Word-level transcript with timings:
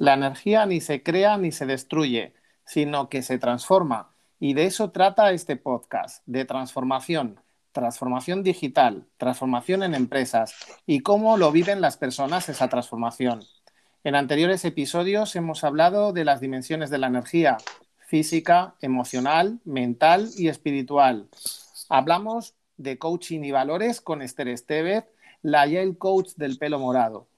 La 0.00 0.14
energía 0.14 0.64
ni 0.64 0.80
se 0.80 1.02
crea 1.02 1.36
ni 1.36 1.52
se 1.52 1.66
destruye, 1.66 2.32
sino 2.64 3.10
que 3.10 3.20
se 3.20 3.38
transforma. 3.38 4.14
Y 4.38 4.54
de 4.54 4.64
eso 4.64 4.92
trata 4.92 5.30
este 5.32 5.56
podcast, 5.56 6.22
de 6.24 6.46
transformación, 6.46 7.38
transformación 7.72 8.42
digital, 8.42 9.06
transformación 9.18 9.82
en 9.82 9.94
empresas 9.94 10.54
y 10.86 11.00
cómo 11.00 11.36
lo 11.36 11.52
viven 11.52 11.82
las 11.82 11.98
personas 11.98 12.48
esa 12.48 12.70
transformación. 12.70 13.42
En 14.02 14.14
anteriores 14.14 14.64
episodios 14.64 15.36
hemos 15.36 15.64
hablado 15.64 16.14
de 16.14 16.24
las 16.24 16.40
dimensiones 16.40 16.88
de 16.88 16.96
la 16.96 17.08
energía, 17.08 17.58
física, 17.98 18.76
emocional, 18.80 19.60
mental 19.66 20.30
y 20.34 20.48
espiritual. 20.48 21.28
Hablamos 21.90 22.54
de 22.78 22.96
coaching 22.96 23.42
y 23.42 23.50
valores 23.50 24.00
con 24.00 24.22
Esther 24.22 24.48
Estevez, 24.48 25.04
la 25.42 25.66
Yale 25.66 25.98
Coach 25.98 26.36
del 26.36 26.56
pelo 26.56 26.78
morado. 26.78 27.28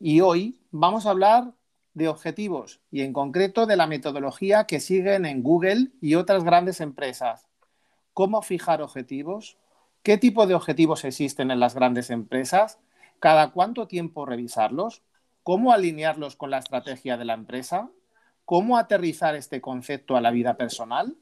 Y 0.00 0.22
hoy 0.22 0.58
vamos 0.76 1.06
a 1.06 1.10
hablar 1.10 1.54
de 1.92 2.08
objetivos 2.08 2.80
y 2.90 3.02
en 3.02 3.12
concreto 3.12 3.64
de 3.64 3.76
la 3.76 3.86
metodología 3.86 4.64
que 4.64 4.80
siguen 4.80 5.24
en 5.24 5.44
Google 5.44 5.92
y 6.00 6.16
otras 6.16 6.42
grandes 6.42 6.80
empresas. 6.80 7.46
¿Cómo 8.12 8.42
fijar 8.42 8.82
objetivos? 8.82 9.56
¿Qué 10.02 10.18
tipo 10.18 10.48
de 10.48 10.56
objetivos 10.56 11.04
existen 11.04 11.52
en 11.52 11.60
las 11.60 11.76
grandes 11.76 12.10
empresas? 12.10 12.80
¿Cada 13.20 13.52
cuánto 13.52 13.86
tiempo 13.86 14.26
revisarlos? 14.26 15.04
¿Cómo 15.44 15.72
alinearlos 15.72 16.34
con 16.34 16.50
la 16.50 16.58
estrategia 16.58 17.16
de 17.16 17.24
la 17.24 17.34
empresa? 17.34 17.88
¿Cómo 18.44 18.76
aterrizar 18.76 19.36
este 19.36 19.60
concepto 19.60 20.16
a 20.16 20.20
la 20.20 20.32
vida 20.32 20.56
personal? 20.56 21.16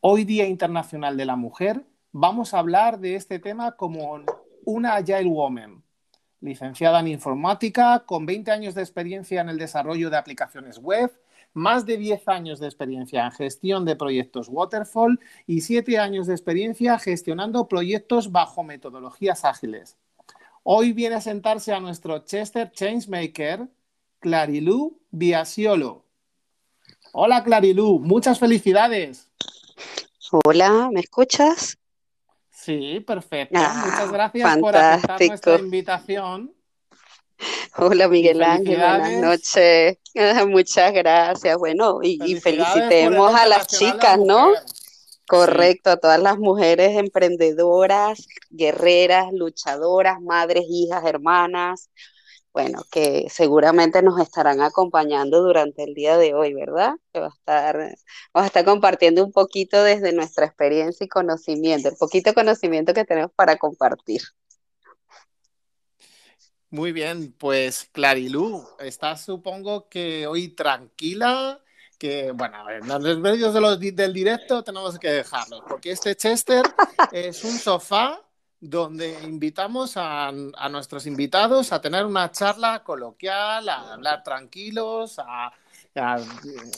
Hoy 0.00 0.24
Día 0.24 0.46
Internacional 0.46 1.16
de 1.16 1.24
la 1.24 1.36
Mujer, 1.36 1.86
vamos 2.12 2.52
a 2.52 2.58
hablar 2.58 2.98
de 3.00 3.14
este 3.14 3.38
tema 3.38 3.72
como 3.76 4.20
una 4.66 4.96
Agile 4.96 5.30
Woman, 5.30 5.77
licenciada 6.40 7.00
en 7.00 7.08
informática, 7.08 8.04
con 8.06 8.26
20 8.26 8.50
años 8.50 8.74
de 8.74 8.82
experiencia 8.82 9.40
en 9.40 9.48
el 9.48 9.58
desarrollo 9.58 10.10
de 10.10 10.16
aplicaciones 10.16 10.78
web, 10.78 11.12
más 11.54 11.86
de 11.86 11.96
10 11.96 12.28
años 12.28 12.60
de 12.60 12.66
experiencia 12.66 13.24
en 13.24 13.32
gestión 13.32 13.84
de 13.84 13.96
proyectos 13.96 14.48
Waterfall 14.48 15.18
y 15.46 15.62
7 15.62 15.98
años 15.98 16.26
de 16.26 16.34
experiencia 16.34 16.98
gestionando 16.98 17.68
proyectos 17.68 18.30
bajo 18.30 18.62
metodologías 18.62 19.44
ágiles. 19.44 19.96
Hoy 20.62 20.92
viene 20.92 21.16
a 21.16 21.20
sentarse 21.20 21.72
a 21.72 21.80
nuestro 21.80 22.18
Chester 22.24 22.70
Changemaker, 22.70 23.68
Clarilú 24.20 25.00
Biasiolo. 25.10 26.04
Hola 27.12 27.42
Clarilú, 27.42 27.98
muchas 27.98 28.38
felicidades. 28.38 29.30
Hola, 30.44 30.90
¿me 30.92 31.00
escuchas? 31.00 31.78
Sí, 32.68 33.00
perfecto. 33.00 33.58
Ah, 33.58 33.82
Muchas 33.82 34.12
gracias 34.12 34.58
por 34.58 34.76
aceptar 34.76 35.26
nuestra 35.26 35.58
invitación. 35.58 36.54
Hola 37.78 38.08
Miguel 38.08 38.42
Ángel, 38.42 38.76
buenas 38.76 39.12
noches. 39.22 39.96
Muchas 40.46 40.92
gracias. 40.92 41.56
Bueno, 41.56 42.00
y, 42.02 42.36
felicitemos 42.36 43.34
a 43.34 43.46
las 43.46 43.68
chicas, 43.68 44.18
¿no? 44.18 44.52
Correcto, 45.26 45.88
a 45.88 45.96
todas 45.96 46.20
las 46.20 46.36
mujeres 46.36 46.94
emprendedoras, 46.98 48.26
guerreras, 48.50 49.32
luchadoras, 49.32 50.20
madres, 50.20 50.64
hijas, 50.68 51.06
hermanas, 51.06 51.88
bueno, 52.58 52.82
que 52.90 53.28
seguramente 53.30 54.02
nos 54.02 54.18
estarán 54.18 54.60
acompañando 54.62 55.42
durante 55.42 55.84
el 55.84 55.94
día 55.94 56.16
de 56.16 56.34
hoy, 56.34 56.54
¿verdad? 56.54 56.94
Que 57.12 57.20
va 57.20 57.26
a 57.26 57.28
estar, 57.28 57.76
vamos 58.34 58.44
a 58.44 58.46
estar 58.46 58.64
compartiendo 58.64 59.24
un 59.24 59.30
poquito 59.30 59.80
desde 59.84 60.12
nuestra 60.12 60.46
experiencia 60.46 61.04
y 61.04 61.08
conocimiento, 61.08 61.88
el 61.88 61.94
poquito 61.96 62.34
conocimiento 62.34 62.94
que 62.94 63.04
tenemos 63.04 63.30
para 63.30 63.58
compartir. 63.58 64.22
Muy 66.68 66.90
bien, 66.90 67.32
pues 67.38 67.88
Clarilú, 67.92 68.66
estás 68.80 69.24
supongo 69.24 69.88
que 69.88 70.26
hoy 70.26 70.48
tranquila, 70.48 71.62
que 71.96 72.32
bueno, 72.32 72.68
en 72.68 72.88
los 72.88 73.18
medios 73.20 73.54
del 73.54 74.12
directo 74.12 74.64
tenemos 74.64 74.98
que 74.98 75.12
dejarlo, 75.12 75.62
porque 75.68 75.92
este 75.92 76.16
Chester 76.16 76.64
es 77.12 77.44
un 77.44 77.56
sofá 77.56 78.27
donde 78.60 79.12
invitamos 79.22 79.92
a, 79.96 80.32
nuestros 80.70 81.06
invitados 81.06 81.72
a 81.72 81.80
tener 81.80 82.04
una 82.04 82.30
charla 82.32 82.82
coloquial, 82.82 83.68
a 83.68 83.94
hablar 83.94 84.22
tranquilos, 84.22 85.18
a, 85.18 85.52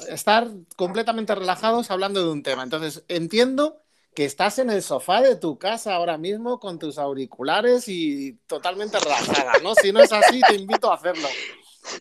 estar 0.09 0.49
completamente 0.77 1.35
relajados 1.35 1.91
hablando 1.91 2.25
de 2.25 2.31
un 2.31 2.43
tema. 2.43 2.63
Entonces, 2.63 3.05
entiendo 3.09 3.83
que 4.15 4.25
estás 4.25 4.59
en 4.59 4.71
el 4.71 4.83
sofá 4.83 5.21
de 5.21 5.37
tu 5.37 5.59
casa 5.59 5.95
ahora 5.95 6.17
mismo 6.17 6.59
con 6.59 6.79
tus 6.79 6.97
auriculares 6.97 7.87
y 7.87 8.33
totalmente 8.47 8.99
relajada, 8.99 9.53
¿no? 9.63 9.75
Si 9.75 9.93
no 9.93 10.01
es 10.01 10.13
así, 10.13 10.41
te 10.41 10.55
invito 10.55 10.91
a 10.91 10.95
hacerlo. 10.95 11.29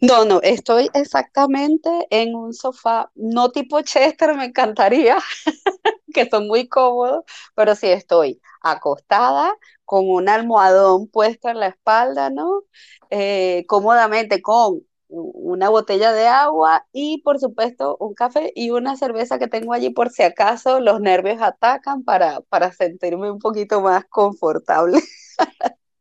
No, 0.02 0.24
no, 0.24 0.40
estoy 0.42 0.90
exactamente 0.94 1.90
en 2.10 2.36
un 2.36 2.54
sofá, 2.54 3.12
no 3.16 3.52
tipo 3.52 3.82
Chester, 3.82 4.36
me 4.36 4.46
encantaría, 4.46 5.18
que 6.14 6.30
son 6.30 6.48
muy 6.48 6.68
cómodos, 6.68 7.26
pero 7.54 7.76
sí 7.76 7.88
estoy 7.88 8.40
acostada 8.62 9.54
con 9.86 10.10
un 10.10 10.30
almohadón 10.30 11.08
puesto 11.08 11.50
en 11.50 11.60
la 11.60 11.68
espalda, 11.68 12.30
¿no? 12.30 12.64
Eh, 13.10 13.66
cómodamente 13.68 14.42
con 14.42 14.82
una 15.10 15.70
botella 15.70 16.14
de 16.14 16.28
agua 16.28 16.86
y 16.92 17.22
por 17.24 17.40
supuesto 17.40 17.98
un 18.00 18.14
café 18.14 18.52
y 18.56 18.70
una 18.70 18.96
cerveza 18.96 19.40
que 19.40 19.48
tengo 19.48 19.74
allí 19.74 19.90
por 19.90 20.12
si 20.12 20.22
acaso 20.22 20.80
los 20.80 21.02
nervios 21.02 21.42
atacan 21.42 22.04
para, 22.04 22.42
para 22.42 22.72
sentirme 22.72 23.32
un 23.32 23.40
poquito 23.40 23.82
más 23.82 24.06
confortable. 24.06 25.00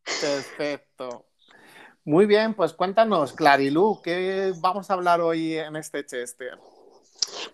Perfecto. 0.05 1.25
Muy 2.05 2.27
bien, 2.27 2.55
pues 2.55 2.73
cuéntanos, 2.73 3.33
Clarilú, 3.33 4.01
¿qué 4.03 4.53
vamos 4.61 4.91
a 4.91 4.95
hablar 4.95 5.21
hoy 5.21 5.57
en 5.57 5.77
este 5.77 6.05
Chester? 6.05 6.59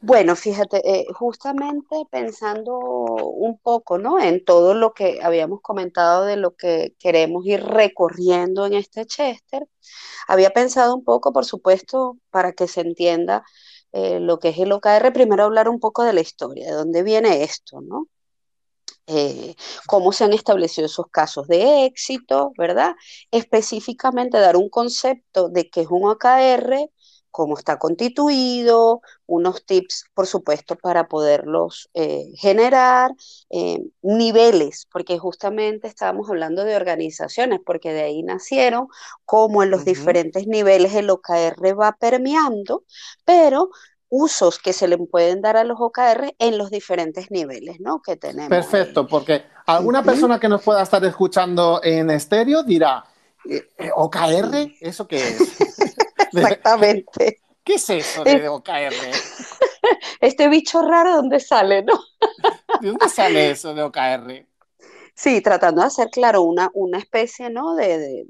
Bueno, 0.01 0.37
fíjate, 0.37 0.81
eh, 0.89 1.07
justamente 1.15 1.97
pensando 2.11 2.79
un 2.79 3.59
poco, 3.59 3.99
¿no? 3.99 4.21
En 4.21 4.45
todo 4.45 4.75
lo 4.75 4.95
que 4.95 5.21
habíamos 5.23 5.61
comentado 5.63 6.25
de 6.25 6.37
lo 6.37 6.55
que 6.57 6.95
queremos 6.99 7.45
ir 7.47 7.63
recorriendo 7.65 8.67
en 8.67 8.75
este 8.75 9.07
Chester, 9.07 9.67
había 10.29 10.51
pensado 10.51 10.95
un 10.95 11.05
poco, 11.05 11.33
por 11.33 11.45
supuesto, 11.45 12.19
para 12.31 12.53
que 12.53 12.69
se 12.69 12.83
entienda 12.83 13.45
eh, 13.93 14.21
lo 14.21 14.39
que 14.39 14.51
es 14.51 14.59
el 14.59 14.73
OKR, 14.73 15.13
primero 15.13 15.45
hablar 15.45 15.69
un 15.69 15.81
poco 15.81 16.05
de 16.05 16.13
la 16.15 16.21
historia, 16.21 16.67
de 16.67 16.73
dónde 16.73 17.03
viene 17.03 17.43
esto, 17.45 17.81
¿no? 17.81 18.07
Eh, 19.07 19.55
cómo 19.87 20.13
se 20.13 20.25
han 20.25 20.33
establecido 20.33 20.87
esos 20.87 21.07
casos 21.11 21.47
de 21.47 21.85
éxito, 21.85 22.53
¿verdad? 22.57 22.95
Específicamente 23.31 24.39
dar 24.39 24.57
un 24.57 24.71
concepto 24.71 25.49
de 25.51 25.69
qué 25.69 25.83
es 25.83 25.89
un 25.91 26.09
OKR, 26.09 26.91
cómo 27.35 27.59
está 27.59 27.81
constituido, 27.81 29.03
unos 29.27 29.67
tips, 29.67 30.05
por 30.15 30.29
supuesto, 30.29 30.77
para 30.77 31.09
poderlos 31.09 31.91
eh, 31.93 32.31
generar, 32.37 33.11
eh, 33.51 33.81
niveles, 34.03 34.87
porque 34.93 35.19
justamente 35.19 35.89
estábamos 35.89 36.31
hablando 36.31 36.63
de 36.63 36.77
organizaciones, 36.77 37.59
porque 37.67 37.93
de 37.93 38.03
ahí 38.03 38.23
nacieron, 38.23 38.87
cómo 39.25 39.65
en 39.65 39.73
los 39.73 39.85
diferentes 39.85 40.47
niveles 40.47 40.95
el 40.95 41.11
OKR 41.11 41.77
va 41.77 41.97
permeando, 41.99 42.85
pero 43.25 43.71
usos 44.09 44.61
que 44.61 44.73
se 44.73 44.87
le 44.87 44.97
pueden 44.97 45.43
dar 45.43 45.57
a 45.57 45.65
los 45.65 45.81
OKR 45.81 46.37
en 46.39 46.57
los 46.57 46.71
diferentes 46.71 47.33
niveles, 47.33 47.81
¿no? 47.81 48.01
Que 48.01 48.15
tenemos. 48.15 48.49
Perfecto, 48.49 49.09
porque 49.09 49.43
alguna 49.67 50.05
persona 50.05 50.39
que 50.39 50.49
nos 50.49 50.63
pueda 50.63 50.85
estar 50.85 51.05
escuchando 51.05 51.81
en 51.83 52.11
estéreo 52.11 52.63
dirá, 52.63 53.05
eh, 53.51 53.91
¿OKR? 53.97 54.73
¿Eso 54.81 55.09
qué 55.09 55.17
es? 55.17 55.94
Exactamente. 56.33 57.41
¿Qué 57.65 57.75
es 57.75 57.91
eso 57.91 58.25
de 58.25 58.49
OKR? 58.49 58.93
Este 60.21 60.49
bicho 60.49 60.81
raro, 60.81 61.17
¿dónde 61.17 61.41
sale, 61.41 61.83
no? 61.83 61.93
¿De 62.81 62.89
dónde 62.89 63.09
sale 63.09 63.51
eso 63.51 63.75
de 63.75 63.83
OKR? 63.83 64.47
Sí, 65.17 65.41
tratando 65.43 65.81
de 65.83 65.87
hacer, 65.87 66.09
claro, 66.11 66.43
una, 66.43 66.71
una 66.75 66.99
especie, 66.99 67.49
¿no? 67.49 67.77
De, 67.77 68.27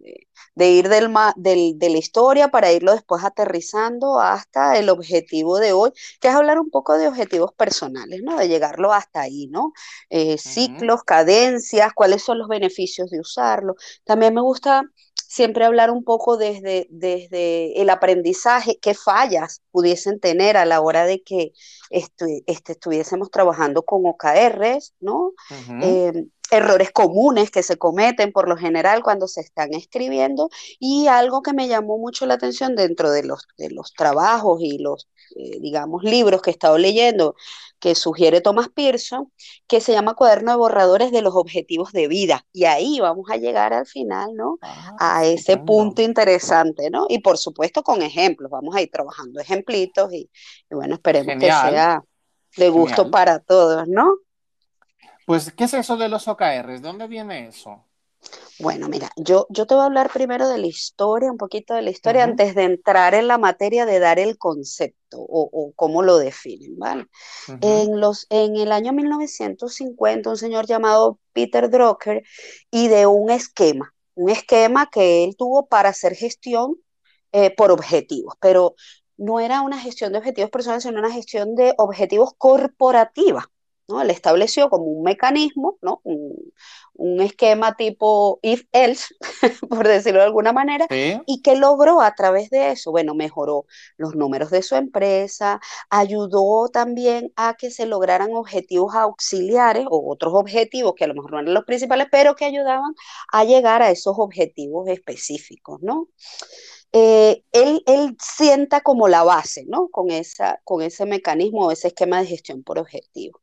de, 0.55 0.69
ir 0.71 0.89
del, 0.89 1.15
del, 1.37 1.79
de 1.79 1.89
la 1.89 1.99
historia 1.99 2.49
para 2.49 2.73
irlo 2.73 2.93
después 2.93 3.25
aterrizando 3.25 4.21
hasta 4.21 4.77
el 4.79 4.91
objetivo 4.91 5.59
de 5.59 5.73
hoy, 5.73 5.93
que 6.21 6.29
es 6.29 6.35
hablar 6.35 6.59
un 6.59 6.71
poco 6.71 6.99
de 6.99 7.09
objetivos 7.09 7.53
personales, 7.55 8.21
¿no? 8.23 8.37
De 8.37 8.49
llegarlo 8.49 8.93
hasta 8.93 9.23
ahí, 9.23 9.47
¿no? 9.47 9.73
Eh, 10.11 10.37
ciclos, 10.37 11.05
cadencias, 11.05 11.93
cuáles 11.95 12.23
son 12.23 12.39
los 12.39 12.49
beneficios 12.49 13.09
de 13.11 13.21
usarlo. 13.21 13.77
También 14.05 14.35
me 14.35 14.43
gusta 14.43 14.83
siempre 15.29 15.65
hablar 15.65 15.91
un 15.91 16.05
poco 16.05 16.37
desde, 16.37 16.87
desde 16.91 17.81
el 17.81 17.91
aprendizaje, 17.91 18.79
qué 18.81 18.95
fallas 18.95 19.63
pudiesen 19.71 20.21
tener 20.21 20.57
a 20.57 20.65
la 20.65 20.81
hora 20.81 21.07
de 21.07 21.23
que 21.23 21.53
este, 21.91 22.43
estuviésemos 22.47 23.31
trabajando 23.31 23.83
con 23.83 24.07
OKRs, 24.07 24.95
¿no? 25.01 25.33
Errores 26.51 26.91
comunes 26.93 27.51
que 27.51 27.63
se 27.63 27.77
cometen 27.77 28.33
por 28.33 28.49
lo 28.49 28.57
general 28.57 29.03
cuando 29.03 29.29
se 29.29 29.41
están 29.41 29.75
escribiendo 29.75 30.51
y 30.79 31.07
algo 31.07 31.43
que 31.43 31.53
me 31.53 31.69
llamó 31.69 31.99
mucho 31.99 32.27
la 32.27 32.35
atención 32.35 32.77
dentro 32.77 33.11
de 33.11 33.25
los, 33.25 33.47
de 33.57 33.71
los 33.71 33.93
trabajos 33.95 34.61
y 34.61 34.79
los, 34.79 35.09
eh, 35.37 35.59
digamos, 35.61 36.05
libros 36.05 36.43
que 36.43 36.51
he 36.51 36.53
estado 36.53 36.79
leyendo 36.79 37.35
que 37.85 37.95
sugiere 37.95 38.41
Thomas 38.41 38.71
Pearson, 38.71 39.31
que 39.67 39.81
se 39.81 39.93
llama 39.93 40.15
Cuaderno 40.15 40.53
de 40.53 40.57
Borradores 40.57 41.13
de 41.13 41.21
los 41.21 41.35
Objetivos 41.35 41.93
de 41.93 42.09
Vida. 42.09 42.47
Y 42.51 42.65
ahí 42.65 42.99
vamos 42.99 43.29
a 43.31 43.37
llegar 43.37 43.75
al 43.75 43.85
final, 43.85 44.35
¿no? 44.35 44.57
Ah, 44.63 44.97
a 44.97 45.27
ese 45.27 45.59
punto 45.59 46.01
interesante, 46.01 46.89
¿no? 46.89 47.05
Y 47.11 47.19
por 47.19 47.37
supuesto 47.37 47.83
con 47.83 48.01
ejemplos, 48.01 48.51
vamos 48.51 48.75
a 48.75 48.81
ir 48.81 48.91
trabajando 48.91 49.39
ejemplitos 49.39 50.11
y, 50.15 50.31
y 50.71 50.75
bueno, 50.75 50.95
esperemos 50.95 51.37
que 51.39 51.47
sea 51.47 52.03
de 52.57 52.69
gusto 52.71 53.03
genial. 53.03 53.11
para 53.11 53.39
todos, 53.41 53.87
¿no? 53.87 54.15
Pues, 55.27 55.53
¿qué 55.53 55.65
es 55.65 55.75
eso 55.75 55.97
de 55.99 56.09
los 56.09 56.29
OKRs? 56.29 56.81
¿De 56.83 56.89
dónde 56.89 57.07
viene 57.09 57.47
eso? 57.49 57.85
Bueno, 58.59 58.89
mira, 58.89 59.11
yo, 59.17 59.47
yo 59.51 59.67
te 59.67 59.75
voy 59.75 59.83
a 59.83 59.87
hablar 59.87 60.11
primero 60.13 60.49
de 60.49 60.59
la 60.59 60.67
historia, 60.67 61.31
un 61.31 61.39
poquito 61.39 61.75
de 61.75 61.83
la 61.83 61.91
historia, 61.91 62.23
antes 62.25 62.55
de 62.55 62.63
entrar 62.65 63.15
en 63.15 63.27
la 63.27 63.37
materia 63.39 63.85
de 63.85 63.99
dar 63.99 64.19
el 64.19 64.39
concepto 64.39 65.19
o, 65.19 65.51
o 65.53 65.73
cómo 65.75 66.03
lo 66.03 66.19
definen, 66.19 66.79
¿vale? 66.79 67.07
En 67.61 68.01
los, 68.01 68.27
en 68.31 68.57
el 68.57 68.73
año 68.73 68.93
1950, 68.93 70.31
un 70.31 70.37
señor 70.37 70.67
llamado 70.67 71.19
Peter 71.33 71.71
Drucker 71.71 72.25
ideó 72.71 73.11
un 73.13 73.31
esquema, 73.31 73.95
un 74.15 74.31
esquema 74.31 74.89
que 74.91 75.25
él 75.25 75.37
tuvo 75.37 75.67
para 75.67 75.91
hacer 75.91 76.15
gestión 76.17 76.77
eh, 77.33 77.51
por 77.55 77.71
objetivos, 77.73 78.35
pero 78.41 78.75
no 79.17 79.41
era 79.41 79.63
una 79.63 79.79
gestión 79.81 80.13
de 80.13 80.19
objetivos 80.19 80.51
personales, 80.51 80.85
sino 80.85 80.99
una 81.01 81.13
gestión 81.13 81.55
de 81.57 81.75
objetivos 81.79 82.33
corporativa, 82.39 83.51
¿no? 83.89 84.01
Él 84.03 84.11
estableció 84.11 84.71
como 84.71 84.85
un 84.87 85.03
mecanismo, 85.05 85.79
¿no? 85.83 86.01
Un, 86.05 86.35
un 86.95 87.21
esquema 87.21 87.75
tipo 87.77 88.39
if-else, 88.43 89.15
por 89.69 89.87
decirlo 89.89 90.21
de 90.21 90.27
alguna 90.27 90.53
manera, 90.53 90.87
Sí. 90.89 91.21
y 91.27 91.43
que 91.43 91.57
logró 91.57 92.01
a 92.01 92.15
través 92.15 92.51
de 92.51 92.71
eso, 92.73 92.91
bueno, 92.93 93.15
mejoró 93.15 93.67
los 93.97 94.15
números 94.15 94.51
de 94.51 94.63
su 94.63 94.77
empresa, 94.77 95.61
ayudó 95.91 96.69
también 96.69 97.33
a 97.37 97.55
que 97.55 97.71
se 97.71 97.87
lograran 97.87 98.33
objetivos 98.35 98.95
auxiliares 98.95 99.87
o 99.91 100.11
otros 100.13 100.35
objetivos 100.35 100.95
que 100.97 101.05
a 101.05 101.09
lo 101.09 101.15
mejor 101.15 101.33
no 101.33 101.41
eran 101.41 101.55
los 101.55 101.65
principales, 101.65 102.07
pero 102.11 102.35
que 102.37 102.45
ayudaban 102.45 102.95
a 103.33 103.45
llegar 103.45 103.83
a 103.83 103.91
esos 103.91 104.15
objetivos 104.19 104.89
específicos, 104.89 105.81
¿no? 105.83 106.09
Eh, 106.93 107.43
él, 107.53 107.83
él 107.87 108.17
sienta 108.21 108.81
como 108.83 109.09
la 109.09 109.25
base, 109.25 109.65
¿no? 109.69 109.89
Con 109.91 110.11
esa, 110.11 110.61
con 110.65 110.83
ese 110.83 111.07
mecanismo 111.07 111.67
o 111.67 111.71
ese 111.73 111.89
esquema 111.89 112.21
de 112.21 112.27
gestión 112.29 112.63
por 112.65 112.79
objetivos. 112.79 113.41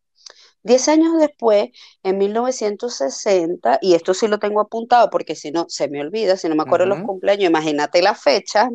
Diez 0.63 0.87
años 0.87 1.17
después, 1.19 1.69
en 2.03 2.17
1960, 2.19 3.79
y 3.81 3.95
esto 3.95 4.13
sí 4.13 4.27
lo 4.27 4.37
tengo 4.39 4.61
apuntado 4.61 5.09
porque 5.09 5.35
si 5.35 5.51
no 5.51 5.65
se 5.69 5.89
me 5.89 6.01
olvida, 6.01 6.37
si 6.37 6.47
no 6.49 6.55
me 6.55 6.63
acuerdo 6.63 6.85
los 6.85 7.01
cumpleaños, 7.01 7.49
imagínate 7.49 8.01
la 8.03 8.13
fecha, 8.13 8.69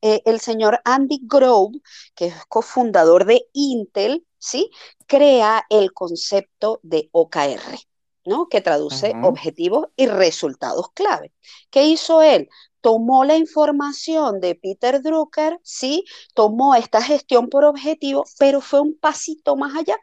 eh, 0.00 0.22
el 0.26 0.40
señor 0.40 0.80
Andy 0.84 1.20
Grove, 1.22 1.80
que 2.14 2.26
es 2.26 2.34
cofundador 2.46 3.24
de 3.24 3.48
Intel, 3.52 4.24
¿sí? 4.38 4.70
Crea 5.06 5.64
el 5.70 5.92
concepto 5.92 6.78
de 6.84 7.08
OKR, 7.12 7.78
¿no? 8.24 8.48
Que 8.48 8.60
traduce 8.60 9.14
objetivos 9.22 9.88
y 9.96 10.06
resultados 10.06 10.92
clave. 10.94 11.32
¿Qué 11.70 11.84
hizo 11.84 12.22
él? 12.22 12.48
Tomó 12.80 13.24
la 13.24 13.36
información 13.36 14.40
de 14.40 14.54
Peter 14.54 15.02
Drucker, 15.02 15.58
¿sí? 15.64 16.04
Tomó 16.34 16.74
esta 16.76 17.02
gestión 17.02 17.48
por 17.48 17.64
objetivo, 17.64 18.24
pero 18.38 18.60
fue 18.60 18.80
un 18.80 18.96
pasito 18.98 19.56
más 19.56 19.74
allá. 19.76 19.96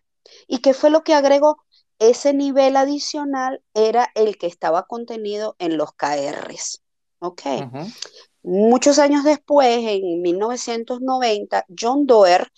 ¿Y 0.47 0.59
qué 0.59 0.73
fue 0.73 0.89
lo 0.89 1.03
que 1.03 1.13
agregó? 1.13 1.57
Ese 1.99 2.33
nivel 2.33 2.77
adicional 2.77 3.61
era 3.73 4.09
el 4.15 4.37
que 4.37 4.47
estaba 4.47 4.87
contenido 4.87 5.55
en 5.59 5.77
los 5.77 5.93
KRs. 5.93 6.81
¿Ok? 7.19 7.41
Muchos 8.43 8.97
años 8.99 9.23
después, 9.23 9.77
en 9.87 10.21
1990, 10.21 11.65
John 11.79 12.07
Doerr 12.07 12.51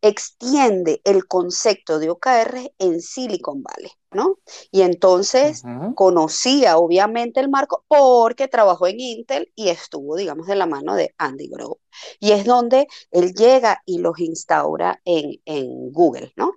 extiende 0.00 1.00
el 1.04 1.26
concepto 1.26 1.98
de 1.98 2.10
OKR 2.10 2.72
en 2.78 3.00
Silicon 3.00 3.62
Valley, 3.62 3.90
¿no? 4.12 4.38
Y 4.70 4.82
entonces 4.82 5.66
conocía 5.94 6.78
obviamente 6.78 7.40
el 7.40 7.48
marco 7.50 7.84
porque 7.88 8.48
trabajó 8.48 8.86
en 8.86 9.00
Intel 9.00 9.52
y 9.54 9.68
estuvo, 9.68 10.16
digamos, 10.16 10.46
de 10.46 10.56
la 10.56 10.66
mano 10.66 10.94
de 10.94 11.14
Andy 11.18 11.48
Grove. 11.48 11.80
Y 12.20 12.32
es 12.32 12.44
donde 12.44 12.86
él 13.10 13.32
llega 13.34 13.82
y 13.84 13.98
los 13.98 14.18
instaura 14.20 15.00
en, 15.04 15.40
en 15.44 15.92
Google, 15.92 16.32
¿no? 16.36 16.52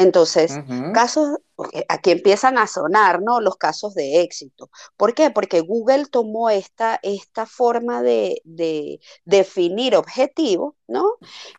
Entonces, 0.00 0.58
casos, 0.94 1.38
aquí 1.88 2.10
empiezan 2.10 2.56
a 2.56 2.66
sonar, 2.66 3.20
¿no? 3.22 3.40
Los 3.40 3.56
casos 3.56 3.94
de 3.94 4.22
éxito. 4.22 4.70
¿Por 4.96 5.14
qué? 5.14 5.30
Porque 5.30 5.60
Google 5.60 6.06
tomó 6.06 6.48
esta, 6.48 6.98
esta 7.02 7.44
forma 7.44 8.02
de, 8.02 8.40
de 8.44 9.00
definir 9.24 9.96
objetivos, 9.96 10.74
¿no? 10.88 11.04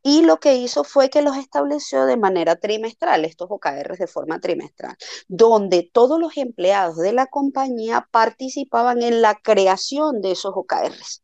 Y 0.01 0.23
lo 0.23 0.39
que 0.39 0.55
hizo 0.55 0.83
fue 0.83 1.09
que 1.11 1.21
los 1.21 1.37
estableció 1.37 2.05
de 2.05 2.17
manera 2.17 2.55
trimestral, 2.55 3.25
estos 3.25 3.47
OKRs 3.51 3.99
de 3.99 4.07
forma 4.07 4.39
trimestral, 4.39 4.95
donde 5.27 5.89
todos 5.93 6.19
los 6.19 6.35
empleados 6.37 6.97
de 6.97 7.13
la 7.13 7.27
compañía 7.27 8.07
participaban 8.11 9.03
en 9.03 9.21
la 9.21 9.35
creación 9.35 10.21
de 10.21 10.31
esos 10.31 10.53
OKRs. 10.55 11.21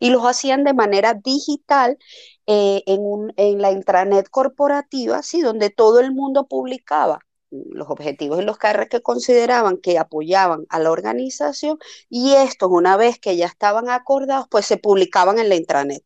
Y 0.00 0.10
los 0.10 0.24
hacían 0.24 0.64
de 0.64 0.74
manera 0.74 1.14
digital 1.14 1.98
eh, 2.46 2.82
en, 2.86 3.00
un, 3.00 3.32
en, 3.36 3.60
la 3.62 3.70
intranet 3.72 4.28
corporativa, 4.28 5.22
¿sí? 5.22 5.40
donde 5.40 5.70
todo 5.70 6.00
el 6.00 6.12
mundo 6.12 6.46
publicaba 6.48 7.20
los 7.50 7.88
objetivos 7.90 8.40
y 8.40 8.44
los 8.44 8.58
carros 8.58 8.88
que 8.90 9.02
consideraban 9.02 9.78
que 9.78 9.98
apoyaban 9.98 10.66
a 10.68 10.78
la 10.80 10.90
organización 10.90 11.78
y 12.10 12.34
estos, 12.34 12.68
una 12.70 12.96
vez 12.96 13.18
que 13.18 13.36
ya 13.36 13.46
estaban 13.46 13.88
acordados, 13.88 14.46
pues 14.50 14.66
se 14.66 14.76
publicaban 14.76 15.38
en 15.38 15.48
la 15.48 15.56
intranet 15.56 16.04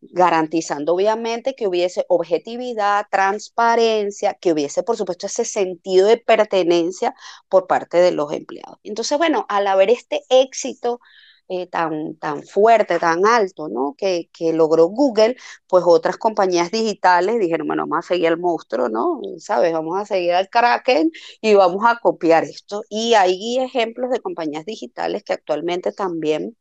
garantizando 0.00 0.94
obviamente 0.94 1.54
que 1.54 1.66
hubiese 1.66 2.04
objetividad, 2.08 3.06
transparencia, 3.10 4.34
que 4.34 4.52
hubiese 4.52 4.82
por 4.82 4.96
supuesto 4.96 5.26
ese 5.26 5.44
sentido 5.44 6.06
de 6.06 6.18
pertenencia 6.18 7.14
por 7.48 7.66
parte 7.66 7.98
de 7.98 8.12
los 8.12 8.32
empleados. 8.32 8.78
Entonces, 8.82 9.18
bueno, 9.18 9.46
al 9.48 9.66
haber 9.66 9.90
este 9.90 10.22
éxito 10.28 11.00
eh, 11.48 11.66
tan, 11.66 12.16
tan 12.16 12.42
fuerte, 12.42 12.98
tan 12.98 13.26
alto, 13.26 13.68
¿no? 13.68 13.94
Que, 13.96 14.30
que, 14.32 14.52
logró 14.52 14.86
Google, 14.86 15.36
pues 15.68 15.84
otras 15.86 16.16
compañías 16.16 16.70
digitales 16.70 17.38
dijeron, 17.38 17.66
bueno, 17.66 17.82
vamos 17.86 18.04
a 18.04 18.08
seguir 18.08 18.28
al 18.28 18.38
monstruo, 18.38 18.88
¿no? 18.88 19.20
¿Sabes? 19.38 19.72
Vamos 19.72 20.00
a 20.00 20.06
seguir 20.06 20.32
al 20.32 20.48
Kraken 20.48 21.10
y 21.40 21.54
vamos 21.54 21.84
a 21.86 21.98
copiar 22.00 22.44
esto. 22.44 22.82
Y 22.88 23.14
hay 23.14 23.58
ejemplos 23.58 24.10
de 24.10 24.20
compañías 24.20 24.64
digitales 24.64 25.22
que 25.24 25.34
actualmente 25.34 25.92
también 25.92 26.56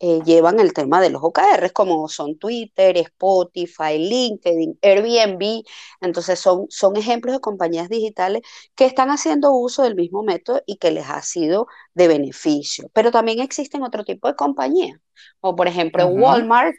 eh, 0.00 0.20
llevan 0.24 0.60
el 0.60 0.72
tema 0.72 1.00
de 1.00 1.10
los 1.10 1.22
OKRs, 1.22 1.72
como 1.72 2.08
son 2.08 2.36
Twitter, 2.38 2.96
Spotify, 2.98 3.98
LinkedIn, 3.98 4.78
Airbnb. 4.82 5.64
Entonces 6.00 6.38
son, 6.38 6.66
son 6.70 6.96
ejemplos 6.96 7.34
de 7.34 7.40
compañías 7.40 7.88
digitales 7.88 8.42
que 8.74 8.84
están 8.86 9.10
haciendo 9.10 9.52
uso 9.52 9.82
del 9.82 9.94
mismo 9.94 10.22
método 10.22 10.62
y 10.66 10.76
que 10.76 10.90
les 10.90 11.08
ha 11.08 11.22
sido 11.22 11.66
de 11.94 12.08
beneficio. 12.08 12.90
Pero 12.92 13.10
también 13.10 13.40
existen 13.40 13.82
otro 13.82 14.04
tipo 14.04 14.28
de 14.28 14.36
compañías, 14.36 14.98
como 15.40 15.56
por 15.56 15.68
ejemplo 15.68 16.06
uh 16.06 16.10
-huh. 16.10 16.22
Walmart, 16.22 16.76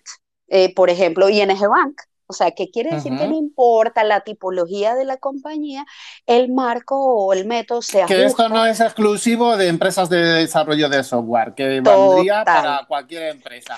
eh, 0.48 0.74
por 0.76 0.90
ejemplo 0.90 1.30
ING 1.30 1.48
Bank. 1.70 2.02
O 2.28 2.34
sea, 2.34 2.52
¿qué 2.52 2.70
quiere 2.72 2.92
decir 2.92 3.12
uh 3.12 3.16
-huh. 3.16 3.20
que 3.20 3.28
no 3.28 3.36
importa 3.38 4.04
la 4.04 4.22
tipología 4.22 4.96
de 4.96 5.06
la 5.06 5.18
compañía, 5.18 5.86
el 6.26 6.52
marco 6.52 6.96
o 7.00 7.34
el 7.34 7.46
método 7.46 7.82
sea 7.82 8.06
Que 8.06 8.26
esto 8.26 8.50
no 8.50 8.66
es 8.66 8.80
exclusivo 8.80 9.58
de 9.58 9.68
empresas 9.68 10.10
de 10.10 10.18
desarrollo 10.18 10.90
de 10.90 11.04
software, 11.04 11.54
que 11.54 11.82
Total. 11.84 11.98
valdría 11.98 12.44
para 12.44 12.86
cualquier 12.88 13.24
empresa. 13.30 13.78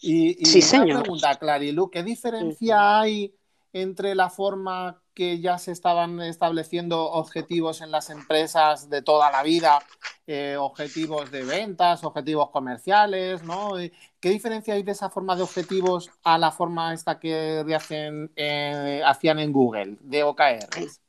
Y, 0.00 0.40
y 0.40 0.44
sí, 0.46 0.58
una 0.58 0.66
señor. 0.68 1.02
pregunta, 1.02 1.34
Clarilu, 1.36 1.90
¿qué 1.90 2.02
diferencia 2.02 3.00
hay 3.00 3.34
entre 3.72 4.14
la 4.14 4.30
forma 4.30 5.02
que 5.14 5.40
ya 5.40 5.58
se 5.58 5.72
estaban 5.72 6.20
estableciendo 6.20 7.10
objetivos 7.10 7.80
en 7.80 7.90
las 7.90 8.08
empresas 8.08 8.88
de 8.88 9.02
toda 9.02 9.30
la 9.30 9.42
vida, 9.42 9.80
eh, 10.26 10.56
objetivos 10.58 11.30
de 11.30 11.44
ventas, 11.44 12.04
objetivos 12.04 12.50
comerciales, 12.50 13.42
¿no? 13.42 13.72
¿Qué 14.20 14.30
diferencia 14.30 14.74
hay 14.74 14.82
de 14.82 14.92
esa 14.92 15.10
forma 15.10 15.34
de 15.34 15.42
objetivos 15.42 16.10
a 16.22 16.38
la 16.38 16.52
forma 16.52 16.94
esta 16.94 17.18
que 17.18 17.64
hacen, 17.74 18.30
eh, 18.36 19.02
hacían 19.04 19.38
en 19.38 19.52
Google, 19.52 19.96
de 20.00 20.22
OKRs? 20.22 21.00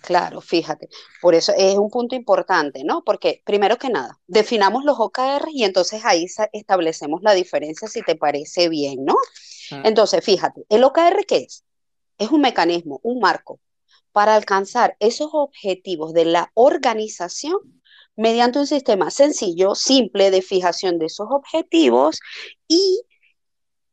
Claro, 0.00 0.40
fíjate, 0.40 0.88
por 1.20 1.34
eso 1.34 1.52
es 1.56 1.76
un 1.76 1.90
punto 1.90 2.14
importante, 2.14 2.84
¿no? 2.84 3.02
Porque 3.04 3.42
primero 3.44 3.76
que 3.76 3.90
nada, 3.90 4.18
definamos 4.26 4.84
los 4.84 4.98
OKR 4.98 5.48
y 5.52 5.64
entonces 5.64 6.04
ahí 6.04 6.26
establecemos 6.52 7.22
la 7.22 7.34
diferencia 7.34 7.88
si 7.88 8.02
te 8.02 8.16
parece 8.16 8.68
bien, 8.68 9.04
¿no? 9.04 9.14
Mm. 9.70 9.86
Entonces, 9.86 10.24
fíjate, 10.24 10.64
¿el 10.68 10.84
OKR 10.84 11.24
qué 11.26 11.38
es? 11.38 11.64
Es 12.18 12.30
un 12.30 12.40
mecanismo, 12.40 13.00
un 13.02 13.20
marco 13.20 13.60
para 14.12 14.34
alcanzar 14.34 14.96
esos 15.00 15.30
objetivos 15.32 16.12
de 16.12 16.24
la 16.24 16.50
organización 16.54 17.56
mediante 18.16 18.58
un 18.58 18.66
sistema 18.66 19.10
sencillo, 19.10 19.74
simple 19.74 20.30
de 20.30 20.42
fijación 20.42 20.98
de 20.98 21.06
esos 21.06 21.28
objetivos 21.30 22.18
y 22.66 23.02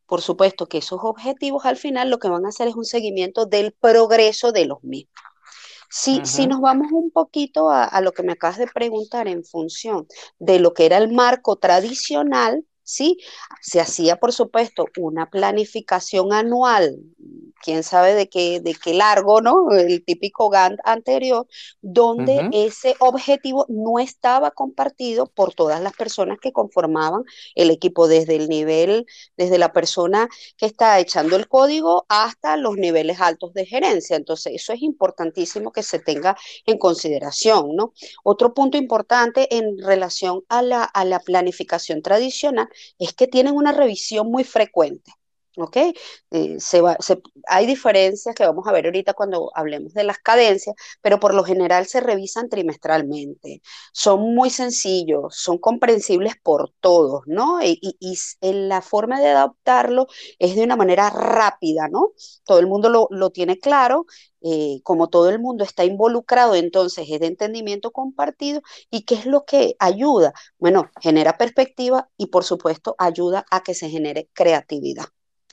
por 0.07 0.21
supuesto 0.21 0.67
que 0.67 0.79
esos 0.79 0.99
objetivos 1.03 1.65
al 1.65 1.77
final 1.77 2.09
lo 2.09 2.19
que 2.19 2.29
van 2.29 2.45
a 2.45 2.49
hacer 2.49 2.67
es 2.67 2.75
un 2.75 2.85
seguimiento 2.85 3.45
del 3.45 3.71
progreso 3.73 4.51
de 4.51 4.65
los 4.65 4.83
mismos. 4.83 5.13
Si, 5.89 6.21
si 6.25 6.47
nos 6.47 6.59
vamos 6.59 6.91
un 6.91 7.11
poquito 7.11 7.69
a, 7.69 7.85
a 7.85 8.01
lo 8.01 8.11
que 8.11 8.23
me 8.23 8.33
acabas 8.33 8.57
de 8.57 8.67
preguntar 8.67 9.27
en 9.27 9.43
función 9.43 10.07
de 10.39 10.59
lo 10.59 10.73
que 10.73 10.85
era 10.85 10.97
el 10.97 11.13
marco 11.13 11.55
tradicional, 11.55 12.65
¿sí? 12.85 13.17
Se 13.61 13.81
hacía, 13.81 14.15
por 14.17 14.31
supuesto, 14.31 14.85
una 14.97 15.29
planificación 15.29 16.31
anual, 16.31 16.97
quién 17.61 17.83
sabe 17.83 18.13
de 18.13 18.29
qué, 18.29 18.61
de 18.61 18.75
qué 18.75 18.93
largo, 18.93 19.41
¿no? 19.41 19.71
El 19.71 20.05
típico 20.05 20.49
Gantt 20.49 20.79
anterior, 20.83 21.47
donde 21.81 22.47
ese 22.53 22.95
objetivo 22.99 23.65
no 23.69 23.97
estaba 23.99 24.51
compartido 24.51 25.25
por 25.25 25.53
todas 25.53 25.81
las 25.81 25.93
personas 25.93 26.37
que 26.39 26.53
conformaban 26.53 27.23
el 27.55 27.71
equipo, 27.71 28.07
desde 28.07 28.35
el 28.35 28.49
nivel, 28.49 29.07
desde 29.35 29.57
la 29.57 29.73
persona 29.73 30.29
que 30.57 30.67
está 30.67 30.99
echando 30.99 31.35
el 31.35 31.47
código 31.47 32.05
hasta 32.07 32.55
los 32.55 32.77
niveles 32.77 33.19
altos 33.19 33.53
de 33.53 33.65
gerencia. 33.65 34.15
Entonces, 34.15 34.53
eso 34.53 34.73
es 34.73 34.83
importantísimo 34.83 35.71
que 35.71 35.81
se 35.81 35.97
tenga 35.97 36.37
en 36.67 36.77
consideración, 36.77 37.75
¿no? 37.75 37.93
Otro 38.23 38.53
punto 38.53 38.77
importante 38.77 39.55
en 39.55 39.79
relación 39.79 40.43
a 40.49 40.61
la, 40.61 40.83
a 40.83 41.03
la 41.03 41.19
planificación 41.19 42.03
tradicional 42.03 42.69
es 42.99 43.13
que 43.13 43.27
tienen 43.27 43.55
una 43.55 43.71
revisión 43.71 44.29
muy 44.31 44.43
frecuente. 44.43 45.11
¿Ok? 45.57 45.77
Eh, 46.31 46.57
hay 47.47 47.65
diferencias 47.65 48.35
que 48.35 48.45
vamos 48.45 48.67
a 48.67 48.71
ver 48.71 48.85
ahorita 48.85 49.13
cuando 49.13 49.51
hablemos 49.55 49.93
de 49.93 50.03
las 50.03 50.19
cadencias, 50.19 50.75
pero 51.01 51.19
por 51.19 51.33
lo 51.33 51.43
general 51.43 51.85
se 51.87 51.99
revisan 52.01 52.49
trimestralmente. 52.49 53.61
Son 53.93 54.21
muy 54.35 54.49
sencillos, 54.49 55.35
son 55.35 55.57
comprensibles 55.57 56.35
por 56.41 56.71
todos, 56.79 57.23
¿no? 57.25 57.59
Y, 57.63 57.79
la 58.41 58.81
forma 58.81 59.19
de 59.19 59.29
adaptarlo 59.29 60.07
es 60.39 60.55
de 60.55 60.63
una 60.63 60.75
manera 60.75 61.09
rápida, 61.09 61.87
¿no? 61.89 62.11
Todo 62.45 62.59
el 62.59 62.67
mundo 62.67 63.07
lo, 63.09 63.29
tiene 63.31 63.59
claro. 63.59 64.05
Eh, 64.47 64.81
como 64.83 65.09
todo 65.09 65.29
el 65.29 65.39
mundo 65.39 65.63
está 65.63 65.85
involucrado, 65.85 66.53
entonces 66.55 67.07
es 67.09 67.19
de 67.19 67.27
entendimiento 67.27 67.91
compartido. 67.91 68.61
¿Y 68.91 69.03
qué 69.03 69.15
es 69.15 69.25
lo 69.25 69.45
que 69.45 69.75
ayuda? 69.79 70.33
Bueno, 70.59 70.89
genera 71.01 71.37
perspectiva 71.37 72.09
y 72.17 72.27
por 72.27 72.43
supuesto 72.43 72.95
ayuda 72.99 73.45
a 73.49 73.63
que 73.63 73.73
se 73.73 73.89
genere 73.89 74.29
creatividad. 74.33 75.05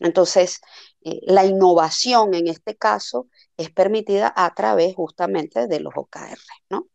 Entonces, 0.06 0.60
eh, 1.02 1.20
la 1.22 1.44
innovación 1.44 2.34
en 2.34 2.48
este 2.48 2.76
caso 2.76 3.28
es 3.56 3.70
permitida 3.70 4.32
a 4.34 4.54
través 4.54 4.94
justamente 4.94 5.66
de 5.66 5.80
los 5.80 5.92
OKR, 5.96 6.38
¿no? 6.70 6.88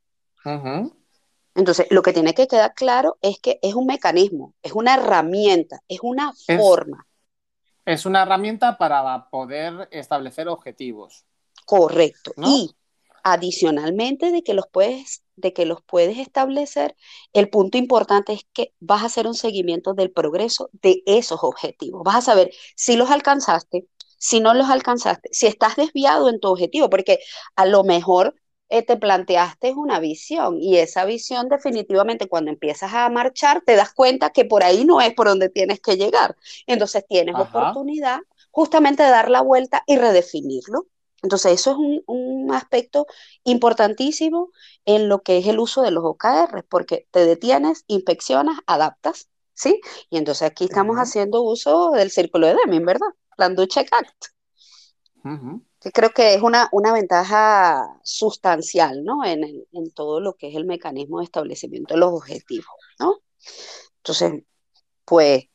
Entonces, 1.56 1.88
lo 1.90 2.02
que 2.02 2.14
tiene 2.14 2.34
que 2.34 2.48
quedar 2.48 2.74
claro 2.74 3.18
es 3.22 3.40
que 3.40 3.60
es 3.62 3.74
un 3.74 3.86
mecanismo, 3.86 4.54
es 4.62 4.72
una 4.74 4.96
herramienta, 4.96 5.82
es 5.88 6.00
una 6.02 6.32
forma. 6.56 7.06
Es 7.84 8.06
una 8.06 8.22
herramienta 8.22 8.78
para 8.78 9.30
poder 9.30 9.90
establecer 9.92 10.48
objetivos. 10.48 11.26
Correcto. 11.66 12.32
Y 12.38 12.76
adicionalmente 13.24 14.32
de 14.32 14.42
que 14.44 14.54
los 14.54 14.68
puedes 14.72 15.24
de 15.38 15.54
que 15.54 15.66
los 15.66 15.82
puedes 15.84 16.18
establecer, 16.18 16.96
el 17.34 17.50
punto 17.50 17.78
importante 17.78 18.34
es 18.34 18.46
que 18.54 18.74
vas 18.80 19.04
a 19.04 19.06
hacer 19.08 19.28
un 19.28 19.36
seguimiento 19.36 19.94
del 19.94 20.12
progreso 20.12 20.70
de 20.74 21.04
esos 21.06 21.40
objetivos. 21.44 22.04
Vas 22.04 22.18
a 22.18 22.22
saber 22.22 22.52
si 22.76 22.98
los 22.98 23.12
alcanzaste, 23.12 23.88
si 24.18 24.40
no 24.42 24.54
los 24.54 24.70
alcanzaste, 24.70 25.30
si 25.32 25.48
estás 25.48 25.76
desviado 25.78 26.30
en 26.30 26.40
tu 26.40 26.50
objetivo, 26.50 26.90
porque 26.90 27.20
a 27.56 27.66
lo 27.66 27.84
mejor 27.84 28.36
eh, 28.70 28.84
te 28.84 28.98
planteaste 28.98 29.74
una 29.74 30.00
visión 30.00 30.58
y 30.62 30.78
esa 30.78 31.06
visión 31.06 31.48
definitivamente 31.50 32.28
cuando 32.28 32.52
empiezas 32.52 32.94
a 32.94 33.10
marchar 33.10 33.62
te 33.66 33.76
das 33.78 33.94
cuenta 33.94 34.32
que 34.32 34.44
por 34.46 34.64
ahí 34.64 34.84
no 34.86 35.00
es 35.02 35.14
por 35.14 35.28
donde 35.28 35.50
tienes 35.50 35.80
que 35.80 35.96
llegar. 35.98 36.36
Entonces 36.66 37.06
tienes 37.08 37.36
oportunidad 37.36 38.20
justamente 38.52 39.04
de 39.04 39.10
dar 39.10 39.30
la 39.30 39.42
vuelta 39.42 39.84
y 39.88 39.98
redefinirlo. 39.98 40.88
Entonces, 41.24 41.54
eso 41.54 41.72
es 41.72 41.78
un, 42.06 42.52
aspecto 42.54 43.08
importantísimo 43.44 44.52
en 44.86 45.10
lo 45.10 45.22
que 45.22 45.38
es 45.38 45.48
el 45.48 45.60
uso 45.60 45.82
de 45.82 45.92
los 45.92 46.04
OKR, 46.04 46.64
porque 46.70 47.08
te 47.12 47.26
detienes, 47.26 47.84
inspeccionas, 47.88 48.60
adaptas, 48.68 49.30
¿sí? 49.54 49.82
Y 50.10 50.18
entonces 50.18 50.44
aquí 50.44 50.66
estamos 50.66 50.98
haciendo 50.98 51.42
uso 51.42 51.92
del 51.92 52.10
círculo 52.10 52.48
de 52.48 52.56
Deming, 52.56 52.86
¿verdad? 52.86 53.08
Plan 53.36 53.56
do 53.56 53.66
check 53.66 53.90
act. 53.92 54.28
creo 55.94 56.12
que 56.12 56.36
es 56.36 56.42
una, 56.42 56.70
una 56.72 56.94
ventaja 56.94 58.00
sustancial, 58.04 59.04
¿no? 59.04 59.26
En, 59.26 59.44
en 59.44 59.92
todo 59.92 60.20
lo 60.20 60.36
que 60.36 60.50
es 60.50 60.56
el 60.56 60.66
mecanismo 60.66 61.20
de 61.20 61.26
establecimiento 61.26 61.94
de 61.94 62.00
los 62.00 62.14
objetivos, 62.14 62.76
¿no? 63.00 63.20
Entonces, 63.98 64.44
pues 65.06 65.46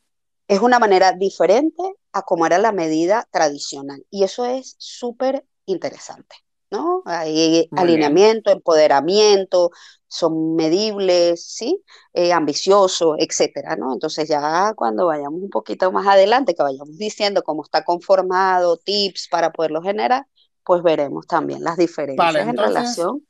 es 0.47 0.59
una 0.59 0.79
manera 0.79 1.13
diferente 1.13 1.83
a 2.11 2.21
como 2.21 2.45
era 2.45 2.59
la 2.59 2.71
medida 2.71 3.27
tradicional. 3.31 4.05
Y 4.09 4.23
eso 4.23 4.45
es 4.45 4.75
súper 4.77 5.45
interesante, 5.65 6.35
¿no? 6.71 7.01
Hay 7.05 7.69
alineamiento, 7.71 8.51
empoderamiento, 8.51 9.71
son 10.07 10.55
medibles, 10.55 11.45
¿sí? 11.45 11.83
Eh, 12.13 12.31
ambiciosos, 12.31 13.15
etcétera, 13.19 13.75
¿no? 13.75 13.93
Entonces 13.93 14.29
ya 14.29 14.73
cuando 14.75 15.07
vayamos 15.07 15.41
un 15.41 15.49
poquito 15.49 15.91
más 15.91 16.07
adelante, 16.07 16.53
que 16.53 16.63
vayamos 16.63 16.97
diciendo 16.97 17.43
cómo 17.43 17.63
está 17.63 17.83
conformado, 17.83 18.77
tips 18.77 19.27
para 19.29 19.51
poderlo 19.51 19.81
generar, 19.81 20.27
pues 20.63 20.83
veremos 20.83 21.27
también 21.27 21.63
las 21.63 21.77
diferencias 21.77 22.35
en 22.35 22.57
relación. 22.57 23.27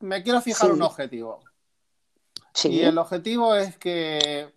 Me 0.00 0.22
quiero 0.22 0.40
fijar 0.40 0.70
un 0.72 0.82
objetivo. 0.82 1.40
Sí. 2.54 2.68
Y 2.68 2.80
el 2.82 2.98
objetivo 2.98 3.54
es 3.54 3.76
que 3.76 4.52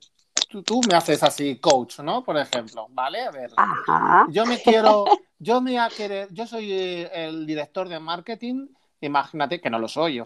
tú, 0.63 0.81
me 0.87 0.95
haces 0.95 1.23
así 1.23 1.59
coach, 1.59 1.99
¿no? 1.99 2.23
Por 2.23 2.37
ejemplo, 2.37 2.87
¿vale? 2.91 3.21
A 3.21 3.31
ver, 3.31 3.51
yo 4.29 4.45
me 4.45 4.61
quiero, 4.61 5.05
yo 5.43 5.61
me 5.61 5.77
a 5.77 5.89
querer, 5.89 6.29
yo 6.31 6.47
soy 6.47 6.71
eh, 6.71 7.09
el 7.13 7.45
director 7.45 7.89
de 7.89 7.99
marketing, 7.99 8.67
imagínate 9.01 9.59
que 9.59 9.69
no 9.69 9.77
lo 9.77 9.87
soy, 9.87 10.21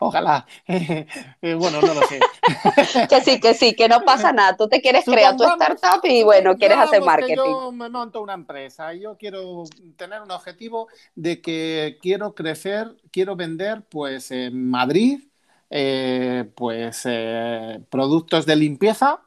ojalá, 0.00 0.46
eh, 0.66 1.06
bueno, 1.54 1.80
no 1.80 1.94
lo 1.94 2.02
sé. 2.02 2.18
que 3.08 3.20
sí, 3.20 3.40
que 3.40 3.54
sí, 3.54 3.74
que 3.74 3.88
no 3.88 4.00
pasa 4.02 4.32
nada, 4.32 4.56
tú 4.56 4.68
te 4.68 4.80
quieres 4.80 5.04
crear 5.04 5.36
tu 5.36 5.44
startup 5.44 6.00
y 6.04 6.24
bueno, 6.24 6.56
quieres 6.56 6.78
hacer 6.78 7.02
marketing. 7.02 7.36
yo 7.36 7.72
me 7.72 7.88
monto 7.88 8.20
una 8.20 8.34
empresa 8.34 8.92
y 8.92 9.00
yo 9.00 9.16
quiero 9.16 9.64
tener 9.96 10.20
un 10.20 10.30
objetivo 10.32 10.88
de 11.14 11.40
que 11.40 11.98
quiero 12.02 12.34
crecer, 12.34 12.96
quiero 13.12 13.36
vender 13.36 13.84
pues 13.88 14.32
en 14.32 14.68
Madrid, 14.68 15.22
eh, 15.70 16.50
pues 16.56 17.04
productos 17.88 18.44
de 18.46 18.56
limpieza 18.56 19.22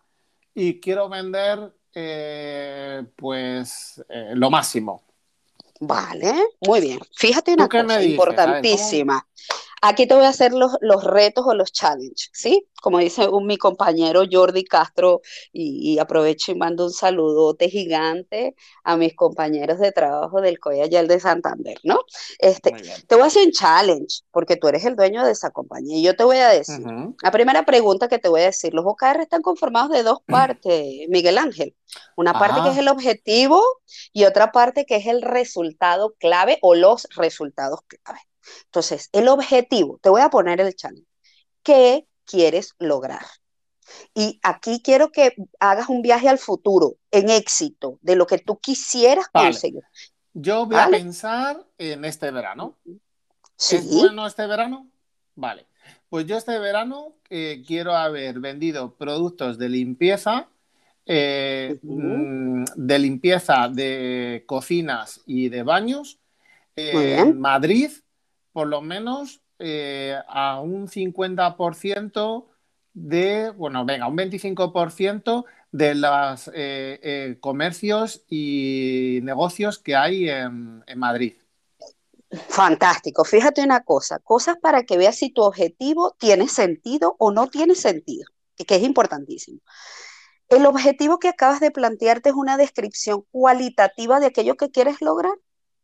y 0.54 0.82
quiero 0.82 1.08
vender 1.08 1.74
eh, 1.96 3.06
pues 3.16 4.04
lo 4.34 4.50
máximo. 4.50 5.04
Vale, 5.86 6.34
muy 6.62 6.80
bien. 6.80 7.00
Fíjate 7.16 7.54
una 7.54 7.68
cosa 7.68 8.02
importantísima. 8.02 9.28
Aquí 9.86 10.08
te 10.08 10.16
voy 10.16 10.24
a 10.24 10.30
hacer 10.30 10.54
los, 10.54 11.04
retos 11.04 11.46
o 11.46 11.54
los 11.54 11.74
challenges, 11.74 12.30
¿sí? 12.32 12.66
Como 12.82 13.00
dice 13.00 13.28
mi 13.42 13.58
compañero 13.58 14.24
Jordi 14.32 14.64
Castro, 14.64 15.20
y, 15.52 16.00
aprovecho 16.00 16.54
y 16.54 16.56
mando 16.56 16.86
un 16.86 16.94
saludote 16.94 17.68
gigante 17.70 18.56
a 18.86 18.96
mis 18.96 19.14
compañeros 19.14 19.80
de 19.80 19.92
trabajo 19.92 20.40
del 20.40 20.58
Coyayal 20.60 21.10
de 21.10 21.20
Santander, 21.20 21.78
¿no? 21.84 22.00
Este, 22.40 22.72
te 22.72 23.16
voy 23.16 23.26
a 23.26 23.28
hacer 23.28 23.46
un 23.46 23.52
challenge, 23.52 24.22
porque 24.32 24.56
tú 24.56 24.70
eres 24.70 24.86
el 24.86 24.96
dueño 24.96 25.26
de 25.26 25.34
esa 25.34 25.52
compañía, 25.52 25.98
y 25.98 26.04
yo 26.04 26.16
te 26.16 26.24
voy 26.24 26.38
a 26.38 26.48
decir, 26.48 26.80
la 27.22 27.32
primera 27.32 27.66
pregunta 27.66 28.08
que 28.08 28.20
te 28.20 28.30
voy 28.30 28.40
a 28.40 28.46
decir, 28.46 28.74
los 28.74 28.86
OKR 28.86 29.20
están 29.20 29.42
conformados 29.42 29.92
de 29.92 30.04
dos 30.04 30.20
partes, 30.26 31.10
Miguel 31.10 31.38
Ángel. 31.38 31.76
Una 32.16 32.32
parte 32.32 32.62
que 32.64 32.70
es 32.70 32.78
el 32.78 32.88
objetivo 32.88 33.62
y 34.14 34.24
otra 34.24 34.54
parte 34.54 34.86
que 34.86 34.96
es 34.96 35.08
el 35.08 35.22
resultado 35.22 36.14
clave 36.20 36.58
o 36.62 36.74
los 36.74 37.06
resultados 37.18 37.82
clave. 37.86 38.22
Entonces, 38.66 39.10
el 39.12 39.28
objetivo, 39.28 40.00
te 40.02 40.10
voy 40.10 40.22
a 40.22 40.30
poner 40.30 40.62
el 40.62 40.76
challenge. 40.76 41.08
¿Qué 41.64 42.08
quieres 42.26 42.76
lograr? 42.80 43.26
Y 44.14 44.40
aquí 44.44 44.82
quiero 44.84 45.12
que 45.12 45.36
hagas 45.60 45.90
un 45.90 46.02
viaje 46.02 46.30
al 46.30 46.38
futuro, 46.38 46.96
en 47.12 47.30
éxito, 47.30 48.00
de 48.02 48.16
lo 48.16 48.28
que 48.28 48.40
tú 48.40 48.60
quisieras 48.60 49.28
conseguir. 49.30 49.84
Yo 50.34 50.66
voy 50.66 50.78
a 50.78 50.88
pensar 50.88 51.66
en 51.78 52.06
este 52.06 52.32
verano. 52.32 52.78
¿Sí? 53.56 53.76
¿Es 53.76 53.90
bueno 53.90 54.26
este 54.26 54.48
verano? 54.48 54.88
Vale. 55.36 55.68
Pues 56.10 56.26
yo 56.26 56.38
este 56.38 56.58
verano 56.60 57.16
eh, 57.30 57.64
quiero 57.66 57.96
haber 57.96 58.40
vendido 58.40 58.96
productos 58.96 59.58
de 59.58 59.70
limpieza, 59.70 60.48
eh, 61.06 61.80
mm, 61.82 62.64
de 62.76 63.00
limpieza 63.00 63.68
de 63.68 64.44
cocinas 64.46 65.22
y 65.26 65.50
de 65.50 65.64
baños 65.64 66.20
en 66.76 67.40
Madrid 67.40 67.92
por 68.54 68.68
lo 68.68 68.82
menos 68.82 69.42
eh, 69.60 70.16
a 70.28 70.62
un 70.62 70.88
50% 70.88 72.46
de, 72.94 73.50
bueno, 73.52 73.86
venga, 73.86 74.08
un 74.08 74.18
25% 74.18 75.46
de 75.72 75.96
los 75.96 76.48
eh, 76.50 77.00
eh, 77.02 77.38
comercios 77.42 78.24
y 78.30 79.20
negocios 79.24 79.80
que 79.80 79.96
hay 79.96 80.30
en, 80.30 80.84
Madrid. 80.96 81.34
Fantástico. 82.50 83.26
Fíjate 83.26 83.64
una 83.64 83.84
cosa, 83.84 84.20
cosas 84.20 84.58
para 84.62 84.84
que 84.84 84.98
veas 84.98 85.16
si 85.16 85.32
tu 85.32 85.42
objetivo 85.42 86.16
tiene 86.20 86.48
sentido 86.48 87.16
o 87.20 87.32
no 87.32 87.48
tiene 87.48 87.76
sentido, 87.76 88.26
que 88.56 88.76
es 88.76 88.84
importantísimo. 88.84 89.60
El 90.50 90.66
objetivo 90.68 91.20
que 91.20 91.30
acabas 91.30 91.60
de 91.60 91.72
plantearte 91.72 92.30
es 92.30 92.36
una 92.36 92.58
descripción 92.58 93.26
cualitativa 93.32 94.20
de 94.20 94.28
aquello 94.28 94.56
que 94.56 94.70
quieres 94.70 95.02
lograr. 95.02 95.34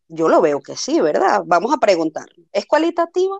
Yo 0.10 0.28
lo 0.28 0.42
veo 0.42 0.60
que 0.60 0.76
sí, 0.76 1.00
¿verdad? 1.00 1.44
Vamos 1.46 1.74
a 1.74 1.78
preguntar. 1.78 2.26
¿Es 2.52 2.66
cualitativa? 2.66 3.40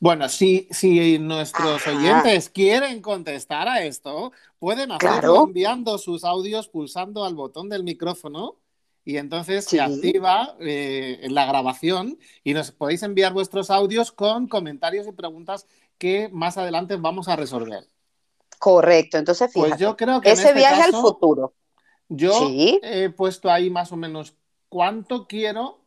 Bueno, 0.00 0.28
si, 0.28 0.66
si 0.70 1.18
nuestros 1.18 1.86
oyentes 1.86 2.50
quieren 2.50 3.00
contestar 3.00 3.68
a 3.68 3.84
esto, 3.84 4.32
pueden 4.58 4.90
hacerlo 4.90 5.44
enviando 5.44 5.98
sus 5.98 6.24
audios 6.24 6.68
pulsando 6.68 7.24
al 7.24 7.34
botón 7.34 7.68
del 7.68 7.84
micrófono 7.84 8.56
y 9.04 9.16
entonces 9.18 9.64
se 9.66 9.80
activa 9.80 10.56
eh, 10.60 11.26
la 11.30 11.46
grabación 11.46 12.18
y 12.42 12.54
nos 12.54 12.72
podéis 12.72 13.02
enviar 13.02 13.32
vuestros 13.32 13.70
audios 13.70 14.12
con 14.12 14.48
comentarios 14.48 15.06
y 15.06 15.12
preguntas 15.12 15.66
que 15.98 16.28
más 16.32 16.56
adelante 16.56 16.96
vamos 16.96 17.28
a 17.28 17.36
resolver. 17.36 17.88
Correcto, 18.58 19.18
entonces 19.18 19.52
fíjate. 19.52 19.70
Pues 19.70 19.80
yo 19.80 19.96
creo 19.96 20.20
que 20.20 20.32
ese 20.32 20.48
este 20.48 20.54
viaje 20.54 20.82
al 20.82 20.92
futuro. 20.92 21.54
Yo 22.08 22.50
he 22.50 23.10
puesto 23.10 23.50
ahí 23.50 23.70
más 23.70 23.92
o 23.92 23.96
menos 23.96 24.34
cuánto 24.70 25.26
quiero. 25.26 25.84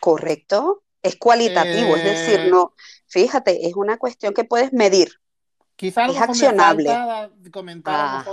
Correcto, 0.00 0.84
es 1.02 1.16
cualitativo, 1.16 1.96
es 1.96 2.04
decir, 2.04 2.40
eh, 2.40 2.48
no, 2.48 2.74
fíjate, 3.08 3.66
es 3.66 3.74
una 3.74 3.98
cuestión 3.98 4.32
que 4.32 4.44
puedes 4.44 4.72
medir. 4.72 5.20
Quizás 5.74 6.10
es 6.10 6.20
accionable. 6.20 6.90
comentar 7.50 8.26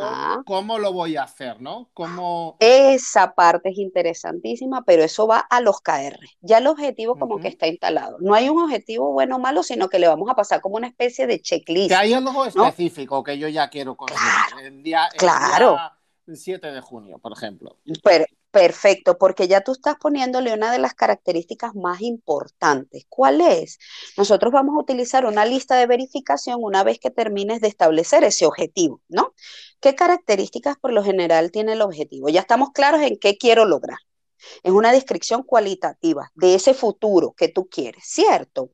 cómo 0.45 0.79
lo 0.79 0.91
voy 0.91 1.15
a 1.15 1.23
hacer, 1.23 1.61
¿no? 1.61 1.89
Cómo... 1.93 2.57
Esa 2.59 3.35
parte 3.35 3.69
es 3.69 3.77
interesantísima, 3.77 4.83
pero 4.83 5.01
eso 5.05 5.27
va 5.27 5.39
a 5.39 5.61
los 5.61 5.79
KR. 5.79 6.19
Ya 6.41 6.57
el 6.57 6.67
objetivo 6.67 7.17
como 7.17 7.39
que 7.39 7.47
está 7.47 7.65
instalado. 7.67 8.17
No 8.19 8.33
hay 8.33 8.49
un 8.49 8.61
objetivo 8.61 9.13
bueno 9.13 9.37
o 9.37 9.39
malo, 9.39 9.63
sino 9.63 9.87
que 9.87 9.97
le 9.97 10.09
vamos 10.09 10.29
a 10.29 10.35
pasar 10.35 10.59
como 10.59 10.75
una 10.75 10.87
especie 10.87 11.25
de 11.25 11.41
checklist. 11.41 11.87
Que 11.87 11.95
hay 11.95 12.11
algo 12.11 12.45
específico 12.45 13.23
que 13.23 13.37
yo 13.37 13.47
ya 13.47 13.69
quiero 13.69 13.95
conseguir. 13.95 14.25
Claro, 14.49 14.67
el 14.67 14.83
día, 14.83 15.07
claro. 15.17 15.77
7 16.35 16.69
de 16.69 16.81
junio, 16.81 17.17
por 17.19 17.31
ejemplo. 17.31 17.77
Pero, 18.03 18.25
perfecto, 18.57 19.19
porque 19.19 19.47
ya 19.47 19.61
tú 19.61 19.73
estás 19.73 19.97
poniéndole 19.97 20.51
una 20.51 20.71
de 20.71 20.79
las 20.79 20.95
características 20.95 21.75
más 21.75 22.01
importantes. 22.01 23.05
¿Cuál 23.07 23.39
es? 23.39 23.77
Nosotros 24.17 24.51
vamos 24.51 24.75
a 24.75 24.81
utilizar 24.81 25.25
una 25.27 25.45
lista 25.45 25.75
de 25.75 25.85
verificación 25.85 26.57
una 26.63 26.83
vez 26.83 26.97
que 26.97 27.11
termines 27.11 27.61
de 27.61 27.67
establecer 27.67 28.23
ese 28.23 28.47
objetivo, 28.47 29.01
¿no? 29.09 29.35
¿Qué 29.79 29.93
características 29.93 30.75
por 30.77 30.91
lo 30.91 31.03
general 31.03 31.51
tiene 31.51 31.73
el 31.73 31.83
objetivo? 31.83 32.29
Ya 32.29 32.41
estamos 32.41 32.71
claros 32.71 33.01
en 33.03 33.19
qué 33.19 33.37
quiero 33.37 33.65
lograr. 33.65 33.99
Es 34.63 34.71
una 34.71 34.91
descripción 34.91 35.43
cualitativa 35.43 36.31
de 36.33 36.55
ese 36.55 36.73
futuro 36.73 37.33
que 37.37 37.49
tú 37.49 37.67
quieres, 37.67 38.05
¿cierto? 38.05 38.71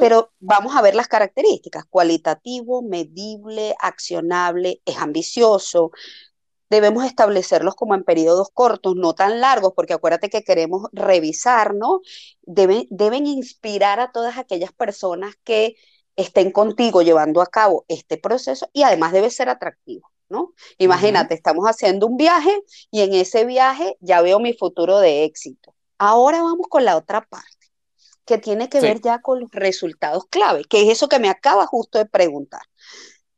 Pero 0.00 0.32
vamos 0.40 0.74
a 0.74 0.82
ver 0.82 0.96
las 0.96 1.06
características. 1.06 1.84
Cualitativo, 1.88 2.82
medible, 2.82 3.74
accionable, 3.78 4.82
es 4.84 4.96
ambicioso, 4.98 5.92
debemos 6.72 7.04
establecerlos 7.04 7.74
como 7.74 7.94
en 7.94 8.02
periodos 8.02 8.48
cortos, 8.52 8.96
no 8.96 9.14
tan 9.14 9.40
largos, 9.40 9.74
porque 9.76 9.92
acuérdate 9.92 10.30
que 10.30 10.42
queremos 10.42 10.88
revisar, 10.92 11.74
¿no? 11.74 12.00
Deben, 12.42 12.86
deben 12.90 13.26
inspirar 13.26 14.00
a 14.00 14.10
todas 14.10 14.38
aquellas 14.38 14.72
personas 14.72 15.34
que 15.44 15.76
estén 16.16 16.50
contigo 16.50 17.02
llevando 17.02 17.42
a 17.42 17.46
cabo 17.46 17.84
este 17.88 18.16
proceso 18.16 18.68
y 18.72 18.82
además 18.82 19.12
debe 19.12 19.30
ser 19.30 19.50
atractivo, 19.50 20.10
¿no? 20.30 20.54
Imagínate, 20.78 21.34
estamos 21.34 21.66
haciendo 21.66 22.06
un 22.06 22.16
viaje 22.16 22.62
y 22.90 23.02
en 23.02 23.12
ese 23.14 23.44
viaje 23.44 23.96
ya 24.00 24.22
veo 24.22 24.40
mi 24.40 24.54
futuro 24.54 24.98
de 24.98 25.24
éxito. 25.24 25.74
Ahora 25.98 26.42
vamos 26.42 26.66
con 26.68 26.84
la 26.84 26.96
otra 26.96 27.20
parte, 27.20 27.68
que 28.24 28.38
tiene 28.38 28.70
que 28.70 28.80
ver 28.80 29.00
ya 29.02 29.20
con 29.20 29.40
los 29.40 29.50
resultados 29.52 30.24
clave, 30.30 30.64
que 30.64 30.82
es 30.82 30.88
eso 30.88 31.08
que 31.08 31.18
me 31.18 31.28
acaba 31.28 31.66
justo 31.66 31.98
de 31.98 32.06
preguntar. 32.06 32.62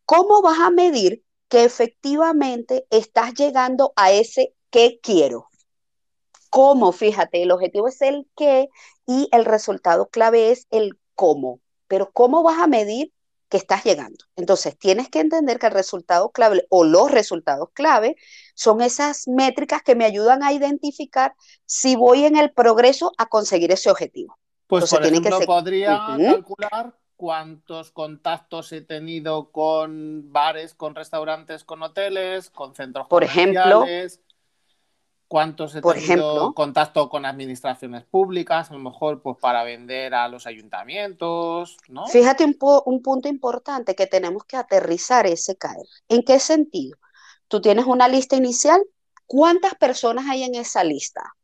¿Cómo 0.04 0.40
vas 0.40 0.60
a 0.60 0.70
medir 0.70 1.23
que 1.54 1.62
efectivamente 1.62 2.84
estás 2.90 3.32
llegando 3.34 3.92
a 3.94 4.10
ese 4.10 4.56
qué 4.70 4.98
quiero. 5.00 5.50
¿Cómo? 6.50 6.90
Fíjate, 6.90 7.44
el 7.44 7.52
objetivo 7.52 7.86
es 7.86 8.02
el 8.02 8.26
qué 8.34 8.68
y 9.06 9.28
el 9.30 9.44
resultado 9.44 10.08
clave 10.08 10.50
es 10.50 10.66
el 10.72 10.98
cómo. 11.14 11.60
Pero 11.86 12.10
¿cómo 12.10 12.42
vas 12.42 12.58
a 12.58 12.66
medir 12.66 13.12
que 13.48 13.56
estás 13.56 13.84
llegando? 13.84 14.18
Entonces, 14.34 14.76
tienes 14.76 15.08
que 15.08 15.20
entender 15.20 15.60
que 15.60 15.68
el 15.68 15.74
resultado 15.74 16.32
clave 16.32 16.66
o 16.70 16.82
los 16.82 17.08
resultados 17.12 17.68
clave 17.72 18.16
son 18.56 18.80
esas 18.80 19.28
métricas 19.28 19.80
que 19.84 19.94
me 19.94 20.06
ayudan 20.06 20.42
a 20.42 20.52
identificar 20.52 21.36
si 21.66 21.94
voy 21.94 22.24
en 22.24 22.36
el 22.36 22.52
progreso 22.52 23.12
a 23.16 23.26
conseguir 23.26 23.70
ese 23.70 23.92
objetivo. 23.92 24.36
Pues 24.66 24.90
por 24.90 25.06
ejemplo, 25.06 25.38
podría 25.42 26.16
calcular 26.18 26.98
cuántos 27.16 27.90
contactos 27.90 28.72
he 28.72 28.80
tenido 28.80 29.50
con 29.50 30.32
bares, 30.32 30.74
con 30.74 30.94
restaurantes, 30.94 31.64
con 31.64 31.82
hoteles, 31.82 32.50
con 32.50 32.74
centros 32.74 33.06
por 33.08 33.24
ejemplo, 33.24 33.84
cuántos 35.28 35.74
he 35.74 35.82
tenido 35.82 36.54
contacto 36.54 37.08
con 37.08 37.26
administraciones 37.26 38.04
públicas, 38.04 38.70
a 38.70 38.74
lo 38.74 38.80
mejor 38.80 39.22
pues 39.22 39.36
para 39.38 39.64
vender 39.64 40.14
a 40.14 40.28
los 40.28 40.46
ayuntamientos, 40.46 41.76
¿no? 41.88 42.06
Fíjate 42.06 42.44
un, 42.44 42.56
un 42.84 43.02
punto 43.02 43.28
importante 43.28 43.94
que 43.94 44.06
tenemos 44.06 44.44
que 44.44 44.56
aterrizar 44.56 45.26
ese 45.26 45.56
caer. 45.56 45.86
¿En 46.08 46.22
qué 46.22 46.38
sentido? 46.38 46.98
Tú 47.48 47.60
tienes 47.60 47.86
una 47.86 48.08
lista 48.08 48.36
inicial, 48.36 48.82
¿cuántas 49.26 49.74
personas 49.74 50.26
hay 50.28 50.44
en 50.44 50.54
esa 50.54 50.84
lista? 50.84 51.34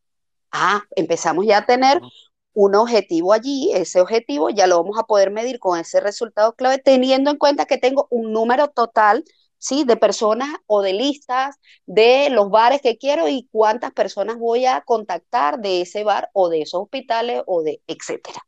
Ah, 0.52 0.82
empezamos 0.96 1.46
ya 1.46 1.58
a 1.58 1.66
tener 1.66 2.00
un 2.52 2.74
objetivo 2.74 3.32
allí, 3.32 3.70
ese 3.72 4.00
objetivo 4.00 4.50
ya 4.50 4.66
lo 4.66 4.82
vamos 4.82 4.98
a 4.98 5.04
poder 5.04 5.30
medir 5.30 5.58
con 5.58 5.78
ese 5.78 6.00
resultado 6.00 6.54
clave, 6.54 6.78
teniendo 6.78 7.30
en 7.30 7.36
cuenta 7.36 7.66
que 7.66 7.78
tengo 7.78 8.06
un 8.10 8.32
número 8.32 8.68
total, 8.68 9.24
¿sí? 9.58 9.84
De 9.84 9.96
personas 9.96 10.48
o 10.66 10.82
de 10.82 10.92
listas 10.92 11.56
de 11.86 12.28
los 12.30 12.50
bares 12.50 12.80
que 12.82 12.98
quiero 12.98 13.28
y 13.28 13.48
cuántas 13.52 13.92
personas 13.92 14.38
voy 14.38 14.66
a 14.66 14.80
contactar 14.82 15.60
de 15.60 15.82
ese 15.82 16.02
bar 16.02 16.30
o 16.32 16.48
de 16.48 16.62
esos 16.62 16.82
hospitales 16.82 17.42
o 17.46 17.62
de 17.62 17.82
etcétera. 17.86 18.44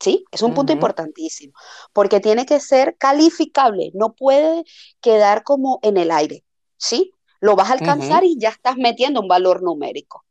¿Sí? 0.00 0.24
Es 0.32 0.42
un 0.42 0.52
punto 0.52 0.72
importantísimo, 0.72 1.54
porque 1.94 2.20
tiene 2.20 2.44
que 2.44 2.60
ser 2.60 2.96
calificable, 2.98 3.90
no 3.94 4.12
puede 4.12 4.64
quedar 5.00 5.44
como 5.44 5.78
en 5.82 5.96
el 5.96 6.10
aire, 6.10 6.44
¿sí? 6.76 7.12
Lo 7.40 7.56
vas 7.56 7.70
a 7.70 7.74
alcanzar 7.74 8.22
y 8.24 8.36
ya 8.38 8.50
estás 8.50 8.76
metiendo 8.76 9.20
un 9.20 9.28
valor 9.28 9.62
numérico. 9.62 10.24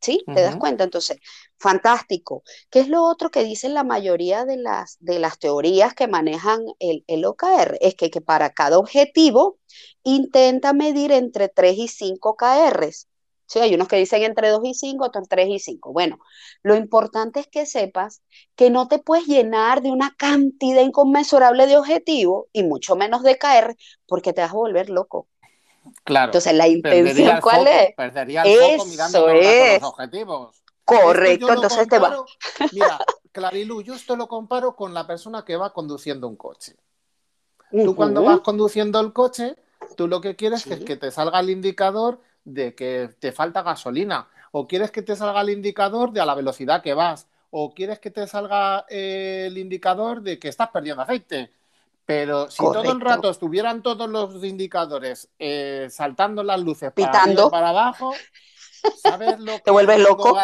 ¿Sí? 0.00 0.24
¿Te 0.32 0.42
das 0.42 0.56
cuenta? 0.56 0.84
Entonces, 0.84 1.18
fantástico. 1.58 2.44
¿Qué 2.70 2.80
es 2.80 2.88
lo 2.88 3.02
otro 3.04 3.30
que 3.30 3.42
dicen 3.44 3.74
la 3.74 3.82
mayoría 3.82 4.44
de 4.44 4.56
las, 4.56 4.96
de 5.00 5.18
las 5.18 5.38
teorías 5.38 5.94
que 5.94 6.06
manejan 6.06 6.60
el, 6.78 7.04
el 7.08 7.24
OKR? 7.24 7.78
Es 7.80 7.94
que, 7.96 8.10
que, 8.10 8.20
para 8.20 8.50
cada 8.50 8.78
objetivo 8.78 9.58
intenta 10.04 10.72
medir 10.72 11.10
entre 11.12 11.48
3 11.48 11.76
y 11.78 11.88
5 11.88 12.36
KRs. 12.36 13.08
Sí, 13.46 13.60
hay 13.60 13.74
unos 13.74 13.88
que 13.88 13.96
dicen 13.96 14.22
entre 14.22 14.50
2 14.50 14.60
y 14.64 14.74
5, 14.74 15.06
otros 15.06 15.26
3 15.28 15.48
y 15.48 15.58
5. 15.58 15.92
Bueno, 15.92 16.18
lo 16.62 16.76
importante 16.76 17.40
es 17.40 17.46
que 17.48 17.64
sepas 17.66 18.22
que 18.54 18.70
no 18.70 18.88
te 18.88 18.98
puedes 18.98 19.26
llenar 19.26 19.80
de 19.82 19.90
una 19.90 20.14
cantidad 20.18 20.82
inconmensurable 20.82 21.66
de 21.66 21.78
objetivos 21.78 22.46
y 22.52 22.62
mucho 22.62 22.94
menos 22.94 23.22
de 23.22 23.38
KR 23.38 23.76
porque 24.06 24.32
te 24.34 24.42
vas 24.42 24.50
a 24.50 24.54
volver 24.54 24.90
loco. 24.90 25.28
Claro. 26.04 26.26
Entonces, 26.26 26.54
la 26.54 26.68
intención, 26.68 27.40
¿cuál 27.40 27.66
es? 27.66 27.94
Perdería 27.94 28.42
el 28.42 28.58
foco 28.58 28.86
mirando 28.86 29.28
los 29.28 29.82
objetivos. 29.82 30.62
Correcto, 30.84 31.52
entonces 31.52 31.86
te 31.86 31.98
va. 31.98 32.24
Mira, 32.72 32.98
Clarilu, 33.32 33.82
yo 33.82 33.94
esto 33.94 34.16
lo 34.16 34.26
comparo 34.26 34.74
con 34.74 34.94
la 34.94 35.06
persona 35.06 35.44
que 35.44 35.56
va 35.56 35.72
conduciendo 35.72 36.26
un 36.26 36.36
coche. 36.36 36.76
Tú 37.70 37.94
cuando 37.94 38.22
vas 38.22 38.40
conduciendo 38.40 38.98
el 39.00 39.12
coche, 39.12 39.56
tú 39.96 40.08
lo 40.08 40.20
que 40.20 40.34
quieres 40.34 40.66
es 40.66 40.80
que 40.80 40.96
te 40.96 41.10
salga 41.10 41.40
el 41.40 41.50
indicador 41.50 42.20
de 42.44 42.74
que 42.74 43.10
te 43.18 43.32
falta 43.32 43.62
gasolina, 43.62 44.28
o 44.52 44.66
quieres 44.66 44.90
que 44.90 45.02
te 45.02 45.14
salga 45.14 45.42
el 45.42 45.50
indicador 45.50 46.12
de 46.12 46.22
a 46.22 46.26
la 46.26 46.34
velocidad 46.34 46.82
que 46.82 46.94
vas, 46.94 47.28
o 47.50 47.74
quieres 47.74 47.98
que 47.98 48.10
te 48.10 48.26
salga 48.26 48.86
el 48.88 49.58
indicador 49.58 50.22
de 50.22 50.38
que 50.38 50.48
estás 50.48 50.70
perdiendo 50.70 51.02
aceite. 51.02 51.52
Pero 52.08 52.50
si 52.50 52.56
todo 52.56 52.90
el 52.90 53.02
rato 53.02 53.28
estuvieran 53.28 53.82
todos 53.82 54.08
los 54.08 54.42
indicadores 54.42 55.28
eh, 55.38 55.88
saltando 55.90 56.42
las 56.42 56.58
luces 56.58 56.90
Pitando. 56.90 57.50
para, 57.50 57.68
abajo, 57.68 58.14
¿sabes 59.02 59.38
lo 59.38 59.52
que 59.56 59.60
te 59.60 59.70
vuelves 59.70 60.00
loco? 60.00 60.34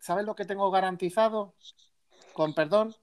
¿Sabes 0.00 0.24
lo 0.24 0.34
que 0.34 0.46
tengo 0.46 0.70
garantizado? 0.70 1.52
Con 2.32 2.54
perdón. 2.54 2.96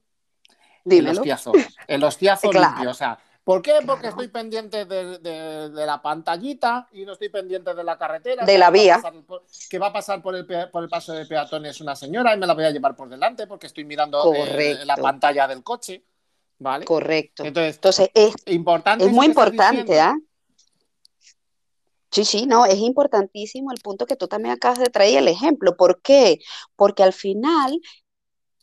Dímelo. 0.84 1.12
El 1.12 1.18
hostiazo. 1.18 1.52
El 1.86 2.02
hostiazo 2.02 2.52
limpio. 2.52 2.90
O 2.90 2.94
sea, 2.94 3.20
¿por 3.44 3.62
qué? 3.62 3.74
Porque 3.86 4.08
estoy 4.08 4.26
pendiente 4.26 4.84
de, 4.84 5.70
la 5.72 6.02
pantallita 6.02 6.88
y 6.90 7.04
no 7.04 7.12
estoy 7.12 7.28
pendiente 7.28 7.72
de 7.72 7.84
la 7.84 7.96
carretera. 7.96 8.44
De 8.44 8.58
la 8.58 8.72
vía. 8.72 9.00
que 9.70 9.78
va 9.78 9.86
a 9.86 9.92
pasar 9.92 10.20
por 10.20 10.34
el, 10.34 10.44
por 10.44 10.82
el 10.82 10.88
paso 10.88 11.12
de 11.12 11.24
peatones 11.24 11.80
una 11.80 11.94
señora 11.94 12.34
y 12.34 12.36
me 12.36 12.48
la 12.48 12.54
voy 12.54 12.64
a 12.64 12.72
llevar 12.72 12.96
por 12.96 13.08
delante 13.08 13.46
porque 13.46 13.68
estoy 13.68 13.84
mirando 13.84 14.34
eh, 14.34 14.80
la 14.84 14.96
pantalla 14.96 15.46
del 15.46 15.62
coche. 15.62 16.02
¿Vale? 16.58 16.84
Correcto. 16.84 17.44
Entonces, 17.44 18.10
es, 18.14 18.34
importante 18.46 19.04
es 19.04 19.12
muy 19.12 19.26
importante, 19.26 20.00
¿ah? 20.00 20.16
Sí, 22.10 22.24
sí, 22.24 22.46
no, 22.46 22.64
es 22.64 22.78
importantísimo 22.78 23.70
el 23.70 23.80
punto 23.80 24.06
que 24.06 24.16
tú 24.16 24.28
también 24.28 24.54
acabas 24.54 24.78
de 24.78 24.86
traer 24.86 25.18
el 25.18 25.28
ejemplo. 25.28 25.76
¿Por 25.76 26.00
qué? 26.00 26.38
Porque 26.74 27.02
al 27.02 27.12
final, 27.12 27.78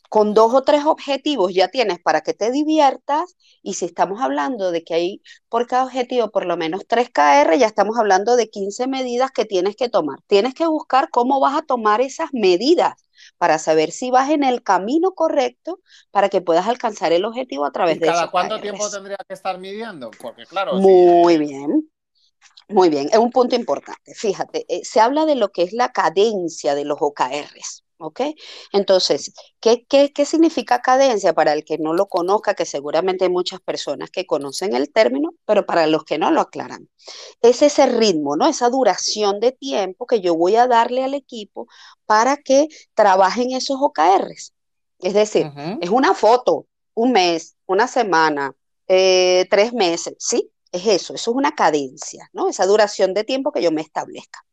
con 0.09 0.33
dos 0.33 0.53
o 0.53 0.63
tres 0.63 0.83
objetivos 0.85 1.53
ya 1.53 1.67
tienes 1.67 1.99
para 1.99 2.21
que 2.21 2.33
te 2.33 2.51
diviertas 2.51 3.35
y 3.61 3.75
si 3.75 3.85
estamos 3.85 4.19
hablando 4.21 4.71
de 4.71 4.83
que 4.83 4.95
hay 4.95 5.21
por 5.47 5.67
cada 5.67 5.85
objetivo 5.85 6.31
por 6.31 6.45
lo 6.45 6.57
menos 6.57 6.81
3 6.87 7.09
KR, 7.11 7.57
ya 7.57 7.67
estamos 7.67 7.97
hablando 7.97 8.35
de 8.35 8.49
15 8.49 8.87
medidas 8.87 9.31
que 9.31 9.45
tienes 9.45 9.75
que 9.75 9.89
tomar. 9.89 10.19
Tienes 10.27 10.53
que 10.55 10.67
buscar 10.67 11.09
cómo 11.11 11.39
vas 11.39 11.55
a 11.55 11.61
tomar 11.61 12.01
esas 12.01 12.29
medidas 12.33 12.93
para 13.37 13.59
saber 13.59 13.91
si 13.91 14.11
vas 14.11 14.29
en 14.29 14.43
el 14.43 14.63
camino 14.63 15.13
correcto 15.13 15.79
para 16.11 16.29
que 16.29 16.41
puedas 16.41 16.67
alcanzar 16.67 17.11
el 17.13 17.25
objetivo 17.25 17.65
a 17.65 17.71
través 17.71 17.99
de 17.99 18.07
¿Cada 18.07 18.31
cuánto 18.31 18.59
tiempo 18.59 18.89
tendría 18.89 19.17
que 19.27 19.33
estar 19.33 19.59
midiendo? 19.59 20.11
Porque 20.19 20.45
claro. 20.45 20.75
Muy 20.75 21.37
bien. 21.37 21.89
Muy 22.67 22.89
bien, 22.89 23.09
es 23.11 23.17
un 23.17 23.31
punto 23.31 23.55
importante. 23.55 24.15
Fíjate, 24.15 24.65
eh, 24.67 24.83
se 24.83 24.99
habla 24.99 25.25
de 25.25 25.35
lo 25.35 25.49
que 25.51 25.61
es 25.61 25.71
la 25.71 25.91
cadencia 25.91 26.73
de 26.73 26.83
los 26.83 26.97
OKRs. 26.99 27.84
¿Ok? 27.97 28.21
Entonces, 28.73 29.33
¿qué, 29.61 29.85
¿qué, 29.85 30.25
significa 30.25 30.81
cadencia? 30.81 31.33
Para 31.33 31.53
el 31.53 31.63
que 31.63 31.77
no 31.77 31.93
lo 31.93 32.07
conozca, 32.07 32.53
que 32.53 32.65
seguramente 32.65 33.25
hay 33.25 33.31
muchas 33.31 33.61
personas 33.61 34.09
que 34.11 34.25
conocen 34.25 34.75
el 34.75 34.91
término, 34.91 35.33
pero 35.45 35.65
para 35.65 35.87
los 35.87 36.03
que 36.03 36.17
no 36.17 36.29
lo 36.31 36.41
aclaran. 36.41 36.89
Es 37.41 37.61
ese 37.61 37.85
ritmo, 37.85 38.35
¿no? 38.35 38.47
Esa 38.47 38.69
duración 38.69 39.39
de 39.39 39.53
tiempo 39.53 40.05
que 40.07 40.19
yo 40.19 40.35
voy 40.35 40.57
a 40.57 40.67
darle 40.67 41.03
al 41.03 41.13
equipo 41.13 41.67
para 42.05 42.37
que 42.37 42.67
trabajen 42.93 43.51
esos 43.51 43.77
OKRs. 43.79 44.53
Es 44.99 45.13
decir, 45.13 45.51
es 45.81 45.89
una 45.89 46.13
foto, 46.13 46.67
un 46.93 47.11
mes, 47.11 47.55
una 47.65 47.87
semana, 47.87 48.53
eh, 48.87 49.45
tres 49.49 49.73
meses, 49.73 50.15
¿sí? 50.19 50.51
Es 50.71 50.85
eso, 50.85 51.13
eso 51.13 51.31
es 51.31 51.35
una 51.35 51.53
cadencia, 51.55 52.29
¿no? 52.33 52.49
Esa 52.49 52.65
duración 52.65 53.13
de 53.13 53.23
tiempo 53.23 53.51
que 53.51 53.61
yo 53.61 53.71
me 53.71 53.81
establezca. 53.81 54.45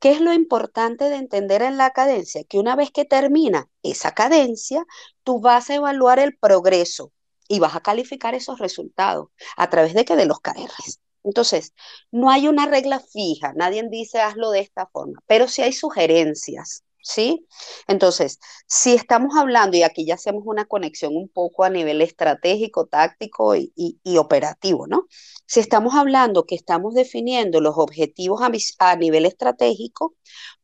¿Qué 0.00 0.12
es 0.12 0.20
lo 0.20 0.32
importante 0.32 1.08
de 1.08 1.16
entender 1.16 1.62
en 1.62 1.76
la 1.78 1.90
cadencia? 1.90 2.44
Que 2.44 2.58
una 2.58 2.76
vez 2.76 2.90
que 2.90 3.04
termina 3.04 3.68
esa 3.82 4.12
cadencia, 4.12 4.84
tú 5.24 5.40
vas 5.40 5.70
a 5.70 5.74
evaluar 5.76 6.18
el 6.18 6.36
progreso 6.36 7.12
y 7.48 7.58
vas 7.60 7.74
a 7.76 7.80
calificar 7.80 8.34
esos 8.34 8.58
resultados 8.58 9.28
a 9.56 9.70
través 9.70 9.94
de 9.94 10.04
que 10.04 10.16
de 10.16 10.26
los 10.26 10.40
KRs. 10.40 11.00
Entonces, 11.24 11.72
no 12.10 12.30
hay 12.30 12.48
una 12.48 12.66
regla 12.66 13.00
fija, 13.00 13.52
nadie 13.54 13.82
dice 13.90 14.20
hazlo 14.20 14.50
de 14.50 14.60
esta 14.60 14.86
forma, 14.86 15.20
pero 15.26 15.48
sí 15.48 15.62
hay 15.62 15.72
sugerencias. 15.72 16.83
¿Sí? 17.04 17.46
Entonces, 17.86 18.40
si 18.66 18.94
estamos 18.94 19.36
hablando, 19.36 19.76
y 19.76 19.82
aquí 19.82 20.06
ya 20.06 20.14
hacemos 20.14 20.42
una 20.46 20.64
conexión 20.64 21.14
un 21.16 21.28
poco 21.28 21.64
a 21.64 21.70
nivel 21.70 22.00
estratégico, 22.02 22.86
táctico 22.86 23.54
y, 23.56 23.98
operativo, 24.18 24.86
¿no? 24.86 25.06
Si 25.46 25.60
estamos 25.60 25.94
hablando 25.94 26.46
que 26.46 26.54
estamos 26.54 26.94
definiendo 26.94 27.60
los 27.60 27.76
objetivos 27.76 28.40
a, 28.78 28.96
nivel 28.96 29.26
estratégico, 29.26 30.14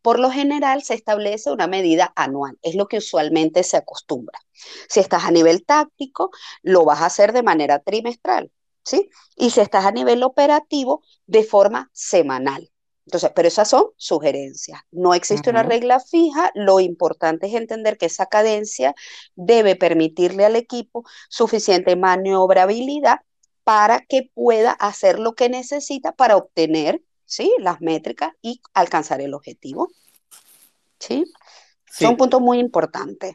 por 0.03 0.19
lo 0.19 0.31
general 0.31 0.83
se 0.83 0.95
establece 0.95 1.53
una 1.53 1.67
medida 1.67 2.13
anual, 2.17 2.59
es 2.63 2.75
lo 2.75 2.89
que 2.89 2.99
usualmente 2.99 3.63
se 3.63 3.77
acostumbra. 3.77 4.39
Si 4.89 5.01
estás 5.01 5.25
a 5.25 5.31
nivel 5.31 5.65
táctico, 5.67 6.31
lo 6.63 6.85
vas 6.87 7.03
a 7.03 7.07
hacer 7.07 7.33
de 7.33 7.43
manera 7.43 7.81
trimestral, 7.81 8.51
¿sí? 8.83 9.11
Y 9.37 9.51
si 9.51 9.61
estás 9.61 9.85
a 9.85 9.93
nivel 9.93 10.23
operativo, 10.23 11.03
de 11.27 11.45
forma 11.45 11.91
semanal. 11.93 12.70
Entonces, 13.11 13.33
pero 13.35 13.49
esas 13.49 13.69
son 13.69 13.87
sugerencias. 13.97 14.83
No 14.93 15.15
existe 15.15 15.51
una 15.51 15.65
regla 15.65 15.99
fija. 15.99 16.53
Lo 16.55 16.79
importante 16.79 17.49
es 17.49 17.55
entender 17.55 17.99
que 17.99 18.07
esa 18.07 18.27
cadencia 18.27 18.95
debe 19.35 19.75
permitirle 19.75 20.45
al 20.45 20.55
equipo 20.55 21.03
suficiente 21.29 21.97
maniobrabilidad 21.97 23.19
para 23.65 24.03
que 24.03 24.31
pueda 24.33 24.71
hacer 24.71 25.19
lo 25.19 25.35
que 25.35 25.49
necesita 25.49 26.13
para 26.13 26.37
obtener 26.37 27.03
¿sí? 27.25 27.53
las 27.59 27.81
métricas 27.81 28.31
y 28.43 28.61
alcanzar 28.75 29.21
el 29.21 29.35
objetivo. 29.35 29.91
¿Sí? 31.01 31.25
sí. 31.91 32.05
Son 32.05 32.17
puntos 32.17 32.41
muy 32.41 32.61
importantes. 32.61 33.35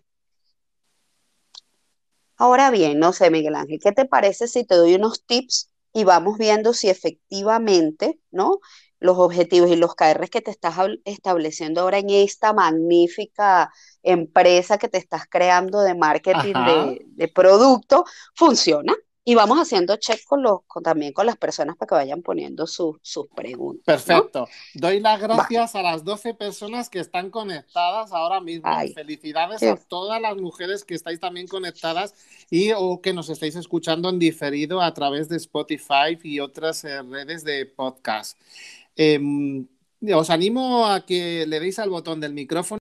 Ahora 2.38 2.72
bien, 2.72 2.98
no 2.98 3.12
sé, 3.12 3.30
Miguel 3.30 3.56
Ángel, 3.56 3.82
¿qué 3.84 3.92
te 3.92 4.06
parece 4.06 4.48
si 4.48 4.64
te 4.64 4.76
doy 4.76 4.96
unos 4.96 5.26
tips 5.26 5.70
y 5.92 6.06
vamos 6.06 6.38
viendo 6.38 6.74
si 6.74 6.90
efectivamente, 6.90 8.22
¿no? 8.32 8.60
Los 9.06 9.18
objetivos 9.18 9.70
y 9.70 9.76
los 9.76 9.96
KRs 9.96 10.30
que 10.30 10.42
te 10.42 10.52
estás 10.52 10.76
estableciendo 11.06 11.82
ahora 11.82 12.00
en 12.00 12.10
esta 12.10 12.54
magnífica 12.54 13.72
empresa 14.04 14.78
que 14.78 14.90
te 14.90 14.98
estás 14.98 15.24
creando 15.30 15.82
de 15.82 15.96
marketing 15.96 16.54
de, 17.16 17.28
producto, 17.28 18.06
funciona. 18.34 18.94
Y 19.28 19.34
vamos 19.34 19.58
haciendo 19.58 19.96
check 19.96 20.24
con 20.24 20.44
los, 20.44 20.60
también 20.84 21.12
con 21.12 21.26
las 21.26 21.36
personas 21.36 21.76
para 21.76 21.88
que 21.88 21.96
vayan 21.96 22.22
poniendo 22.22 22.68
sus 22.68 23.00
preguntas. 23.36 24.04
Perfecto. 24.04 24.48
Doy 24.76 25.00
las 25.00 25.20
gracias 25.20 25.74
a 25.74 25.82
las 25.82 26.04
12 26.04 26.36
personas 26.36 26.92
que 26.92 27.00
están 27.00 27.32
conectadas 27.32 28.14
ahora 28.14 28.40
mismo. 28.40 28.70
Felicidades 28.94 29.64
a 29.64 29.78
todas 29.78 30.22
las 30.22 30.38
mujeres 30.38 30.86
que 30.86 30.94
estáis 30.94 31.20
también 31.20 31.48
conectadas 31.48 32.14
y 32.52 32.72
o 32.74 33.02
que 33.02 33.14
nos 33.14 33.30
estáis 33.30 33.56
escuchando 33.56 34.10
en 34.10 34.20
diferido 34.20 34.80
a 34.80 34.94
través 34.94 35.28
de 35.28 35.38
Spotify 35.38 36.20
y 36.22 36.40
otras 36.40 36.84
eh, 36.84 37.02
redes 37.02 37.44
de 37.44 37.66
podcast. 37.66 38.38
Em, 38.96 39.68
os 40.14 40.30
animo 40.30 40.86
a 40.86 41.06
que 41.06 41.46
le 41.48 41.60
deis 41.60 41.80
al 41.80 41.90
botón 41.90 42.20
del 42.20 42.34
micrófono 42.34 42.80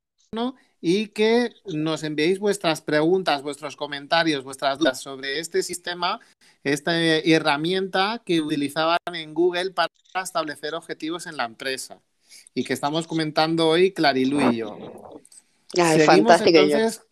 y 0.80 1.08
que 1.08 1.50
nos 1.66 2.02
enviéis 2.02 2.38
vuestras 2.38 2.82
preguntas, 2.82 3.42
vuestros 3.42 3.76
comentarios, 3.76 4.44
vuestras 4.44 4.78
dudas 4.78 5.00
sobre 5.00 5.38
este 5.38 5.62
sistema, 5.62 6.20
esta 6.62 7.00
herramienta 7.00 8.22
que 8.24 8.40
utilizaban 8.40 8.98
en 9.12 9.32
Google 9.32 9.70
para 9.70 9.88
establecer 10.22 10.74
objetivos 10.74 11.26
en 11.26 11.36
la 11.36 11.44
empresa 11.44 12.00
y 12.54 12.64
que 12.64 12.72
estamos 12.72 13.06
comentando 13.06 13.68
hoy 13.68 13.92
Clarilu 13.92 14.50
y 14.50 14.56
yo. 14.56 15.20
Seguimos 15.72 16.40
entonces. 16.40 17.02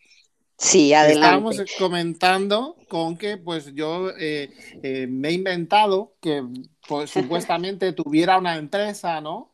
Sí, 0.59 0.95
adelante. 0.95 1.25
Estábamos 1.25 1.63
comentando 1.79 2.77
con 2.89 3.17
que 3.17 3.37
pues 3.37 3.75
yo 3.75 4.11
eh, 4.11 4.51
eh, 4.83 5.07
me 5.09 5.31
he 5.31 5.33
inventado 5.33 6.15
que 6.21 6.45
pues 6.89 7.11
supuestamente 7.11 7.93
tuviera 7.93 8.39
una 8.39 8.57
empresa, 8.57 9.21
¿no? 9.21 9.51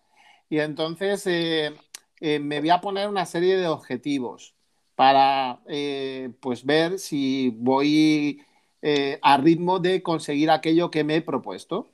Y 0.50 0.58
entonces 0.58 1.26
eh, 1.26 1.74
eh, 2.20 2.38
me 2.38 2.60
voy 2.60 2.70
a 2.70 2.80
poner 2.80 3.08
una 3.08 3.26
serie 3.26 3.56
de 3.56 3.66
objetivos 3.66 4.54
para 4.94 5.60
eh, 5.68 6.30
pues 6.40 6.64
ver 6.64 6.98
si 6.98 7.50
voy 7.56 8.42
a 9.22 9.36
ritmo 9.38 9.80
de 9.80 10.02
conseguir 10.04 10.50
aquello 10.50 10.90
que 10.90 11.02
me 11.02 11.16
he 11.16 11.22
propuesto. 11.22 11.88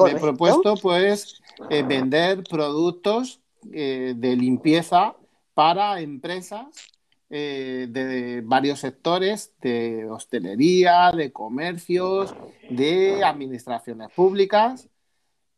Me 0.00 0.10
he 0.10 0.16
propuesto 0.16 0.74
pues 0.76 1.40
vender 1.68 2.44
productos 2.44 3.40
de 3.62 4.36
limpieza 4.36 5.16
para 5.54 6.00
empresas 6.00 6.93
de 7.38 8.42
varios 8.44 8.80
sectores, 8.80 9.54
de 9.60 10.08
hostelería, 10.08 11.10
de 11.10 11.32
comercios, 11.32 12.34
de 12.70 13.24
administraciones 13.24 14.10
públicas. 14.12 14.88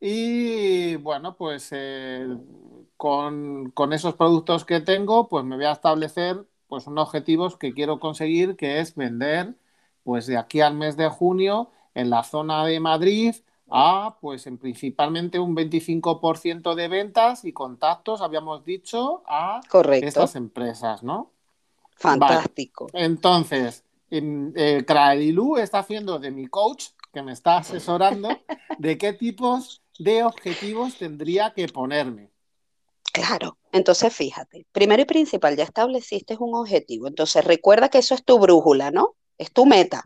Y 0.01 0.97
bueno, 0.97 1.37
pues 1.37 1.69
eh, 1.73 2.27
con, 2.97 3.73
esos 3.93 4.15
productos 4.15 4.65
que 4.65 4.81
tengo, 4.81 5.29
pues 5.29 5.45
me 5.45 5.57
voy 5.57 5.67
a 5.67 5.73
establecer 5.73 6.47
pues 6.67 6.87
unos 6.87 7.09
objetivos 7.09 7.57
que 7.57 7.73
quiero 7.73 8.01
conseguir, 8.01 8.57
que 8.57 8.81
es 8.81 8.95
vender 8.95 9.55
pues 10.03 10.27
de 10.27 10.37
aquí 10.37 10.61
al 10.61 10.75
mes 10.75 10.97
de 10.97 11.09
junio 11.09 11.71
en 11.95 12.11
la 12.11 12.23
zona 12.23 12.65
de 12.65 12.81
Madrid 12.81 13.35
a 13.69 14.19
pues 14.21 14.47
en 14.47 14.59
principalmente 14.59 15.41
un 15.41 15.57
25% 15.57 16.75
de 16.75 16.89
ventas 16.89 17.45
y 17.45 17.53
contactos, 17.53 18.21
habíamos 18.21 18.65
dicho, 18.65 19.23
a 19.27 19.61
estas 20.01 20.37
empresas, 20.37 21.03
¿no? 21.03 21.33
Fantástico. 21.97 22.89
Entonces, 22.93 23.85
eh, 24.11 24.85
está 25.59 25.79
haciendo 25.79 26.19
de 26.19 26.31
mi 26.31 26.47
coach, 26.47 26.89
que 27.13 27.23
me 27.23 27.33
está 27.33 27.59
asesorando, 27.59 28.29
de 28.79 28.99
qué 28.99 29.13
tipos 29.13 29.83
de 29.99 30.23
objetivos 30.23 30.97
tendría 30.97 31.53
que 31.55 31.67
ponerme. 31.69 32.31
Claro, 33.13 33.57
entonces 33.73 34.15
fíjate, 34.15 34.67
primero 34.73 35.01
y 35.01 35.07
principal, 35.07 35.57
ya 35.57 35.65
estableciste 35.65 36.37
un 36.39 36.55
objetivo, 36.55 37.09
entonces 37.09 37.43
recuerda 37.45 37.89
que 37.89 37.99
eso 37.99 38.15
es 38.15 38.23
tu 38.23 38.39
brújula, 38.39 38.91
¿no? 38.91 39.17
Es 39.39 39.53
tu 39.53 39.65
meta, 39.65 40.03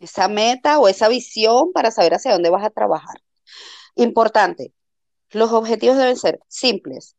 esa 0.00 0.28
meta 0.28 0.78
o 0.78 0.88
esa 0.88 1.08
visión 1.08 1.72
para 1.72 1.90
saber 1.90 2.14
hacia 2.14 2.32
dónde 2.32 2.50
vas 2.50 2.64
a 2.64 2.70
trabajar. 2.70 3.16
Importante, 3.94 4.72
los 5.30 5.52
objetivos 5.52 5.96
deben 5.96 6.16
ser 6.16 6.40
simples, 6.48 7.16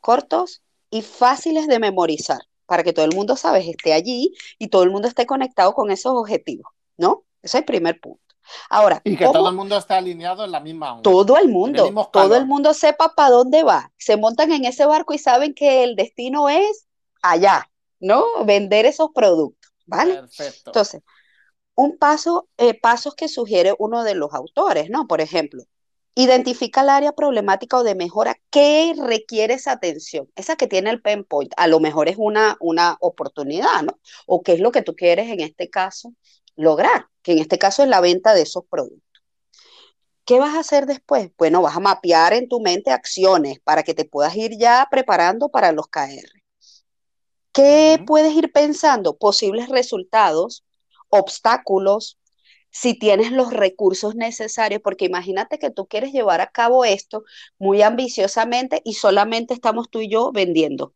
cortos 0.00 0.62
y 0.90 1.02
fáciles 1.02 1.68
de 1.68 1.78
memorizar 1.78 2.40
para 2.66 2.82
que 2.82 2.92
todo 2.92 3.04
el 3.04 3.14
mundo, 3.14 3.36
sabes, 3.36 3.66
esté 3.66 3.92
allí 3.92 4.34
y 4.58 4.68
todo 4.68 4.82
el 4.82 4.90
mundo 4.90 5.08
esté 5.08 5.26
conectado 5.26 5.74
con 5.74 5.90
esos 5.90 6.12
objetivos, 6.14 6.72
¿no? 6.96 7.24
Ese 7.42 7.58
es 7.58 7.62
el 7.62 7.64
primer 7.64 8.00
punto. 8.00 8.20
Ahora, 8.68 9.00
y 9.04 9.16
que 9.16 9.24
todo 9.24 9.48
el 9.48 9.56
mundo 9.56 9.76
esté 9.76 9.94
alineado 9.94 10.44
en 10.44 10.50
la 10.50 10.60
misma 10.60 10.92
onda. 10.92 11.02
Todo 11.02 11.38
el 11.38 11.48
mundo, 11.48 12.08
todo 12.12 12.36
el 12.36 12.46
mundo 12.46 12.74
sepa 12.74 13.14
para 13.14 13.30
dónde 13.30 13.62
va. 13.62 13.92
Se 13.96 14.16
montan 14.16 14.52
en 14.52 14.64
ese 14.64 14.84
barco 14.86 15.14
y 15.14 15.18
saben 15.18 15.54
que 15.54 15.82
el 15.82 15.96
destino 15.96 16.48
es 16.48 16.86
allá, 17.22 17.70
¿no? 18.00 18.24
Vender 18.44 18.86
esos 18.86 19.10
productos, 19.14 19.72
¿vale? 19.86 20.14
Perfecto. 20.14 20.70
Entonces, 20.70 21.02
un 21.74 21.96
paso, 21.96 22.48
eh, 22.58 22.78
pasos 22.78 23.14
que 23.14 23.28
sugiere 23.28 23.74
uno 23.78 24.04
de 24.04 24.14
los 24.14 24.32
autores, 24.32 24.90
¿no? 24.90 25.06
Por 25.06 25.20
ejemplo, 25.20 25.64
Identifica 26.14 26.82
el 26.82 26.90
área 26.90 27.12
problemática 27.12 27.78
o 27.78 27.82
de 27.82 27.94
mejora 27.94 28.36
que 28.50 28.94
requiere 28.96 29.54
esa 29.54 29.72
atención. 29.72 30.30
Esa 30.36 30.56
que 30.56 30.68
tiene 30.68 30.90
el 30.90 31.02
pain 31.02 31.24
point, 31.24 31.52
a 31.56 31.66
lo 31.66 31.80
mejor 31.80 32.08
es 32.08 32.16
una, 32.18 32.56
una 32.60 32.96
oportunidad, 33.00 33.82
¿no? 33.82 33.98
O 34.26 34.42
qué 34.42 34.52
es 34.52 34.60
lo 34.60 34.70
que 34.70 34.82
tú 34.82 34.94
quieres 34.94 35.28
en 35.30 35.40
este 35.40 35.70
caso 35.70 36.14
lograr, 36.56 37.08
que 37.22 37.32
en 37.32 37.38
este 37.38 37.58
caso 37.58 37.82
es 37.82 37.88
la 37.88 38.00
venta 38.00 38.32
de 38.34 38.42
esos 38.42 38.64
productos. 38.70 39.02
¿Qué 40.24 40.38
vas 40.38 40.54
a 40.54 40.60
hacer 40.60 40.86
después? 40.86 41.30
Bueno, 41.36 41.60
vas 41.60 41.76
a 41.76 41.80
mapear 41.80 42.32
en 42.32 42.48
tu 42.48 42.60
mente 42.60 42.90
acciones 42.90 43.60
para 43.60 43.82
que 43.82 43.92
te 43.92 44.06
puedas 44.06 44.34
ir 44.36 44.56
ya 44.58 44.86
preparando 44.90 45.50
para 45.50 45.72
los 45.72 45.86
KR. 45.88 46.42
¿Qué 47.52 48.02
puedes 48.06 48.34
ir 48.34 48.50
pensando? 48.50 49.16
Posibles 49.16 49.68
resultados, 49.68 50.64
obstáculos, 51.08 52.18
si 52.74 52.94
tienes 52.94 53.30
los 53.30 53.52
recursos 53.52 54.16
necesarios, 54.16 54.82
porque 54.82 55.04
imagínate 55.04 55.60
que 55.60 55.70
tú 55.70 55.86
quieres 55.86 56.12
llevar 56.12 56.40
a 56.40 56.48
cabo 56.48 56.84
esto 56.84 57.22
muy 57.56 57.82
ambiciosamente 57.82 58.82
y 58.84 58.94
solamente 58.94 59.54
estamos 59.54 59.88
tú 59.88 60.00
y 60.00 60.08
yo 60.08 60.32
vendiendo. 60.32 60.92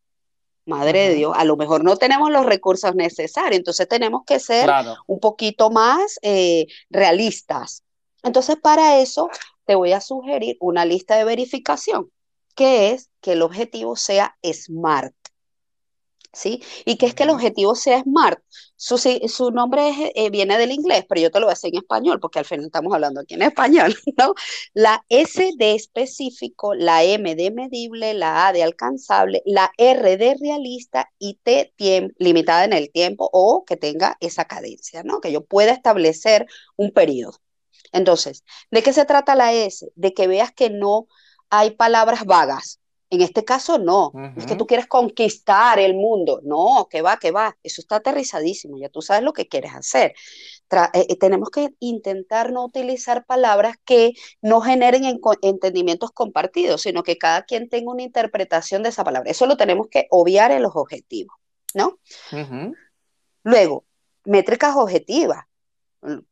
Madre 0.66 1.08
de 1.08 1.14
Dios, 1.14 1.34
a 1.36 1.44
lo 1.44 1.56
mejor 1.56 1.84
no 1.84 1.96
tenemos 1.96 2.32
los 2.32 2.44
recursos 2.44 2.96
necesarios, 2.96 3.58
entonces 3.58 3.88
tenemos 3.88 4.22
que 4.26 4.40
ser 4.40 4.68
un 5.06 5.20
poquito 5.20 5.70
más 5.70 6.18
eh, 6.22 6.66
realistas. 6.90 7.84
Entonces, 8.24 8.56
para 8.56 8.98
eso 8.98 9.30
te 9.64 9.76
voy 9.76 9.92
a 9.92 10.00
sugerir 10.00 10.56
una 10.58 10.84
lista 10.84 11.16
de 11.16 11.22
verificación, 11.22 12.10
que 12.56 12.90
es 12.90 13.08
que 13.20 13.34
el 13.34 13.42
objetivo 13.42 13.94
sea 13.94 14.36
SMART. 14.42 15.14
¿Sí? 16.32 16.62
Y 16.84 16.96
que 16.96 17.06
es 17.06 17.14
que 17.14 17.24
el 17.24 17.30
objetivo 17.30 17.74
sea 17.74 18.00
SMART. 18.02 18.40
Su, 18.76 18.96
su 18.98 19.50
nombre 19.50 20.12
eh, 20.14 20.30
viene 20.30 20.56
del 20.56 20.72
inglés, 20.72 21.04
pero 21.08 21.20
yo 21.20 21.30
te 21.30 21.40
lo 21.40 21.46
voy 21.46 21.52
a 21.52 21.54
decir 21.54 21.74
en 21.74 21.78
español, 21.78 22.20
porque 22.20 22.38
al 22.38 22.44
final 22.44 22.66
estamos 22.66 22.94
hablando 22.94 23.20
aquí 23.20 23.34
en 23.34 23.42
español, 23.42 23.96
¿no? 24.18 24.34
La 24.72 25.04
S 25.08 25.52
de 25.56 25.74
específico, 25.74 26.74
la 26.74 27.02
M 27.02 27.34
de 27.34 27.50
medible, 27.50 28.14
la 28.14 28.46
A 28.48 28.52
de 28.52 28.62
alcanzable, 28.62 29.42
la 29.46 29.72
R 29.76 30.16
de 30.16 30.36
realista 30.40 31.10
y 31.18 31.34
T 31.42 31.74
limitada 32.18 32.64
en 32.64 32.72
el 32.72 32.90
tiempo 32.92 33.28
o 33.32 33.64
que 33.64 33.76
tenga 33.76 34.16
esa 34.20 34.44
cadencia, 34.44 35.02
¿no? 35.02 35.20
Que 35.20 35.32
yo 35.32 35.44
pueda 35.44 35.72
establecer 35.72 36.46
un 36.76 36.92
periodo. 36.92 37.38
Entonces, 37.92 38.44
¿de 38.70 38.82
qué 38.82 38.92
se 38.92 39.04
trata 39.04 39.34
la 39.34 39.52
S? 39.52 39.90
De 39.96 40.14
que 40.14 40.26
veas 40.28 40.52
que 40.52 40.70
no 40.70 41.08
hay 41.50 41.72
palabras 41.72 42.24
vagas, 42.24 42.80
en 43.10 43.22
este 43.22 43.44
caso, 43.44 43.78
no. 43.78 44.12
Es 44.36 44.44
que 44.44 44.54
tú 44.54 44.66
quieres 44.66 44.86
conquistar 44.86 45.78
el 45.78 45.94
mundo. 45.94 46.40
No, 46.44 46.88
que 46.90 47.00
va, 47.00 47.16
que 47.18 47.30
va. 47.30 47.56
Eso 47.62 47.80
está 47.80 47.96
aterrizadísimo. 47.96 48.76
Ya 48.78 48.90
tú 48.90 49.00
sabes 49.00 49.22
lo 49.22 49.32
que 49.32 49.48
quieres 49.48 49.74
hacer. 49.74 50.14
Eh, 50.70 51.06
eh, 51.08 51.16
tenemos 51.16 51.48
que 51.48 51.70
intentar 51.80 52.52
no 52.52 52.66
utilizar 52.66 53.24
palabras 53.24 53.76
que 53.84 54.12
no 54.42 54.60
generen 54.60 55.20
entendimientos 55.40 56.10
compartidos, 56.10 56.82
sino 56.82 57.02
que 57.02 57.16
cada 57.16 57.42
quien 57.42 57.70
tenga 57.70 57.90
una 57.90 58.02
interpretación 58.02 58.82
de 58.82 58.90
esa 58.90 59.04
palabra. 59.04 59.30
Eso 59.30 59.46
lo 59.46 59.56
tenemos 59.56 59.88
que 59.88 60.06
obviar 60.10 60.50
en 60.50 60.62
los 60.62 60.72
objetivos, 60.74 61.34
¿no? 61.74 61.98
Luego, 63.42 63.86
métricas 64.24 64.76
objetivas 64.76 65.46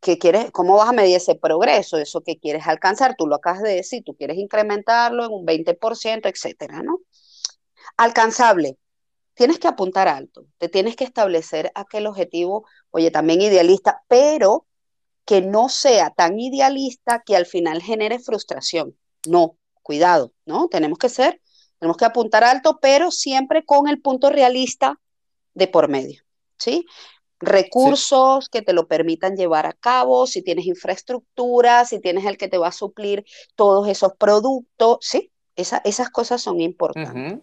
que 0.00 0.18
quieres, 0.18 0.50
cómo 0.52 0.76
vas 0.76 0.88
a 0.88 0.92
medir 0.92 1.16
ese 1.16 1.34
progreso, 1.34 1.98
eso 1.98 2.20
que 2.22 2.38
quieres 2.38 2.66
alcanzar, 2.66 3.16
tú 3.16 3.26
lo 3.26 3.36
acabas 3.36 3.62
de 3.62 3.74
decir, 3.74 4.02
tú 4.04 4.14
quieres 4.14 4.38
incrementarlo 4.38 5.24
en 5.24 5.32
un 5.32 5.46
20%, 5.46 6.28
etcétera, 6.28 6.82
¿no? 6.82 7.00
Alcanzable, 7.96 8.78
tienes 9.34 9.58
que 9.58 9.68
apuntar 9.68 10.08
alto, 10.08 10.46
te 10.58 10.68
tienes 10.68 10.96
que 10.96 11.04
establecer 11.04 11.72
aquel 11.74 12.06
objetivo, 12.06 12.66
oye, 12.90 13.10
también 13.10 13.42
idealista, 13.42 14.02
pero 14.08 14.66
que 15.24 15.42
no 15.42 15.68
sea 15.68 16.10
tan 16.10 16.38
idealista 16.38 17.22
que 17.26 17.36
al 17.36 17.46
final 17.46 17.82
genere 17.82 18.18
frustración. 18.20 18.96
No, 19.26 19.58
cuidado, 19.82 20.32
¿no? 20.46 20.68
Tenemos 20.68 20.98
que 20.98 21.08
ser, 21.08 21.42
tenemos 21.78 21.96
que 21.96 22.04
apuntar 22.04 22.44
alto, 22.44 22.78
pero 22.80 23.10
siempre 23.10 23.64
con 23.64 23.88
el 23.88 24.00
punto 24.00 24.30
realista 24.30 25.00
de 25.54 25.66
por 25.66 25.88
medio, 25.88 26.22
¿sí? 26.58 26.86
Recursos 27.40 28.48
que 28.48 28.62
te 28.62 28.72
lo 28.72 28.88
permitan 28.88 29.36
llevar 29.36 29.66
a 29.66 29.72
cabo, 29.72 30.26
si 30.26 30.42
tienes 30.42 30.66
infraestructura, 30.66 31.84
si 31.84 32.00
tienes 32.00 32.24
el 32.24 32.38
que 32.38 32.48
te 32.48 32.58
va 32.58 32.68
a 32.68 32.72
suplir 32.72 33.24
todos 33.54 33.88
esos 33.88 34.14
productos, 34.14 34.98
¿sí? 35.00 35.30
esas 35.56 36.10
cosas 36.10 36.42
son 36.42 36.60
importantes. 36.60 37.40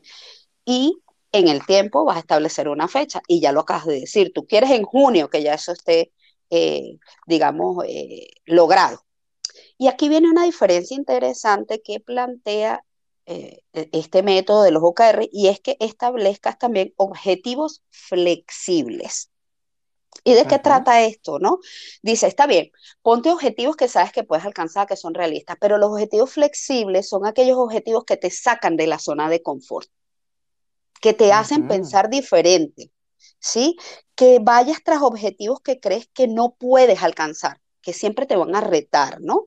Y 0.65 0.97
en 1.31 1.47
el 1.47 1.65
tiempo 1.65 2.05
vas 2.05 2.17
a 2.17 2.21
establecer 2.21 2.69
una 2.69 2.87
fecha 2.87 3.21
y 3.27 3.41
ya 3.41 3.51
lo 3.51 3.61
acabas 3.61 3.87
de 3.87 4.01
decir, 4.01 4.31
tú 4.33 4.45
quieres 4.45 4.71
en 4.71 4.83
junio 4.83 5.29
que 5.29 5.43
ya 5.43 5.55
eso 5.55 5.71
esté, 5.71 6.13
eh, 6.49 6.97
digamos, 7.25 7.83
eh, 7.87 8.27
logrado. 8.45 9.03
Y 9.77 9.87
aquí 9.87 10.09
viene 10.09 10.29
una 10.29 10.45
diferencia 10.45 10.95
interesante 10.95 11.81
que 11.81 11.99
plantea 11.99 12.83
eh, 13.25 13.61
e, 13.73 13.89
este 13.93 14.21
método 14.21 14.63
de 14.63 14.71
los 14.71 14.83
OKR 14.83 15.27
y 15.31 15.47
es 15.47 15.59
que 15.59 15.77
establezcas 15.79 16.57
también 16.57 16.93
objetivos 16.97 17.81
flexibles. 17.89 19.31
¿Y 20.23 20.33
de 20.33 20.45
qué 20.45 20.57
trata 20.57 21.01
esto, 21.01 21.39
no? 21.39 21.59
Dice, 22.01 22.27
está 22.27 22.47
bien, 22.47 22.71
ponte 23.01 23.29
objetivos 23.29 23.75
que 23.75 23.89
sabes 23.89 24.13
que 24.13 24.23
puedes 24.23 24.45
alcanzar, 24.45 24.87
que 24.87 24.95
son 24.95 25.13
realistas, 25.13 25.57
pero 25.59 25.77
los 25.77 25.91
objetivos 25.91 26.31
flexibles 26.31 27.09
son 27.09 27.25
aquellos 27.25 27.57
objetivos 27.57 28.05
que 28.05 28.15
te 28.15 28.29
sacan 28.29 28.77
de 28.77 28.87
la 28.87 28.99
zona 28.99 29.29
de 29.29 29.41
confort, 29.41 29.89
que 31.01 31.13
te 31.13 31.33
hacen 31.33 31.67
pensar 31.67 32.09
diferente, 32.09 32.91
¿sí? 33.39 33.75
Que 34.15 34.39
vayas 34.41 34.77
tras 34.83 35.01
objetivos 35.01 35.59
que 35.59 35.81
crees 35.81 36.07
que 36.13 36.27
no 36.27 36.55
puedes 36.57 37.03
alcanzar, 37.03 37.59
que 37.81 37.91
siempre 37.91 38.25
te 38.25 38.37
van 38.37 38.55
a 38.55 38.61
retar, 38.61 39.19
¿no? 39.19 39.45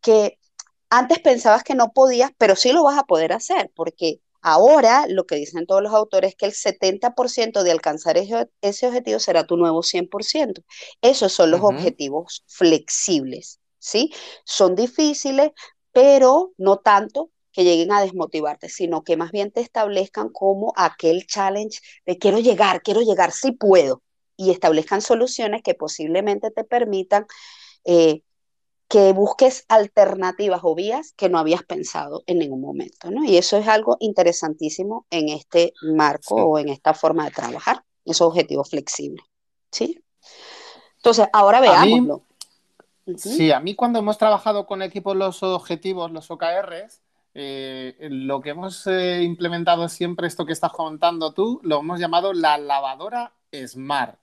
Que 0.00 0.40
antes 0.90 1.20
pensabas 1.20 1.62
que 1.62 1.76
no 1.76 1.92
podías, 1.92 2.32
pero 2.36 2.56
sí 2.56 2.72
lo 2.72 2.82
vas 2.82 2.98
a 2.98 3.04
poder 3.04 3.32
hacer, 3.32 3.70
porque 3.76 4.20
Ahora, 4.48 5.06
lo 5.08 5.26
que 5.26 5.34
dicen 5.34 5.66
todos 5.66 5.82
los 5.82 5.92
autores 5.92 6.30
es 6.30 6.36
que 6.36 6.46
el 6.46 6.52
70% 6.52 7.64
de 7.64 7.72
alcanzar 7.72 8.16
ese, 8.16 8.86
objetivo 8.86 9.18
será 9.18 9.44
tu 9.44 9.56
nuevo 9.56 9.82
100%. 9.82 10.62
Esos 11.02 11.32
son 11.32 11.50
los 11.50 11.62
objetivos 11.62 12.44
flexibles, 12.46 13.58
¿sí? 13.80 14.12
Son 14.44 14.76
difíciles, 14.76 15.50
pero 15.90 16.52
no 16.58 16.76
tanto 16.76 17.32
que 17.50 17.64
lleguen 17.64 17.90
a 17.90 18.00
desmotivarte, 18.00 18.68
sino 18.68 19.02
que 19.02 19.16
más 19.16 19.32
bien 19.32 19.50
te 19.50 19.62
establezcan 19.62 20.28
como 20.28 20.72
aquel 20.76 21.26
challenge 21.26 21.80
de 22.06 22.16
quiero 22.16 22.38
llegar, 22.38 22.82
quiero 22.82 23.00
llegar, 23.00 23.32
sí 23.32 23.50
puedo, 23.50 24.04
y 24.36 24.52
establezcan 24.52 25.02
soluciones 25.02 25.62
que 25.64 25.74
posiblemente 25.74 26.52
te 26.52 26.62
permitan 26.62 27.26
eh, 27.84 28.22
que 28.88 29.12
busques 29.12 29.64
alternativas 29.68 30.60
o 30.62 30.74
vías 30.74 31.12
que 31.16 31.28
no 31.28 31.38
habías 31.38 31.62
pensado 31.64 32.22
en 32.26 32.38
ningún 32.38 32.60
momento, 32.60 33.10
¿no? 33.10 33.24
Y 33.24 33.36
eso 33.36 33.56
es 33.56 33.66
algo 33.66 33.96
interesantísimo 34.00 35.06
en 35.10 35.28
este 35.28 35.72
marco 35.82 36.36
o 36.36 36.58
en 36.58 36.68
esta 36.68 36.94
forma 36.94 37.24
de 37.24 37.32
trabajar, 37.32 37.82
esos 38.04 38.28
objetivos 38.28 38.70
flexibles, 38.70 39.24
¿sí? 39.72 40.02
Entonces, 40.96 41.26
ahora 41.32 41.60
veámoslo. 41.60 42.22
Sí, 43.16 43.52
a 43.52 43.60
mí 43.60 43.74
cuando 43.76 44.00
hemos 44.00 44.18
trabajado 44.18 44.66
con 44.66 44.82
equipos 44.82 45.16
los 45.16 45.42
objetivos, 45.42 46.10
los 46.10 46.28
OKRs, 46.30 47.00
eh, 47.34 47.96
lo 48.10 48.40
que 48.40 48.50
hemos 48.50 48.86
eh, 48.86 49.22
implementado 49.22 49.88
siempre, 49.88 50.26
esto 50.26 50.46
que 50.46 50.52
estás 50.52 50.72
contando 50.72 51.32
tú, 51.32 51.60
lo 51.62 51.80
hemos 51.80 52.00
llamado 52.00 52.32
la 52.32 52.58
lavadora 52.58 53.32
Smart. 53.66 54.18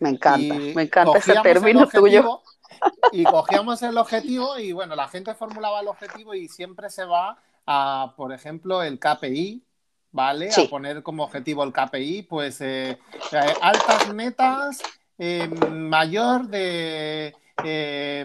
Me 0.00 0.10
encanta, 0.10 0.54
me 0.54 0.82
encanta 0.82 1.18
ese 1.18 1.34
término 1.42 1.86
tuyo 1.88 2.42
y 3.12 3.24
cogíamos 3.24 3.82
el 3.82 3.96
objetivo 3.98 4.58
y 4.58 4.72
bueno, 4.72 4.94
la 4.94 5.08
gente 5.08 5.34
formulaba 5.34 5.80
el 5.80 5.88
objetivo 5.88 6.34
y 6.34 6.48
siempre 6.48 6.90
se 6.90 7.04
va 7.04 7.38
a, 7.66 8.14
por 8.16 8.32
ejemplo, 8.32 8.82
el 8.82 8.98
KPI, 8.98 9.62
¿vale? 10.12 10.50
A 10.50 10.68
poner 10.68 11.02
como 11.02 11.24
objetivo 11.24 11.64
el 11.64 11.72
KPI, 11.72 12.22
pues 12.22 12.60
eh, 12.60 12.98
eh, 13.32 13.54
altas 13.60 14.12
metas 14.14 14.82
eh, 15.18 15.48
mayor 15.48 16.48
de 16.48 17.34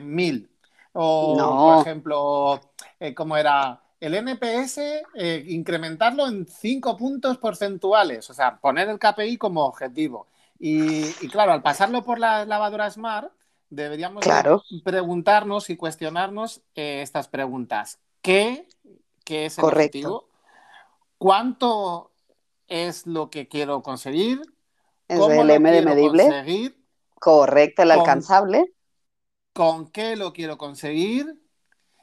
mil. 0.03 0.49
O, 0.93 1.35
por 1.75 1.81
ejemplo, 1.81 2.61
¿cómo 3.15 3.35
era? 3.35 3.79
El 3.99 4.15
NPS, 4.15 4.79
incrementarlo 5.47 6.27
en 6.27 6.45
cinco 6.45 6.97
puntos 6.97 7.37
porcentuales, 7.37 8.29
o 8.29 8.33
sea, 8.33 8.57
poner 8.57 8.89
el 8.89 8.99
KPI 8.99 9.37
como 9.37 9.63
objetivo. 9.65 10.27
Y, 10.59 11.03
y, 11.25 11.29
claro, 11.29 11.51
al 11.53 11.61
pasarlo 11.61 12.03
por 12.03 12.19
la 12.19 12.45
lavadora 12.45 12.89
Smart, 12.91 13.31
deberíamos 13.73 14.25
preguntarnos 14.83 15.69
y 15.69 15.77
cuestionarnos 15.77 16.61
eh, 16.75 17.01
estas 17.01 17.27
preguntas. 17.27 17.99
¿Qué, 18.21 18.67
es 19.27 19.57
el 19.57 19.65
objetivo? 19.65 20.29
¿Cuánto 21.17 22.11
es 22.67 23.07
lo 23.07 23.29
que 23.29 23.47
quiero 23.47 23.81
conseguir? 23.81 24.41
¿Cómo 25.07 25.41
el 25.41 25.49
M 25.49 25.71
de 25.71 25.81
medible. 25.81 26.23
Conseguir? 26.23 26.83
Correcto, 27.15 27.83
el 27.83 27.91
alcanzable. 27.91 28.73
¿Con 29.53 29.87
qué 29.89 30.15
lo 30.15 30.33
quiero 30.33 30.57
conseguir? 30.57 31.41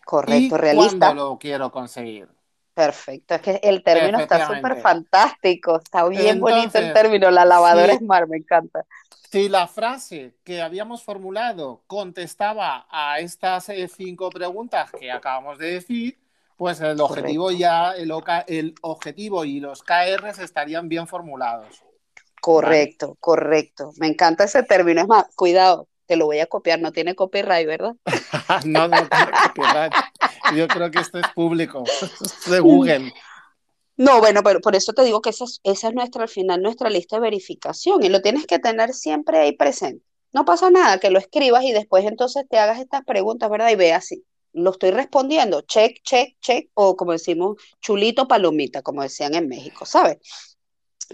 Correcto, 0.05 0.57
realista. 0.57 1.07
¿Cuándo 1.07 1.31
lo 1.31 1.39
quiero 1.39 1.71
conseguir? 1.71 2.29
Perfecto, 2.75 3.35
es 3.35 3.43
que 3.43 3.61
el 3.63 3.83
término 3.83 4.21
está 4.21 4.47
súper 4.47 4.81
fantástico, 4.81 5.81
está 5.85 6.09
bien 6.09 6.41
bonito 6.41 6.79
el 6.79 6.93
término, 6.95 7.31
la 7.31 7.45
lavadora 7.45 7.97
Smart, 7.99 8.29
me 8.29 8.39
encanta. 8.39 8.87
Si 9.31 9.49
la 9.49 9.69
frase 9.69 10.35
que 10.43 10.61
habíamos 10.61 11.05
formulado 11.05 11.85
contestaba 11.87 12.89
a 12.91 13.21
estas 13.21 13.69
eh, 13.69 13.87
cinco 13.87 14.29
preguntas 14.29 14.91
que 14.91 15.13
acabamos 15.13 15.57
de 15.59 15.75
decir, 15.75 16.19
pues 16.57 16.81
el 16.81 17.01
objetivo 17.01 17.53
ya, 17.53 17.93
el, 17.93 18.13
el 18.49 18.75
objetivo 18.81 19.45
y 19.45 19.61
los 19.61 19.85
KRs 19.85 20.41
estarían 20.41 20.89
bien 20.89 21.07
formulados. 21.07 21.85
Correcto, 22.41 23.17
correcto. 23.21 23.93
Me 23.99 24.09
encanta 24.09 24.43
ese 24.43 24.65
término. 24.65 25.01
Es 25.01 25.07
más, 25.07 25.27
cuidado, 25.37 25.87
te 26.07 26.17
lo 26.17 26.27
voy 26.27 26.41
a 26.41 26.47
copiar, 26.47 26.81
no 26.81 26.91
tiene 26.91 27.15
copyright, 27.15 27.69
¿verdad? 27.69 27.95
no, 28.65 28.89
no 28.89 29.09
tiene 29.09 29.31
copyright. 29.45 29.93
Yo 30.57 30.67
creo 30.67 30.91
que 30.91 30.99
esto 30.99 31.21
es 31.21 31.29
público, 31.29 31.85
de 32.51 32.59
Google. 32.59 33.13
No, 34.01 34.19
bueno, 34.19 34.43
pero 34.43 34.63
por 34.63 34.75
eso 34.75 34.95
te 34.95 35.05
digo 35.05 35.21
que 35.21 35.29
esa 35.29 35.45
es, 35.45 35.61
esa 35.63 35.89
es 35.89 35.95
nuestra, 35.95 36.23
al 36.23 36.31
final, 36.31 36.63
nuestra 36.63 36.89
lista 36.89 37.17
de 37.17 37.21
verificación 37.21 38.03
y 38.03 38.09
lo 38.09 38.23
tienes 38.23 38.47
que 38.47 38.59
tener 38.59 38.95
siempre 38.95 39.37
ahí 39.37 39.53
presente. 39.53 40.03
No 40.33 40.47
pasa 40.47 40.71
nada 40.71 40.97
que 40.97 41.11
lo 41.11 41.19
escribas 41.19 41.65
y 41.65 41.73
después 41.73 42.07
entonces 42.07 42.47
te 42.49 42.59
hagas 42.59 42.81
estas 42.81 43.05
preguntas, 43.05 43.51
¿verdad? 43.51 43.69
Y 43.69 43.77
veas 43.77 44.07
si 44.07 44.25
lo 44.55 44.71
estoy 44.71 44.93
respondiendo, 44.93 45.61
check, 45.61 46.03
check, 46.03 46.41
check, 46.41 46.71
o 46.73 46.97
como 46.97 47.13
decimos, 47.13 47.59
chulito, 47.83 48.27
palomita, 48.27 48.81
como 48.81 49.03
decían 49.03 49.35
en 49.35 49.49
México, 49.49 49.85
¿sabes? 49.85 50.17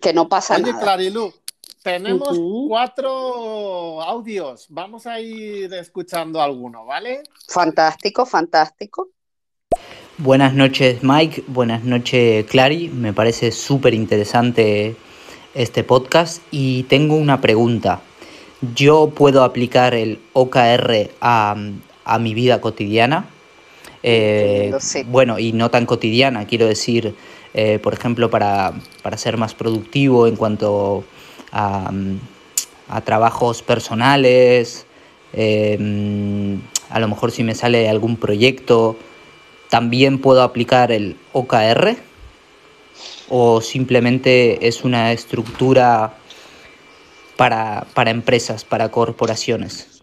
Que 0.00 0.12
no 0.12 0.28
pasa 0.28 0.56
nada. 0.56 0.76
Oye, 0.76 0.80
Clarilu, 0.80 1.34
tenemos 1.82 2.38
cuatro 2.68 4.00
audios. 4.00 4.66
Vamos 4.68 5.08
a 5.08 5.18
ir 5.18 5.74
escuchando 5.74 6.40
alguno, 6.40 6.86
¿vale? 6.86 7.24
Fantástico, 7.48 8.24
fantástico. 8.24 9.08
Buenas 10.18 10.54
noches 10.54 11.02
Mike, 11.02 11.44
buenas 11.46 11.84
noches 11.84 12.46
Clary, 12.46 12.88
me 12.88 13.12
parece 13.12 13.52
súper 13.52 13.92
interesante 13.92 14.96
este 15.54 15.84
podcast 15.84 16.40
y 16.50 16.84
tengo 16.84 17.16
una 17.16 17.42
pregunta. 17.42 18.00
¿Yo 18.74 19.12
puedo 19.14 19.44
aplicar 19.44 19.94
el 19.94 20.18
OKR 20.32 21.10
a, 21.20 21.54
mi 22.18 22.32
vida 22.32 22.62
cotidiana? 22.62 23.28
Eh, 24.02 24.72
bueno, 25.08 25.38
y 25.38 25.52
no 25.52 25.70
tan 25.70 25.84
cotidiana, 25.84 26.46
quiero 26.46 26.64
decir, 26.64 27.14
eh, 27.52 27.78
por 27.78 27.92
ejemplo, 27.92 28.30
para, 28.30 28.72
ser 29.16 29.36
más 29.36 29.52
productivo 29.52 30.26
en 30.26 30.36
cuanto 30.36 31.04
a, 31.52 31.92
trabajos 33.04 33.60
personales, 33.62 34.86
eh, 35.34 36.58
a 36.88 37.00
lo 37.00 37.08
mejor 37.08 37.32
si 37.32 37.44
me 37.44 37.54
sale 37.54 37.90
algún 37.90 38.16
proyecto 38.16 38.96
¿También 39.70 40.20
puedo 40.20 40.42
aplicar 40.42 40.92
el 40.92 41.16
OKR? 41.32 41.96
¿O 43.28 43.60
simplemente 43.60 44.68
es 44.68 44.84
una 44.84 45.12
estructura 45.12 46.14
para, 47.36 47.86
empresas, 48.06 48.64
para 48.64 48.90
corporaciones? 48.90 50.00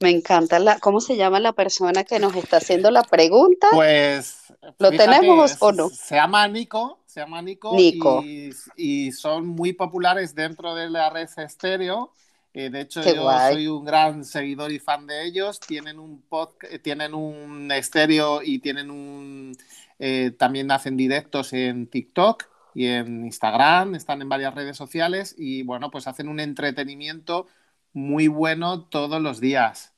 Me 0.00 0.10
encanta 0.10 0.58
la, 0.58 0.78
¿cómo 0.78 1.00
se 1.00 1.16
llama 1.16 1.40
la 1.40 1.52
persona 1.52 2.04
que 2.04 2.20
nos 2.20 2.36
está 2.36 2.58
haciendo 2.58 2.90
la 2.90 3.02
pregunta? 3.02 3.68
Pues 3.72 4.36
¿Lo 4.78 4.90
tenemos 4.90 5.56
o 5.60 5.72
no? 5.72 5.88
Se 5.88 6.14
llama 6.14 6.46
Nico, 6.46 7.00
se 7.06 7.20
llama 7.20 7.42
Nico, 7.42 7.74
Nico. 7.74 8.22
Y, 8.22 8.52
y, 8.76 9.12
son 9.12 9.46
muy 9.46 9.72
populares 9.72 10.34
dentro 10.34 10.74
de 10.74 10.88
la 10.90 11.10
red 11.10 11.28
estéreo 11.36 12.12
eh, 12.58 12.70
de 12.70 12.80
hecho, 12.80 13.00
yo 13.04 13.30
soy 13.52 13.68
un 13.68 13.84
gran 13.84 14.24
seguidor 14.24 14.72
y 14.72 14.80
fan 14.80 15.06
de 15.06 15.24
ellos. 15.24 15.60
Tienen 15.60 16.00
un 16.00 16.22
podcast, 16.22 16.72
eh, 16.72 16.80
tienen 16.80 17.14
un 17.14 17.70
estéreo 17.70 18.40
y 18.42 18.58
tienen 18.58 18.90
un. 18.90 19.56
Eh, 20.00 20.32
también 20.36 20.68
hacen 20.72 20.96
directos 20.96 21.52
en 21.52 21.86
TikTok 21.86 22.46
y 22.74 22.86
en 22.86 23.26
Instagram, 23.26 23.94
están 23.94 24.22
en 24.22 24.28
varias 24.28 24.56
redes 24.56 24.76
sociales 24.76 25.36
y 25.38 25.62
bueno, 25.62 25.92
pues 25.92 26.08
hacen 26.08 26.28
un 26.28 26.40
entretenimiento 26.40 27.46
muy 27.92 28.26
bueno 28.26 28.86
todos 28.86 29.22
los 29.22 29.38
días. 29.38 29.92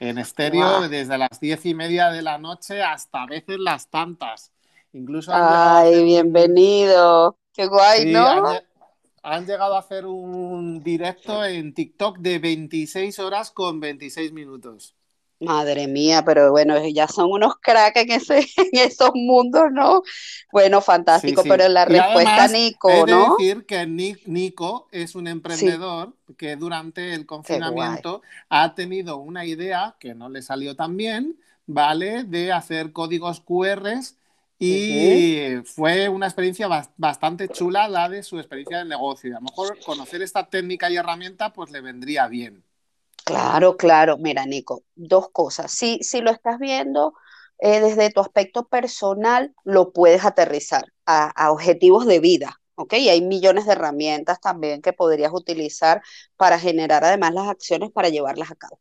En 0.00 0.16
estéreo, 0.16 0.88
desde 0.88 1.18
las 1.18 1.38
diez 1.38 1.66
y 1.66 1.74
media 1.74 2.08
de 2.08 2.22
la 2.22 2.38
noche 2.38 2.82
hasta 2.82 3.24
a 3.24 3.26
veces 3.26 3.58
las 3.58 3.90
tantas. 3.90 4.52
Incluso. 4.94 5.32
Ay, 5.34 6.02
bienvenido. 6.02 7.36
Qué 7.52 7.66
guay, 7.66 8.10
¿no? 8.10 8.26
han 8.26 8.62
llegado 9.46 9.74
a 9.74 9.80
hacer 9.80 10.06
un 10.06 10.82
directo 10.82 11.44
en 11.44 11.74
TikTok 11.74 12.18
de 12.18 12.38
26 12.38 13.18
horas 13.18 13.50
con 13.50 13.80
26 13.80 14.32
minutos. 14.32 14.94
Madre 15.38 15.86
mía, 15.86 16.24
pero 16.24 16.50
bueno, 16.50 16.76
ya 16.88 17.08
son 17.08 17.30
unos 17.30 17.56
cracks 17.60 18.00
en, 18.00 18.10
ese, 18.10 18.38
en 18.56 18.70
esos 18.72 19.10
mundos, 19.14 19.64
¿no? 19.70 20.02
Bueno, 20.50 20.80
fantástico, 20.80 21.42
pero 21.46 21.68
la 21.68 21.84
respuesta, 21.84 22.48
Nico, 22.48 22.88
he 22.88 23.04
de 23.04 23.12
¿no? 23.12 23.36
decir 23.36 23.66
que 23.66 23.86
Nico 23.86 24.88
es 24.92 25.14
un 25.14 25.26
emprendedor 25.26 26.14
que 26.38 26.56
durante 26.56 27.12
el 27.12 27.26
confinamiento 27.26 28.22
ha 28.48 28.74
tenido 28.74 29.18
una 29.18 29.44
idea 29.44 29.96
que 30.00 30.14
no 30.14 30.30
le 30.30 30.40
salió 30.40 30.74
tan 30.74 30.96
bien, 30.96 31.38
¿vale? 31.66 32.24
De 32.24 32.52
hacer 32.52 32.92
códigos 32.92 33.40
QRs 33.40 34.16
y 34.58 35.56
fue 35.64 36.08
una 36.08 36.26
experiencia 36.26 36.68
bastante 36.96 37.48
chula 37.48 37.88
la 37.88 38.08
de 38.08 38.22
su 38.22 38.38
experiencia 38.38 38.78
de 38.78 38.86
negocio. 38.86 39.30
Y 39.30 39.32
a 39.32 39.36
lo 39.36 39.42
mejor 39.42 39.78
conocer 39.84 40.22
esta 40.22 40.48
técnica 40.48 40.90
y 40.90 40.96
herramienta 40.96 41.52
pues 41.52 41.70
le 41.70 41.80
vendría 41.80 42.26
bien. 42.26 42.64
Claro, 43.24 43.76
claro. 43.76 44.16
Mira, 44.18 44.46
Nico, 44.46 44.84
dos 44.94 45.28
cosas. 45.30 45.72
Si, 45.72 45.98
si 46.02 46.20
lo 46.20 46.30
estás 46.30 46.58
viendo 46.58 47.14
eh, 47.58 47.80
desde 47.80 48.10
tu 48.10 48.20
aspecto 48.20 48.66
personal, 48.68 49.54
lo 49.64 49.92
puedes 49.92 50.24
aterrizar 50.24 50.92
a, 51.06 51.50
objetivos 51.50 52.06
de 52.06 52.20
vida. 52.20 52.60
¿ok? 52.76 52.94
Y 52.94 53.08
hay 53.08 53.22
millones 53.22 53.66
de 53.66 53.72
herramientas 53.72 54.40
también 54.40 54.80
que 54.80 54.92
podrías 54.92 55.32
utilizar 55.32 56.02
para 56.36 56.58
generar 56.58 57.04
además 57.04 57.34
las 57.34 57.48
acciones 57.48 57.90
para 57.90 58.08
llevarlas 58.08 58.50
a 58.50 58.56
cabo. 58.56 58.80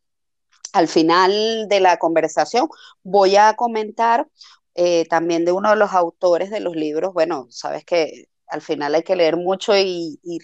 Al 0.73 0.88
final 0.88 1.67
de 1.69 1.79
la 1.79 1.97
conversación 1.97 2.67
voy 3.03 3.38
a 3.38 3.53
comentar 3.55 4.27
eh, 4.75 5.05
también 5.09 5.45
de 5.45 5.51
uno 5.53 5.69
de 5.71 5.75
los 5.77 5.93
autores 5.93 6.49
de 6.51 6.59
los 6.59 6.75
libros, 6.75 7.13
bueno, 7.13 7.47
sabes 7.49 7.85
que 7.85 8.27
al 8.47 8.61
final 8.61 8.95
hay 8.95 9.03
que 9.03 9.15
leer 9.15 9.38
mucho 9.38 9.75
y, 9.77 10.19
y 10.23 10.39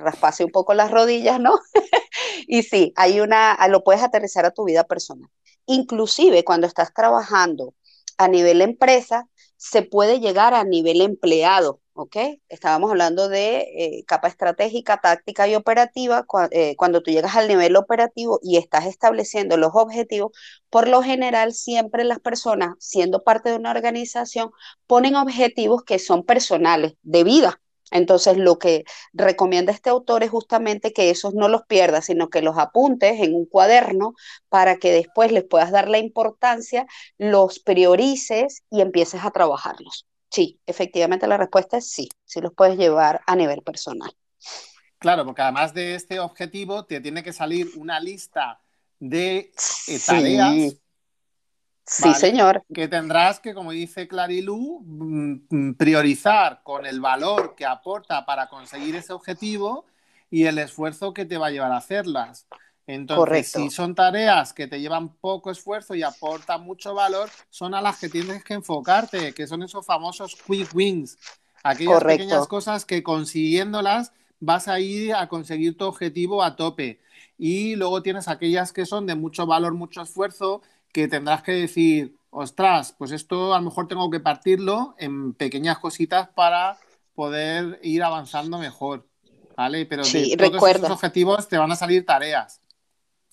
un 0.46 0.52
poco 0.52 0.74
las 0.74 0.91
rodillas, 0.91 1.39
¿no? 1.39 1.60
y 2.48 2.63
sí, 2.63 2.94
hay 2.96 3.20
una, 3.22 3.58
lo 3.70 3.84
puedes 3.84 4.04
aterrizar 4.04 4.46
a 4.46 4.52
tu 4.52 4.65
vida 4.65 4.86
personal. 4.86 5.30
Inclusive 5.67 6.44
cuando 6.46 6.67
estás 6.67 6.94
trabajando 6.94 7.76
a 8.17 8.28
nivel 8.30 8.62
empresa, 8.62 9.28
se 9.58 9.84
puede 9.84 10.20
llegar 10.22 10.54
a 10.54 10.63
nivel 10.63 11.02
empleado. 11.02 11.81
¿Ok? 11.93 12.15
Estábamos 12.49 12.91
hablando 12.91 13.30
de 13.30 13.60
eh, 13.75 14.04
capa 14.06 14.27
estratégica, 14.27 14.99
táctica 15.01 15.47
y 15.47 15.56
operativa. 15.56 16.25
Eh, 16.51 16.75
cuando 16.77 17.01
tú 17.01 17.12
llegas 17.12 17.36
al 17.36 17.47
nivel 17.47 17.75
operativo 17.75 18.39
y 18.41 18.58
estás 18.58 18.86
estableciendo 18.86 19.58
los 19.58 19.71
objetivos, 19.73 20.32
por 20.69 20.88
lo 20.88 21.01
general 21.04 21.54
siempre 21.54 22.04
las 22.04 22.19
personas, 22.19 22.75
siendo 22.80 23.23
parte 23.23 23.49
de 23.49 23.56
una 23.58 23.71
organización, 23.71 24.51
ponen 24.88 25.15
objetivos 25.15 25.84
que 25.84 25.99
son 25.99 26.23
personales, 26.25 26.93
de 27.04 27.23
vida. 27.23 27.62
Entonces, 27.91 28.38
lo 28.38 28.58
que 28.58 28.86
recomienda 29.13 29.73
este 29.73 29.89
autor 29.89 30.23
es 30.23 30.30
justamente 30.32 30.93
que 30.93 31.10
esos 31.10 31.34
no 31.34 31.49
los 31.49 31.63
pierdas, 31.63 32.06
sino 32.06 32.30
que 32.30 32.41
los 32.41 32.58
apuntes 32.58 33.19
en 33.19 33.36
un 33.36 33.45
cuaderno 33.45 34.13
para 34.49 34.77
que 34.77 34.91
después 34.93 35.32
les 35.34 35.43
puedas 35.43 35.71
dar 35.71 35.89
la 35.89 35.97
importancia, 35.99 36.86
los 37.17 37.60
priorices 37.60 38.63
y 38.69 38.82
empieces 38.82 39.25
a 39.25 39.32
trabajarlos. 39.32 40.08
Sí, 40.32 40.62
efectivamente 40.65 41.28
la 41.28 41.38
respuesta 41.38 41.78
es 41.78 41.91
sí, 41.91 42.08
sí 42.24 42.39
los 42.39 42.54
puedes 42.54 42.78
llevar 42.78 43.22
a 43.28 43.36
nivel 43.36 43.62
personal. 43.63 44.12
Claro, 44.98 45.26
porque 45.26 45.41
además 45.41 45.74
de 45.74 45.96
este 45.96 46.20
objetivo 46.20 46.86
te 46.86 47.02
tiene 47.02 47.22
que 47.22 47.34
salir 47.34 47.67
una 47.76 48.00
lista 48.00 48.62
de 49.00 49.52
eh, 49.88 50.00
tareas. 50.06 50.78
Sí, 51.86 52.13
señor. 52.13 52.63
Que 52.74 52.88
tendrás 52.88 53.41
que, 53.41 53.54
como 53.54 53.72
dice 53.72 54.08
Clarilú, 54.08 54.82
mm, 54.86 55.74
priorizar 55.74 56.62
con 56.63 56.86
el 56.86 57.02
valor 57.02 57.56
que 57.56 57.65
aporta 57.65 58.26
para 58.26 58.48
conseguir 58.48 58.96
ese 58.96 59.12
objetivo 59.12 59.86
y 60.30 60.46
el 60.46 60.60
esfuerzo 60.60 61.13
que 61.13 61.26
te 61.26 61.38
va 61.38 61.48
a 61.48 61.52
llevar 61.52 61.74
a 61.74 61.78
hacerlas. 61.78 62.48
Entonces, 62.88 63.52
si 63.52 63.70
son 63.70 63.96
tareas 63.96 64.54
que 64.54 64.67
te 64.67 64.80
llevan 64.80 65.15
poco 65.15 65.52
esfuerzo 65.52 65.96
y 65.96 66.04
aportan 66.04 66.63
mucho 66.63 66.94
valor, 66.94 67.30
son 67.50 67.74
a 67.74 67.82
las 67.82 68.00
que 68.00 68.10
tienes 68.10 68.44
que 68.44 68.54
enfocarte, 68.54 69.34
que 69.34 69.48
son 69.48 69.63
esos 69.63 69.86
famosos 69.86 70.36
quick 70.36 70.74
wins, 70.74 71.17
aquellas 71.63 72.04
pequeñas 72.04 72.48
cosas 72.48 72.86
que 72.86 73.04
consiguiéndolas 73.04 74.12
vas 74.39 74.67
a 74.67 74.80
ir 74.80 75.13
a 75.13 75.30
conseguir 75.30 75.78
tu 75.78 75.86
objetivo 75.86 76.44
a 76.44 76.56
tope. 76.56 77.00
Y 77.38 77.76
luego 77.76 78.02
tienes 78.02 78.28
aquellas 78.28 78.74
que 78.74 78.86
son 78.86 79.06
de 79.06 79.15
mucho 79.15 79.46
valor, 79.46 79.74
mucho 79.74 80.02
esfuerzo, 80.02 80.62
que 80.91 81.08
tendrás 81.08 81.44
que 81.44 81.54
decir, 81.54 82.15
ostras, 82.32 82.94
pues 82.98 83.12
esto 83.12 83.54
a 83.54 83.60
lo 83.60 83.65
mejor 83.65 83.88
tengo 83.88 84.10
que 84.10 84.20
partirlo 84.20 84.96
en 84.98 85.34
pequeñas 85.34 85.78
cositas 85.78 86.30
para 86.30 86.78
poder 87.13 87.80
ir 87.84 88.04
avanzando 88.04 88.58
mejor. 88.58 89.08
¿Vale? 89.56 89.86
Pero 89.86 90.04
de 90.04 90.36
todos 90.38 90.70
esos 90.70 90.89
objetivos 90.89 91.48
te 91.48 91.58
van 91.58 91.72
a 91.72 91.76
salir 91.76 92.06
tareas. 92.06 92.61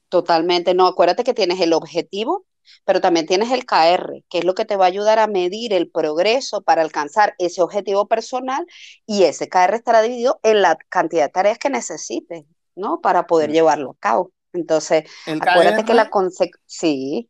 Totalmente, 0.08 0.74
no, 0.74 0.86
acuérdate 0.86 1.24
que 1.24 1.34
tienes 1.34 1.60
el 1.60 1.72
objetivo, 1.72 2.46
pero 2.84 3.00
también 3.00 3.26
tienes 3.26 3.50
el 3.50 3.66
KR, 3.66 4.24
que 4.28 4.38
es 4.38 4.44
lo 4.44 4.54
que 4.54 4.64
te 4.64 4.76
va 4.76 4.86
a 4.86 4.88
ayudar 4.88 5.18
a 5.18 5.26
medir 5.26 5.72
el 5.72 5.90
progreso 5.90 6.62
para 6.62 6.82
alcanzar 6.82 7.34
ese 7.38 7.62
objetivo 7.62 8.06
personal 8.08 8.66
y 9.06 9.24
ese 9.24 9.48
KR 9.48 9.76
estará 9.76 10.02
dividido 10.02 10.40
en 10.42 10.62
la 10.62 10.76
cantidad 10.88 11.24
de 11.24 11.30
tareas 11.30 11.58
que 11.58 11.70
necesites, 11.70 12.44
¿no? 12.74 13.00
Para 13.00 13.26
poder 13.26 13.52
llevarlo 13.52 13.90
a 13.90 13.96
cabo. 13.98 14.32
Entonces, 14.52 15.04
acuérdate 15.26 15.84
que 15.84 15.94
la 15.94 16.08
consecuencia, 16.10 16.60
sí, 16.66 17.28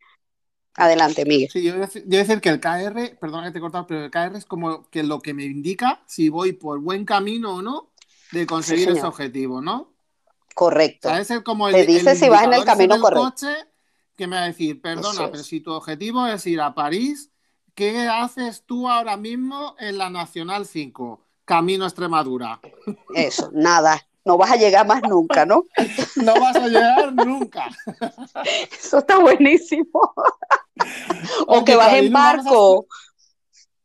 Adelante, 0.79 1.24
Miguel. 1.24 1.49
Sí, 1.51 1.62
yo 1.64 1.72
voy, 1.72 1.83
a 1.83 1.87
decir, 1.87 2.03
yo 2.03 2.09
voy 2.09 2.16
a 2.18 2.20
decir 2.20 2.41
que 2.41 2.49
el 2.51 2.61
KR, 2.61 3.16
perdona 3.20 3.47
que 3.47 3.53
te 3.53 3.59
he 3.59 3.61
cortado, 3.61 3.87
pero 3.87 4.05
el 4.05 4.11
KR 4.11 4.39
es 4.39 4.45
como 4.45 4.89
que 4.91 5.03
lo 5.03 5.18
que 5.20 5.35
me 5.35 5.45
indica 5.45 6.01
si 6.07 6.29
voy 6.29 6.53
por 6.53 6.79
buen 6.81 7.05
camino 7.05 7.57
o 7.57 7.62
no 7.62 7.91
de 8.31 8.47
conseguir 8.47 8.89
Sí, 8.89 8.97
ese 8.97 9.07
objetivo, 9.07 9.61
¿no? 9.61 9.93
Correcto. 10.55 11.09
Es 11.11 11.31
el- 11.31 11.43
como 11.45 11.69
el, 11.69 11.75
Te 11.75 11.87
dice 11.87 12.13
el 12.13 12.17
si 12.19 12.29
vas 12.29 12.43
en 12.45 12.53
el 12.55 12.65
camino 12.65 12.99
correcto. 13.01 13.25
coche 13.25 13.55
que 14.17 14.27
me 14.27 14.37
va 14.37 14.43
a 14.43 14.47
decir, 14.47 14.81
perdona, 14.83 15.25
es. 15.27 15.31
pero 15.31 15.43
si 15.45 15.61
tu 15.61 15.73
objetivo 15.73 16.27
es 16.27 16.45
ir 16.47 16.61
a 16.61 16.75
París, 16.75 17.31
¿qué 17.75 18.09
haces 18.09 18.65
tú 18.67 18.89
ahora 18.89 19.17
mismo 19.17 19.77
en 19.79 19.99
la 19.99 20.11
Nacional 20.11 20.67
5? 20.67 21.21
Camino 21.45 21.85
a 21.85 21.89
Extremadura. 21.89 22.61
Eso, 23.15 23.51
nada. 23.53 24.03
No 24.25 24.37
vas 24.37 24.51
a 24.51 24.57
llegar 24.57 24.87
más 24.87 25.01
nunca, 25.09 25.47
¿no? 25.47 25.65
No 26.17 26.35
vas 26.41 26.57
a 26.57 26.67
llegar 26.69 27.13
nunca. 27.15 27.69
Eso 28.79 28.99
está 28.99 29.19
buenísimo. 29.19 29.89
O 31.47 31.65
que 31.65 31.77
vas 31.77 31.95
en 31.95 32.13
no 32.13 32.19
a 32.19 32.23
barco. 32.35 32.87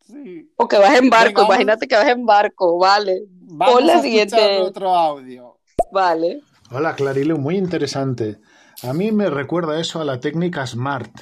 Sí. 0.05 0.51
O 0.57 0.67
que 0.67 0.77
vas 0.77 0.95
en 0.97 1.09
barco. 1.09 1.25
Venga, 1.27 1.41
vamos. 1.43 1.55
Imagínate 1.55 1.87
que 1.87 1.95
vas 1.95 2.07
en 2.07 2.25
barco. 2.25 2.77
Vale. 2.77 3.23
Vamos 3.29 3.75
Pon 3.75 3.87
la 3.87 3.97
a 3.97 4.01
siguiente. 4.01 4.57
otro 4.59 4.93
audio. 4.95 5.59
Vale. 5.91 6.41
Hola 6.75 6.95
Clarilu, 6.95 7.37
muy 7.37 7.55
interesante. 7.55 8.39
A 8.81 8.93
mí 8.93 9.11
me 9.11 9.29
recuerda 9.29 9.79
eso 9.79 10.01
a 10.01 10.05
la 10.05 10.19
técnica 10.19 10.65
SMART. 10.65 11.19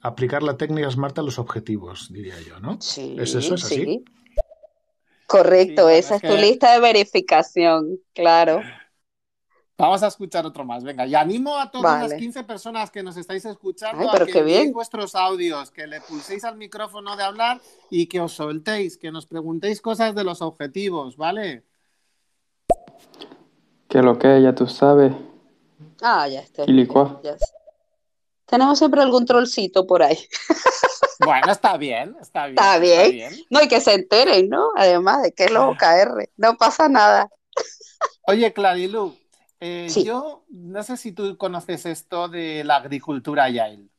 Aplicar 0.00 0.42
la 0.42 0.56
técnica 0.56 0.90
SMART 0.90 1.18
a 1.18 1.22
los 1.22 1.38
objetivos, 1.38 2.10
diría 2.10 2.40
yo, 2.40 2.58
¿no? 2.60 2.80
Sí, 2.80 3.14
¿Es 3.18 3.34
eso? 3.34 3.56
¿Es 3.56 3.64
así? 3.64 3.84
sí. 3.84 4.04
Correcto, 5.26 5.86
Sí, 5.86 5.94
esa 5.96 6.16
es 6.16 6.22
tu 6.22 6.34
lista 6.34 6.72
de 6.72 6.80
verificación, 6.80 7.98
claro. 8.14 8.62
Vamos 9.76 10.02
a 10.02 10.06
escuchar 10.06 10.46
otro 10.46 10.64
más. 10.64 10.82
Venga, 10.82 11.06
y 11.06 11.14
animo 11.14 11.58
a 11.58 11.70
todas 11.70 11.84
Vale. 11.84 12.08
las 12.08 12.18
15 12.18 12.44
personas 12.44 12.90
que 12.90 13.02
nos 13.02 13.18
estáis 13.18 13.44
escuchando 13.44 14.10
Ay, 14.10 14.22
a 14.22 14.26
que 14.26 14.42
bien. 14.42 14.72
vuestros 14.72 15.14
audios, 15.14 15.70
que 15.70 15.86
le 15.86 16.00
pulséis 16.00 16.42
al 16.44 16.56
micrófono 16.56 17.18
de 17.18 17.22
hablar 17.22 17.60
y 17.90 18.06
que 18.06 18.18
os 18.18 18.32
soltéis, 18.32 18.96
que 18.96 19.12
nos 19.12 19.26
preguntéis 19.26 19.82
cosas 19.82 20.14
de 20.14 20.24
los 20.24 20.40
objetivos, 20.40 21.18
¿vale? 21.18 21.64
Que 23.90 24.00
lo 24.02 24.18
que 24.18 24.40
ya 24.40 24.54
tú 24.54 24.66
sabes. 24.66 25.12
Ah, 26.00 26.26
ya 26.28 26.40
está. 26.40 26.64
Ya 26.64 27.36
sé. 27.38 27.46
Tenemos 28.46 28.78
siempre 28.78 29.00
algún 29.02 29.26
trollcito 29.26 29.86
por 29.86 30.02
ahí. 30.02 30.18
Bueno, 31.22 31.52
está 31.52 31.76
bien, 31.76 32.16
está 32.18 32.46
bien. 32.46 32.56
Está 32.58 32.78
bien. 32.78 33.34
No, 33.50 33.60
y 33.62 33.68
que 33.68 33.82
se 33.82 33.92
enteren, 33.92 34.48
¿no? 34.48 34.70
Además 34.74 35.20
de 35.22 35.32
que 35.32 35.44
es 35.44 35.50
los 35.50 35.64
OKR. 35.64 36.30
No 36.38 36.56
pasa 36.56 36.88
nada. 36.88 37.28
Oye, 38.26 38.54
Clarilu, 38.54 39.14
eh, 39.60 39.88
Sí. 39.90 40.02
yo 40.04 40.44
no 40.48 40.82
sé 40.82 40.96
si 40.96 41.12
tú 41.12 41.36
conoces 41.36 41.84
esto 41.84 42.28
de 42.28 42.64
la 42.64 42.76
agricultura 42.76 43.44
agile. 43.44 43.90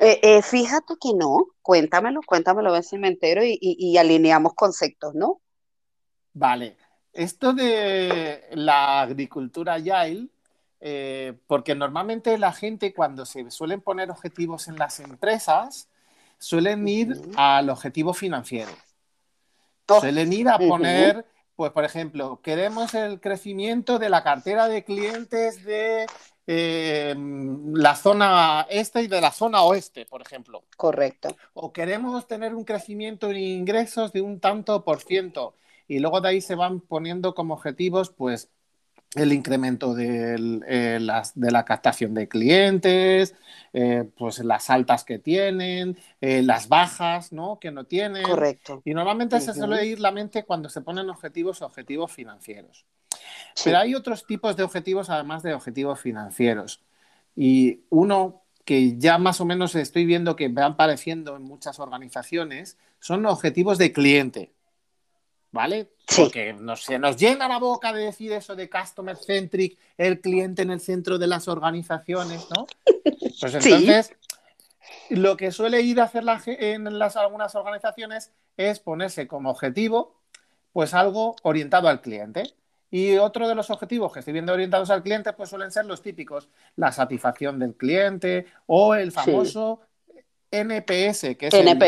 Eh, 0.00 0.20
eh, 0.22 0.40
fíjate 0.42 0.94
que 1.00 1.12
no. 1.14 1.46
Cuéntamelo, 1.62 2.20
cuéntamelo, 2.24 2.70
a 2.70 2.74
ver 2.74 2.84
si 2.84 2.96
me 2.96 3.08
entero 3.08 3.42
y, 3.44 3.58
y- 3.60 3.76
y 3.90 3.98
alineamos 3.98 4.54
conceptos, 4.54 5.12
¿no? 5.16 5.40
Vale, 6.32 6.76
esto 7.12 7.52
de 7.52 8.44
la 8.52 9.02
agricultura 9.02 9.74
agile, 9.74 10.28
eh, 10.80 11.34
porque 11.46 11.74
normalmente 11.74 12.36
la 12.38 12.52
gente 12.52 12.94
cuando 12.94 13.26
se 13.26 13.50
suelen 13.50 13.80
poner 13.80 14.10
objetivos 14.10 14.68
en 14.68 14.76
las 14.76 15.00
empresas, 15.00 15.88
suelen 16.38 16.86
ir 16.88 17.20
al 17.36 17.68
objetivo 17.68 18.14
financiero. 18.14 18.70
Oh, 19.88 20.00
Suelen 20.00 20.32
ir 20.32 20.48
a 20.48 20.58
poner, 20.58 21.26
pues 21.56 21.72
por 21.72 21.84
ejemplo, 21.84 22.40
queremos 22.42 22.94
el 22.94 23.20
crecimiento 23.20 23.98
de 23.98 24.08
la 24.08 24.22
cartera 24.22 24.68
de 24.68 24.84
clientes 24.84 25.64
de 25.64 26.06
eh, 26.46 27.14
la 27.74 27.94
zona 27.94 28.66
este 28.70 29.02
y 29.02 29.08
de 29.08 29.20
la 29.20 29.30
zona 29.30 29.62
oeste, 29.62 30.06
por 30.06 30.22
ejemplo 30.22 30.64
Correcto. 30.76 31.36
o 31.54 31.72
queremos 31.72 32.26
tener 32.26 32.54
un 32.54 32.64
crecimiento 32.64 33.30
en 33.30 33.36
ingresos 33.36 34.12
de 34.12 34.22
un 34.22 34.40
tanto 34.40 34.82
por 34.84 35.00
ciento 35.00 35.54
y 35.90 35.98
luego 35.98 36.20
de 36.20 36.28
ahí 36.28 36.40
se 36.40 36.54
van 36.54 36.78
poniendo 36.78 37.34
como 37.34 37.54
objetivos 37.54 38.10
pues 38.10 38.48
el 39.16 39.32
incremento 39.32 39.92
del, 39.92 40.62
eh, 40.68 40.98
las- 41.00 41.34
de 41.34 41.50
la 41.50 41.64
captación 41.64 42.14
de 42.14 42.28
clientes, 42.28 43.34
eh, 43.72 44.08
pues 44.16 44.38
las 44.38 44.70
altas 44.70 45.02
que 45.02 45.18
tienen, 45.18 45.98
eh, 46.20 46.42
las 46.42 46.68
bajas 46.68 47.32
¿no? 47.32 47.58
que 47.58 47.72
no 47.72 47.86
tienen. 47.86 48.22
Correcto. 48.22 48.82
Y 48.84 48.94
normalmente 48.94 49.40
se 49.40 49.52
suele 49.52 49.84
ir 49.84 49.98
la 49.98 50.12
mente 50.12 50.44
cuando 50.44 50.68
se 50.68 50.80
ponen 50.80 51.10
objetivos 51.10 51.60
objetivos 51.60 52.12
financieros. 52.12 52.86
Sí. 53.54 53.64
Pero 53.64 53.78
hay 53.78 53.96
otros 53.96 54.24
tipos 54.24 54.56
de 54.56 54.62
objetivos 54.62 55.10
además 55.10 55.42
de 55.42 55.54
objetivos 55.54 55.98
financieros. 55.98 56.84
Y 57.34 57.80
uno 57.88 58.42
que 58.64 58.96
ya 58.96 59.18
más 59.18 59.40
o 59.40 59.44
menos 59.44 59.74
estoy 59.74 60.06
viendo 60.06 60.36
que 60.36 60.46
van 60.46 60.74
apareciendo 60.74 61.34
en 61.34 61.42
muchas 61.42 61.80
organizaciones 61.80 62.78
son 63.00 63.26
objetivos 63.26 63.76
de 63.76 63.92
cliente. 63.92 64.52
¿Vale? 65.52 65.90
Sí. 66.06 66.22
Porque 66.22 66.52
nos, 66.52 66.84
se 66.84 66.98
nos 66.98 67.16
llena 67.16 67.48
la 67.48 67.58
boca 67.58 67.92
de 67.92 68.04
decir 68.04 68.32
eso 68.32 68.54
de 68.54 68.70
customer 68.70 69.16
centric, 69.16 69.78
el 69.98 70.20
cliente 70.20 70.62
en 70.62 70.70
el 70.70 70.80
centro 70.80 71.18
de 71.18 71.26
las 71.26 71.48
organizaciones, 71.48 72.46
¿no? 72.56 72.66
Pues 73.40 73.52
Sí. 73.52 73.72
entonces, 73.72 74.12
lo 75.08 75.36
que 75.36 75.50
suele 75.50 75.80
ir 75.80 76.00
a 76.00 76.04
hacer 76.04 76.24
la 76.24 76.40
en 76.46 76.98
las, 76.98 77.16
algunas 77.16 77.54
organizaciones 77.54 78.32
es 78.56 78.80
ponerse 78.80 79.26
como 79.26 79.50
objetivo, 79.50 80.14
pues 80.72 80.94
algo 80.94 81.36
orientado 81.42 81.88
al 81.88 82.00
cliente. 82.00 82.52
Y 82.90 83.16
otro 83.18 83.48
de 83.48 83.54
los 83.54 83.70
objetivos 83.70 84.12
que 84.12 84.18
estoy 84.18 84.32
viendo 84.32 84.52
orientados 84.52 84.90
al 84.90 85.02
cliente, 85.02 85.32
pues 85.32 85.48
suelen 85.48 85.70
ser 85.70 85.86
los 85.86 86.02
típicos, 86.02 86.48
la 86.76 86.90
satisfacción 86.92 87.58
del 87.58 87.74
cliente 87.74 88.46
o 88.66 88.94
el 88.94 89.12
famoso 89.12 89.80
NPS, 90.50 91.36
que 91.36 91.46
es 91.46 91.54
el 91.54 91.64
Net 91.66 91.78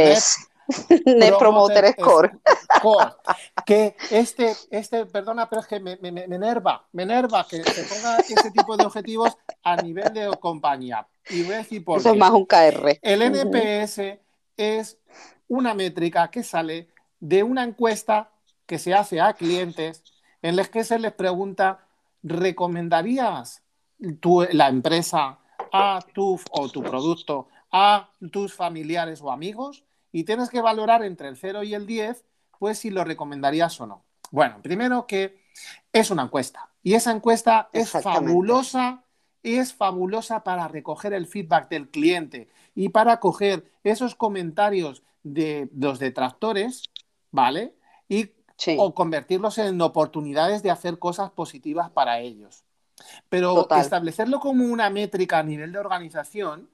Net 1.06 1.38
Promoter 1.38 1.92
Score. 1.92 2.32
Score. 2.76 3.14
Que 3.64 3.94
este, 4.10 4.56
este, 4.70 5.06
perdona, 5.06 5.48
pero 5.48 5.60
es 5.60 5.68
que 5.68 5.78
me, 5.78 5.96
me, 6.00 6.10
me 6.10 6.24
enerva, 6.24 6.84
me 6.92 7.04
enerva 7.04 7.46
que 7.48 7.62
se 7.62 7.84
ponga 7.84 8.16
ese 8.16 8.50
tipo 8.50 8.76
de 8.76 8.84
objetivos 8.84 9.36
a 9.62 9.76
nivel 9.76 10.12
de 10.12 10.30
compañía. 10.40 11.06
Y 11.30 11.44
voy 11.44 11.54
a 11.54 11.58
decir 11.58 11.84
por 11.84 11.98
Eso 11.98 12.10
es 12.10 12.18
más 12.18 12.32
un 12.32 12.44
KR. 12.44 12.98
El. 13.00 13.22
NPS 13.22 14.18
es 14.56 14.98
una 15.46 15.74
métrica 15.74 16.28
que 16.28 16.42
sale 16.42 16.88
de 17.20 17.42
una 17.44 17.62
encuesta 17.62 18.32
que 18.66 18.78
se 18.78 18.94
hace 18.94 19.20
a 19.20 19.34
clientes 19.34 20.02
en 20.42 20.56
las 20.56 20.68
que 20.68 20.82
se 20.82 20.98
les 20.98 21.12
pregunta, 21.12 21.86
¿recomendarías 22.22 23.62
tu, 24.20 24.42
la 24.50 24.68
empresa 24.68 25.38
a 25.72 26.00
tu 26.12 26.38
o 26.50 26.68
tu 26.68 26.82
producto 26.82 27.48
a 27.70 28.10
tus 28.30 28.54
familiares 28.54 29.22
o 29.22 29.30
amigos? 29.30 29.84
Y 30.12 30.24
tienes 30.24 30.50
que 30.50 30.60
valorar 30.60 31.02
entre 31.02 31.28
el 31.28 31.36
0 31.36 31.62
y 31.62 31.74
el 31.74 31.86
10, 31.86 32.24
pues 32.58 32.78
si 32.78 32.90
lo 32.90 33.02
recomendarías 33.04 33.80
o 33.80 33.86
no. 33.86 34.04
Bueno, 34.30 34.60
primero 34.62 35.06
que 35.06 35.42
es 35.92 36.10
una 36.10 36.22
encuesta 36.22 36.70
y 36.82 36.94
esa 36.94 37.10
encuesta 37.10 37.68
es 37.72 37.90
fabulosa 37.90 39.04
es 39.42 39.74
fabulosa 39.74 40.44
para 40.44 40.68
recoger 40.68 41.12
el 41.12 41.26
feedback 41.26 41.68
del 41.68 41.88
cliente 41.90 42.48
y 42.74 42.90
para 42.90 43.18
coger 43.20 43.70
esos 43.82 44.14
comentarios 44.14 45.02
de 45.22 45.68
los 45.76 45.98
detractores, 45.98 46.84
¿vale? 47.30 47.74
Y 48.08 48.30
Sí. 48.56 48.76
o 48.78 48.94
convertirlos 48.94 49.58
en 49.58 49.80
oportunidades 49.80 50.62
de 50.62 50.70
hacer 50.70 51.00
cosas 51.00 51.30
positivas 51.30 51.90
para 51.90 52.20
ellos. 52.20 52.64
Pero 53.28 53.54
Total. 53.54 53.80
establecerlo 53.80 54.38
como 54.38 54.66
una 54.66 54.88
métrica 54.88 55.40
a 55.40 55.42
nivel 55.42 55.72
de 55.72 55.78
organización 55.80 56.70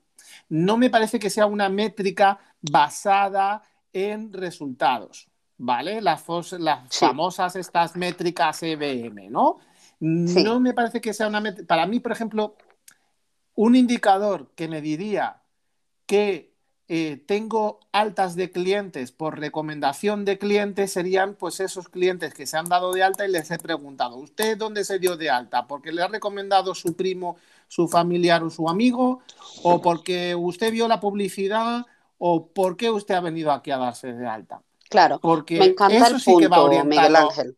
no 0.48 0.76
me 0.76 0.90
parece 0.90 1.18
que 1.18 1.30
sea 1.30 1.46
una 1.46 1.68
métrica 1.68 2.38
basada 2.60 3.62
en 3.92 4.32
resultados, 4.32 5.28
¿vale? 5.56 6.00
Las, 6.00 6.24
fos- 6.26 6.58
las 6.58 6.86
Sí. 6.90 7.04
famosas 7.06 7.56
estas 7.56 7.96
métricas 7.96 8.62
EBM, 8.62 9.30
¿no? 9.30 9.58
Sí. 10.00 10.42
No 10.44 10.60
me 10.60 10.74
parece 10.74 11.00
que 11.00 11.12
sea 11.14 11.26
una 11.28 11.40
métrica. 11.40 11.66
Para 11.66 11.86
mí, 11.86 11.98
por 12.00 12.12
ejemplo, 12.12 12.56
un 13.54 13.74
indicador 13.74 14.52
que 14.54 14.68
me 14.68 14.80
diría 14.80 15.42
que 16.06 16.54
eh, 16.90 17.22
tengo 17.26 17.80
altas 17.92 18.34
de 18.34 18.50
clientes 18.50 19.12
por 19.12 19.38
recomendación 19.38 20.24
de 20.24 20.38
clientes 20.38 20.92
serían 20.92 21.34
pues 21.34 21.60
esos 21.60 21.88
clientes 21.90 22.32
que 22.32 22.46
se 22.46 22.56
han 22.56 22.64
dado 22.66 22.92
de 22.94 23.02
alta 23.02 23.26
y 23.26 23.30
les 23.30 23.50
he 23.50 23.58
preguntado, 23.58 24.16
¿usted 24.16 24.56
dónde 24.56 24.84
se 24.84 24.98
dio 24.98 25.16
de 25.18 25.28
alta? 25.28 25.66
¿Porque 25.66 25.92
le 25.92 26.02
ha 26.02 26.08
recomendado 26.08 26.74
su 26.74 26.96
primo, 26.96 27.36
su 27.68 27.86
familiar 27.88 28.42
o 28.42 28.50
su 28.50 28.68
amigo? 28.68 29.20
¿O 29.62 29.80
porque 29.80 30.34
usted 30.34 30.72
vio 30.72 30.88
la 30.88 30.98
publicidad? 31.00 31.86
¿O 32.18 32.48
por 32.48 32.76
qué 32.76 32.90
usted 32.90 33.14
ha 33.14 33.20
venido 33.20 33.52
aquí 33.52 33.70
a 33.70 33.78
darse 33.78 34.12
de 34.12 34.26
alta? 34.26 34.60
Claro. 34.88 35.20
Porque 35.20 35.58
Me 35.58 35.64
encanta 35.66 35.96
eso 35.96 36.14
el 36.16 36.20
sí 36.20 36.36
que 36.38 36.48
va 36.48 36.62
orientado 36.62 36.88
Miguel 36.88 37.16
Ángel. 37.16 37.56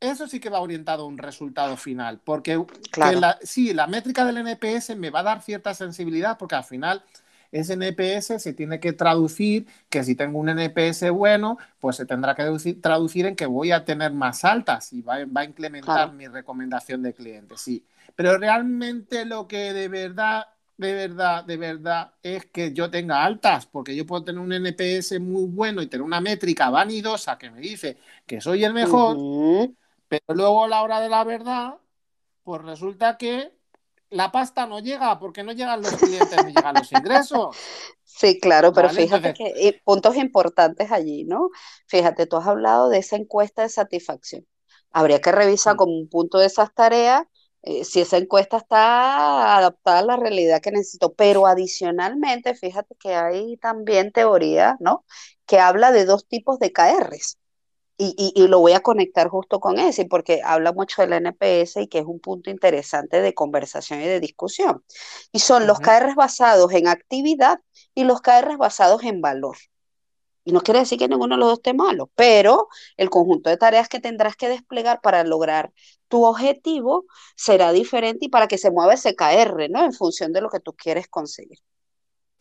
eso 0.00 0.28
sí 0.28 0.38
que 0.38 0.48
va 0.48 0.60
orientado 0.60 1.02
a 1.02 1.06
un 1.06 1.18
resultado 1.18 1.76
final, 1.76 2.20
porque 2.24 2.52
que 2.54 2.90
Claro. 2.92 3.20
la- 3.20 3.38
sí, 3.42 3.74
la 3.74 3.86
métrica 3.88 4.24
del 4.24 4.38
NPS 4.38 4.94
me 4.94 5.10
va 5.10 5.20
a 5.20 5.24
dar 5.24 5.42
cierta 5.42 5.74
sensibilidad, 5.74 6.38
porque 6.38 6.54
al 6.54 6.64
final 6.64 7.02
ese 7.50 7.72
NPS 7.72 8.38
se 8.38 8.52
tiene 8.52 8.78
que 8.78 8.92
traducir, 8.92 9.66
que 9.88 10.04
si 10.04 10.14
tengo 10.14 10.38
un 10.38 10.50
NPS 10.50 11.10
bueno, 11.10 11.58
pues 11.80 11.96
se 11.96 12.06
tendrá 12.06 12.34
que 12.34 12.42
traducir, 12.42 12.80
traducir 12.80 13.26
en 13.26 13.34
que 13.34 13.46
voy 13.46 13.72
a 13.72 13.84
tener 13.84 14.12
más 14.12 14.44
altas 14.44 14.92
y 14.92 15.02
va, 15.02 15.16
va 15.24 15.40
a 15.40 15.44
implementar 15.44 15.94
Claro. 15.96 16.12
mi 16.12 16.28
recomendación 16.28 17.02
de 17.02 17.12
clientes, 17.14 17.60
sí. 17.60 17.84
Pero 18.14 18.38
realmente 18.38 19.24
lo 19.24 19.46
que 19.46 19.72
de 19.72 19.88
verdad 19.88 20.46
de 20.78 20.92
verdad, 20.94 21.44
de 21.44 21.56
verdad, 21.56 22.12
es 22.22 22.46
que 22.46 22.72
yo 22.72 22.88
tenga 22.88 23.24
altas, 23.24 23.66
porque 23.66 23.96
yo 23.96 24.06
puedo 24.06 24.22
tener 24.22 24.40
un 24.40 24.52
NPS 24.52 25.18
muy 25.18 25.46
bueno 25.46 25.82
y 25.82 25.88
tener 25.88 26.04
una 26.04 26.20
métrica 26.20 26.70
vanidosa 26.70 27.36
que 27.36 27.50
me 27.50 27.60
dice 27.60 27.98
que 28.24 28.40
soy 28.40 28.62
el 28.62 28.72
mejor, 28.72 29.16
pero 30.06 30.24
luego 30.28 30.64
a 30.64 30.68
la 30.68 30.82
hora 30.82 31.00
de 31.00 31.08
la 31.08 31.24
verdad, 31.24 31.74
pues 32.44 32.62
resulta 32.62 33.18
que 33.18 33.52
la 34.10 34.30
pasta 34.30 34.66
no 34.66 34.78
llega 34.78 35.18
porque 35.18 35.42
no 35.42 35.50
llegan 35.50 35.82
los 35.82 35.96
clientes 35.96 36.44
ni 36.46 36.52
llegan 36.52 36.74
los 36.74 36.92
ingresos. 36.92 37.56
Sí, 38.10 38.40
claro, 38.40 38.72
pero 38.72 38.88
fíjate 38.88 39.32
que 39.32 39.80
puntos 39.84 40.16
importantes 40.16 40.90
allí, 40.90 41.22
¿no? 41.24 41.50
Fíjate, 41.86 42.26
tú 42.26 42.36
has 42.36 42.48
hablado 42.48 42.88
de 42.88 42.98
esa 42.98 43.14
encuesta 43.14 43.62
de 43.62 43.68
satisfacción. 43.68 44.44
Habría 44.90 45.20
que 45.20 45.30
revisar 45.30 45.76
como 45.76 45.92
un 45.92 46.08
punto 46.08 46.38
de 46.38 46.46
esas 46.46 46.74
tareas 46.74 47.22
eh, 47.62 47.84
si 47.84 48.00
esa 48.00 48.16
encuesta 48.16 48.58
está 48.58 49.56
adaptada 49.56 49.98
a 50.00 50.04
la 50.04 50.16
realidad 50.16 50.60
que 50.60 50.70
necesito. 50.70 51.12
Pero 51.14 51.46
adicionalmente, 51.46 52.54
fíjate 52.54 52.94
que 52.96 53.14
hay 53.14 53.56
también 53.58 54.12
teoría, 54.12 54.76
¿no? 54.80 55.04
Que 55.46 55.58
habla 55.58 55.92
de 55.92 56.04
dos 56.04 56.26
tipos 56.26 56.58
de 56.58 56.72
KRs. 56.72 57.38
Y, 58.00 58.14
y, 58.36 58.46
lo 58.46 58.60
voy 58.60 58.74
a 58.74 58.80
conectar 58.80 59.28
justo 59.28 59.58
con 59.58 59.80
ese, 59.80 60.04
porque 60.04 60.40
habla 60.44 60.72
mucho 60.72 61.02
del 61.02 61.14
NPS 61.14 61.78
y 61.82 61.88
que 61.88 61.98
es 61.98 62.04
un 62.04 62.20
punto 62.20 62.48
interesante 62.48 63.20
de 63.20 63.34
conversación 63.34 64.00
y 64.00 64.06
de 64.06 64.20
discusión. 64.20 64.84
Y 65.32 65.40
son 65.40 65.66
los 65.66 65.80
KRs 65.80 66.14
basados 66.14 66.72
en 66.72 66.86
actividad 66.86 67.58
y 67.96 68.04
los 68.04 68.20
KRs 68.20 68.56
basados 68.56 69.02
en 69.02 69.20
valor. 69.20 69.56
Y 70.48 70.52
no 70.52 70.62
quiere 70.62 70.80
decir 70.80 70.98
que 70.98 71.08
ninguno 71.08 71.34
de 71.34 71.40
los 71.40 71.48
dos 71.50 71.58
esté 71.58 71.74
malo, 71.74 72.10
pero 72.14 72.68
el 72.96 73.10
conjunto 73.10 73.50
de 73.50 73.58
tareas 73.58 73.86
que 73.86 74.00
tendrás 74.00 74.34
que 74.34 74.48
desplegar 74.48 75.02
para 75.02 75.22
lograr 75.22 75.74
tu 76.08 76.24
objetivo 76.24 77.04
será 77.36 77.70
diferente 77.70 78.24
y 78.24 78.28
para 78.30 78.48
que 78.48 78.56
se 78.56 78.70
mueva 78.70 78.94
ese 78.94 79.14
KR, 79.14 79.68
¿no? 79.68 79.84
En 79.84 79.92
función 79.92 80.32
de 80.32 80.40
lo 80.40 80.48
que 80.48 80.58
tú 80.58 80.72
quieres 80.72 81.06
conseguir. 81.06 81.58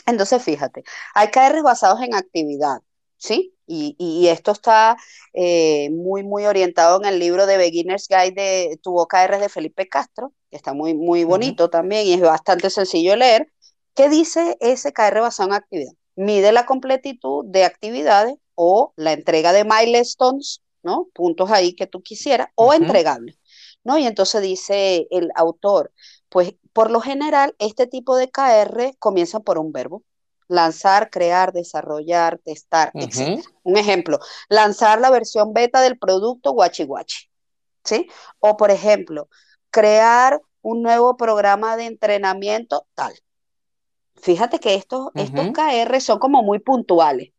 Entonces, 0.05 0.41
fíjate, 0.41 0.85
hay 1.15 1.27
KRs 1.31 1.63
basados 1.63 1.99
en 2.01 2.15
actividad, 2.15 2.77
¿sí? 3.17 3.53
Y, 3.65 4.27
esto 4.29 4.53
está 4.53 4.95
eh, 5.33 5.89
muy, 5.89 6.23
muy 6.23 6.45
orientado 6.45 7.01
en 7.01 7.09
el 7.09 7.19
libro 7.19 7.45
de 7.45 7.57
Beginner's 7.57 8.07
Guide 8.07 8.31
de 8.31 8.79
Tu 8.81 8.97
OKR 8.97 9.37
de 9.37 9.49
Felipe 9.49 9.89
Castro, 9.89 10.31
que 10.49 10.55
está 10.55 10.73
muy, 10.73 10.93
muy 10.93 11.25
bonito 11.25 11.69
también 11.69 12.07
y 12.07 12.13
es 12.13 12.21
bastante 12.21 12.69
sencillo 12.69 13.11
de 13.11 13.17
leer. 13.17 13.53
¿Qué 13.95 14.07
dice 14.07 14.55
ese 14.61 14.93
KR 14.93 15.19
basado 15.19 15.49
en 15.49 15.55
actividad? 15.55 15.91
Mide 16.17 16.51
la 16.51 16.65
completitud 16.65 17.45
de 17.45 17.63
actividades 17.63 18.35
o 18.55 18.91
la 18.97 19.13
entrega 19.13 19.53
de 19.53 19.63
milestones, 19.63 20.61
¿no? 20.83 21.07
Puntos 21.13 21.51
ahí 21.51 21.73
que 21.73 21.87
tú 21.87 22.01
quisieras, 22.01 22.49
o 22.55 22.73
entregables, 22.73 23.37
¿no? 23.83 23.97
Y 23.97 24.05
entonces 24.05 24.41
dice 24.41 25.07
el 25.11 25.29
autor, 25.35 25.93
pues 26.27 26.55
por 26.73 26.91
lo 26.91 26.99
general 26.99 27.55
este 27.59 27.87
tipo 27.87 28.17
de 28.17 28.29
KR 28.29 28.95
comienza 28.99 29.39
por 29.39 29.57
un 29.57 29.71
verbo 29.71 30.03
lanzar, 30.47 31.09
crear, 31.09 31.53
desarrollar, 31.53 32.39
testar, 32.43 32.91
etc. 32.95 33.43
Un 33.63 33.77
ejemplo, 33.77 34.19
lanzar 34.49 34.99
la 34.99 35.09
versión 35.09 35.53
beta 35.53 35.81
del 35.81 35.97
producto 35.97 36.51
Guachi 36.51 36.83
Guachi, 36.83 37.29
¿sí? 37.83 38.07
O 38.39 38.57
por 38.57 38.71
ejemplo, 38.71 39.29
crear 39.69 40.41
un 40.61 40.81
nuevo 40.81 41.15
programa 41.17 41.77
de 41.77 41.85
entrenamiento 41.85 42.87
tal. 42.95 43.13
Fíjate 44.21 44.59
que 44.59 44.75
estos, 44.75 45.09
estos 45.15 45.47
KR 45.51 46.01
son 46.01 46.19
como 46.19 46.43
muy 46.43 46.59
puntuales. 46.59 47.31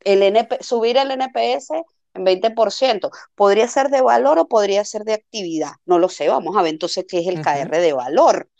El 0.00 0.22
NP, 0.22 0.62
subir 0.62 0.96
el 0.96 1.10
NPS 1.10 1.70
en 2.14 2.24
20%. 2.24 3.10
Podría 3.34 3.68
ser 3.68 3.88
de 3.90 4.00
valor 4.02 4.38
o 4.38 4.48
podría 4.48 4.84
ser 4.84 5.04
de 5.04 5.14
actividad. 5.14 5.72
No 5.84 5.98
lo 5.98 6.08
sé, 6.08 6.28
vamos 6.28 6.56
a 6.56 6.62
ver 6.62 6.72
entonces 6.72 7.04
qué 7.08 7.20
es 7.20 7.28
el 7.28 7.40
KR 7.40 7.80
de 7.80 7.92
valor. 7.92 8.50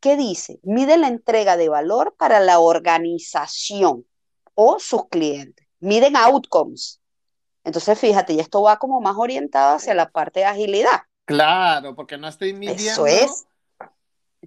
¿Qué 0.00 0.16
dice? 0.16 0.60
Mide 0.62 0.98
la 0.98 1.08
entrega 1.08 1.56
de 1.56 1.68
valor 1.68 2.14
para 2.18 2.40
la 2.40 2.58
organización 2.58 4.06
o 4.54 4.78
sus 4.78 5.08
clientes. 5.08 5.66
Miden 5.80 6.16
outcomes. 6.16 7.00
Entonces, 7.64 7.98
fíjate, 7.98 8.34
y 8.34 8.40
esto 8.40 8.62
va 8.62 8.78
como 8.78 9.00
más 9.00 9.16
orientado 9.16 9.76
hacia 9.76 9.94
la 9.94 10.10
parte 10.10 10.40
de 10.40 10.46
agilidad. 10.46 11.00
Claro, 11.24 11.94
porque 11.94 12.18
no 12.18 12.28
estoy 12.28 12.52
midiendo 12.52 13.06
es. 13.06 13.46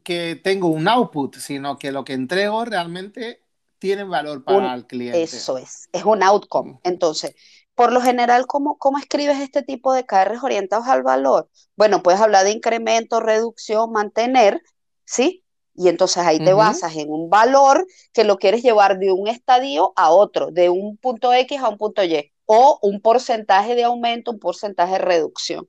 Que 0.08 0.40
tengo 0.42 0.70
un 0.70 0.88
output, 0.88 1.36
sino 1.36 1.78
que 1.78 1.92
lo 1.92 2.06
que 2.06 2.14
entrego 2.14 2.64
realmente 2.64 3.44
tiene 3.78 4.06
valor 4.06 4.42
para 4.46 4.74
el 4.74 4.88
cliente. 4.88 5.22
Eso 5.22 5.58
es, 5.58 5.90
es 5.92 6.06
un 6.06 6.24
outcome. 6.24 6.80
Entonces, 6.84 7.36
por 7.76 7.92
lo 7.92 8.00
general, 8.00 8.48
¿cómo, 8.48 8.78
¿cómo 8.78 9.00
escribes 9.00 9.42
este 9.42 9.64
tipo 9.64 9.92
de 9.92 10.06
KRs 10.06 10.42
orientados 10.44 10.88
al 10.88 11.04
valor? 11.04 11.50
Bueno, 11.76 12.04
puedes 12.04 12.22
hablar 12.22 12.46
de 12.46 12.52
incremento, 12.52 13.20
reducción, 13.20 13.92
mantener, 13.92 14.62
¿sí? 15.04 15.44
Y 15.76 15.90
entonces 15.90 16.24
ahí 16.24 16.40
te 16.40 16.54
basas 16.54 16.96
en 16.96 17.12
un 17.12 17.30
valor 17.30 17.86
que 18.14 18.24
lo 18.24 18.38
quieres 18.38 18.64
llevar 18.64 19.00
de 19.00 19.12
un 19.12 19.28
estadio 19.28 19.92
a 19.98 20.10
otro, 20.10 20.52
de 20.52 20.70
un 20.70 20.96
punto 20.96 21.34
X 21.34 21.60
a 21.60 21.68
un 21.68 21.78
punto 21.78 22.02
Y, 22.02 22.32
o 22.46 22.80
un 22.82 23.02
porcentaje 23.02 23.76
de 23.76 23.84
aumento, 23.84 24.32
un 24.32 24.40
porcentaje 24.40 24.94
de 24.94 25.00
reducción. 25.00 25.68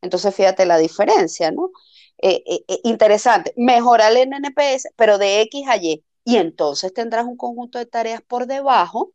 Entonces, 0.00 0.34
fíjate 0.34 0.64
la 0.64 0.78
diferencia, 0.78 1.50
¿no? 1.50 1.70
Eh, 2.18 2.42
eh, 2.46 2.64
eh, 2.68 2.80
interesante, 2.84 3.52
mejorar 3.56 4.12
el 4.12 4.32
NPS, 4.32 4.90
pero 4.96 5.18
de 5.18 5.40
X 5.42 5.66
a 5.68 5.76
Y. 5.76 6.04
Y 6.24 6.36
entonces 6.36 6.92
tendrás 6.94 7.26
un 7.26 7.36
conjunto 7.36 7.78
de 7.78 7.86
tareas 7.86 8.22
por 8.22 8.46
debajo 8.46 9.12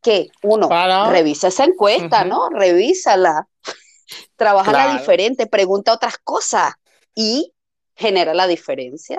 que 0.00 0.28
uno 0.42 0.68
revisa 1.10 1.48
esa 1.48 1.64
encuesta, 1.64 2.24
¿no? 2.24 2.48
Revísala, 2.50 3.48
trabaja 4.36 4.70
la 4.70 4.92
diferente, 4.92 5.46
pregunta 5.46 5.92
otras 5.92 6.18
cosas 6.18 6.74
y 7.14 7.52
genera 7.96 8.32
la 8.34 8.46
diferencia. 8.46 9.18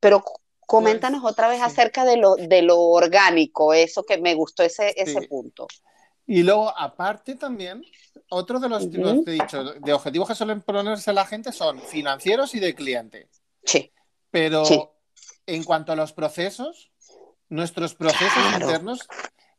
Pero 0.00 0.22
coméntanos 0.66 1.22
pues, 1.22 1.32
otra 1.32 1.48
vez 1.48 1.62
acerca 1.62 2.04
de 2.04 2.18
lo, 2.18 2.34
de 2.36 2.60
lo 2.60 2.78
orgánico, 2.78 3.72
eso 3.72 4.04
que 4.04 4.18
me 4.18 4.34
gustó 4.34 4.62
ese, 4.62 4.92
ese 5.00 5.22
punto. 5.22 5.66
Y 6.28 6.42
luego, 6.42 6.72
aparte 6.78 7.34
también, 7.36 7.82
otro 8.28 8.60
de 8.60 8.68
los, 8.68 8.90
dicho, 8.90 9.64
de 9.64 9.92
objetivos 9.94 10.28
que 10.28 10.34
suelen 10.34 10.60
ponerse 10.60 11.12
la 11.14 11.24
gente 11.24 11.52
son 11.52 11.80
financieros 11.80 12.54
y 12.54 12.60
de 12.60 12.74
cliente. 12.74 13.28
Sí. 13.64 13.90
Pero 14.30 14.62
en 15.46 15.64
cuanto 15.64 15.92
a 15.92 15.96
los 15.96 16.12
procesos, 16.12 16.90
nuestros 17.48 17.94
procesos 17.94 18.52
internos, 18.52 19.08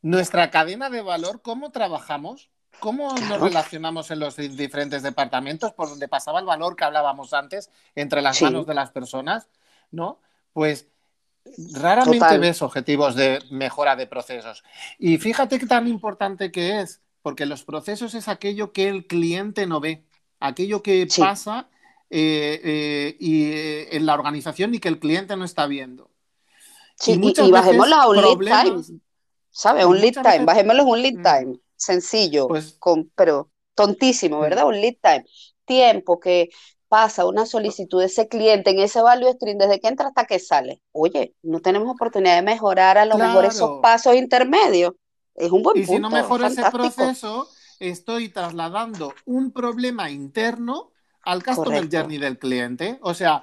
nuestra 0.04 0.52
cadena 0.52 0.92
de 0.92 1.02
valor, 1.02 1.42
cómo 1.42 1.72
trabajamos, 1.72 2.52
cómo 2.80 3.16
nos 3.18 3.42
relacionamos 3.42 4.12
en 4.12 4.20
los 4.20 4.38
diferentes 4.38 5.02
departamentos 5.02 5.74
por 5.74 5.90
donde 5.90 6.08
pasaba 6.08 6.40
el 6.40 6.46
valor 6.46 6.76
que 6.76 6.84
hablábamos 6.84 7.34
antes 7.34 7.72
entre 7.96 8.22
las 8.22 8.40
manos 8.44 8.68
de 8.68 8.76
las 8.76 8.92
personas, 8.92 9.50
¿no? 9.90 10.20
pues 10.54 10.88
raramente 11.74 12.38
ves 12.38 12.62
objetivos 12.62 13.16
de 13.16 13.40
mejora 13.52 13.96
de 13.96 14.08
procesos. 14.08 14.64
Y 14.98 15.18
fíjate 15.18 15.60
qué 15.60 15.66
tan 15.66 15.88
importante 15.88 16.52
que 16.52 16.82
es, 16.82 17.02
porque 17.22 17.46
los 17.46 17.64
procesos 17.64 18.14
es 18.16 18.28
aquello 18.28 18.72
que 18.72 18.90
el 18.90 19.08
cliente 19.08 19.66
no 19.66 19.80
ve, 19.80 20.06
aquello 20.40 20.82
que 20.82 21.08
pasa 21.18 21.70
eh, 22.10 22.60
eh, 22.64 23.18
y, 23.20 23.52
eh, 23.52 23.96
en 23.96 24.06
la 24.06 24.14
organización 24.14 24.74
y 24.74 24.80
que 24.80 24.90
el 24.90 25.00
cliente 25.00 25.36
no 25.36 25.46
está 25.46 25.68
viendo. 25.68 26.10
Sí, 26.96 27.20
y, 27.22 27.52
bajémoslo 27.52 27.96
a 27.96 28.08
un 28.10 28.18
lead 28.18 28.64
time, 28.64 29.00
¿sabes? 29.50 29.86
Un 29.86 30.02
lead 30.02 30.22
time, 30.22 30.46
bajémoslo 30.46 30.84
un 30.84 31.02
lead 31.02 31.14
mm. 31.14 31.24
time, 31.24 31.60
sencillo, 31.76 32.48
pues 32.48 32.76
con, 32.78 33.10
pero 33.16 33.52
tontísimo, 33.74 34.40
¿verdad? 34.42 34.66
Un 34.66 34.82
lead 34.82 34.96
time. 35.02 35.26
Tiempo 35.64 36.20
que 36.20 36.50
pasa 36.90 37.26
una 37.26 37.46
solicitud 37.46 38.00
de 38.00 38.08
ese 38.08 38.28
cliente 38.28 38.72
en 38.72 38.80
ese 38.80 39.02
value 39.02 39.32
stream 39.34 39.58
desde 39.58 39.80
que 39.80 39.88
entra 39.88 40.08
hasta 40.08 40.26
que 40.26 40.40
sale. 40.40 40.82
Oye, 40.92 41.36
no 41.44 41.62
tenemos 41.62 41.90
oportunidad 41.90 42.36
de 42.36 42.42
mejorar 42.42 42.98
a 42.98 43.06
lo 43.06 43.18
mejor 43.18 43.46
esos 43.46 43.80
pasos 43.82 44.16
intermedios. 44.16 44.94
Es 45.36 45.52
un 45.52 45.64
buen 45.64 45.76
punto. 45.76 45.92
Y 45.92 45.96
si 45.96 46.02
no 46.02 46.10
mejoro 46.10 46.48
ese 46.48 46.64
proceso, 46.72 47.48
estoy 47.80 48.30
trasladando 48.30 49.14
un 49.26 49.52
problema 49.52 50.10
interno 50.10 50.92
al 51.22 51.44
customer 51.44 51.88
journey 51.90 52.18
del 52.18 52.40
cliente. 52.40 52.98
O 53.02 53.14
sea, 53.14 53.40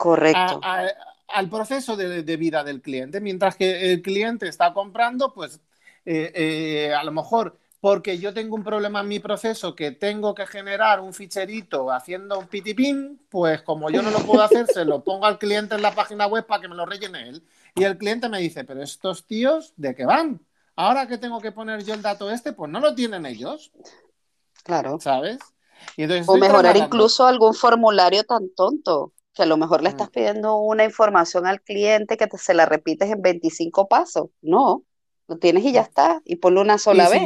al 1.28 1.48
proceso 1.48 1.96
de, 1.96 2.36
vida 2.36 2.64
del 2.64 2.82
cliente. 2.82 3.20
Mientras 3.20 3.56
que 3.56 3.92
el 3.92 4.02
cliente 4.02 4.48
está 4.48 4.74
comprando, 4.74 5.32
pues 5.32 5.60
eh, 6.04 6.32
eh, 6.34 6.94
a 6.94 7.04
lo 7.04 7.12
mejor 7.12 7.58
porque 7.80 8.18
yo 8.18 8.32
tengo 8.34 8.56
un 8.56 8.64
problema 8.64 9.00
en 9.00 9.08
mi 9.08 9.18
proceso 9.18 9.74
que 9.74 9.92
tengo 9.92 10.34
que 10.34 10.46
generar 10.46 11.00
un 11.00 11.12
ficherito 11.12 11.90
haciendo 11.90 12.38
un 12.38 12.46
pitipin, 12.46 13.20
pues 13.28 13.62
como 13.62 13.90
yo 13.90 14.02
no 14.02 14.10
lo 14.10 14.20
puedo 14.20 14.42
hacer, 14.42 14.66
se 14.66 14.84
lo 14.84 15.04
pongo 15.04 15.26
al 15.26 15.38
cliente 15.38 15.74
en 15.74 15.82
la 15.82 15.94
página 15.94 16.26
web 16.26 16.46
para 16.46 16.62
que 16.62 16.68
me 16.68 16.74
lo 16.74 16.86
rellene 16.86 17.28
él. 17.28 17.42
Y 17.74 17.84
el 17.84 17.98
cliente 17.98 18.28
me 18.28 18.38
dice, 18.38 18.64
pero 18.64 18.82
estos 18.82 19.26
tíos, 19.26 19.72
¿de 19.76 19.94
qué 19.94 20.06
van? 20.06 20.40
Ahora 20.74 21.06
que 21.06 21.18
tengo 21.18 21.40
que 21.40 21.52
poner 21.52 21.84
yo 21.84 21.94
el 21.94 22.02
dato 22.02 22.30
este, 22.30 22.52
pues 22.52 22.70
no 22.70 22.80
lo 22.80 22.94
tienen 22.94 23.26
ellos. 23.26 23.72
Claro. 24.62 24.98
¿Sabes? 25.00 25.38
o 26.26 26.36
mejorar 26.36 26.76
incluso 26.76 27.26
algún 27.26 27.54
formulario 27.54 28.24
tan 28.24 28.48
tonto, 28.54 29.12
que 29.32 29.42
a 29.42 29.46
lo 29.46 29.56
mejor 29.56 29.82
le 29.82 29.90
estás 29.90 30.10
pidiendo 30.10 30.56
una 30.56 30.84
información 30.84 31.46
al 31.46 31.60
cliente 31.60 32.16
que 32.16 32.26
te, 32.26 32.38
se 32.38 32.54
la 32.54 32.66
repites 32.66 33.10
en 33.10 33.22
25 33.22 33.86
pasos. 33.86 34.30
No, 34.40 34.82
lo 35.28 35.38
tienes 35.38 35.64
y 35.64 35.72
ya 35.72 35.82
está, 35.82 36.22
y 36.24 36.36
ponlo 36.36 36.60
una 36.62 36.78
sola 36.78 37.08
vez. 37.08 37.22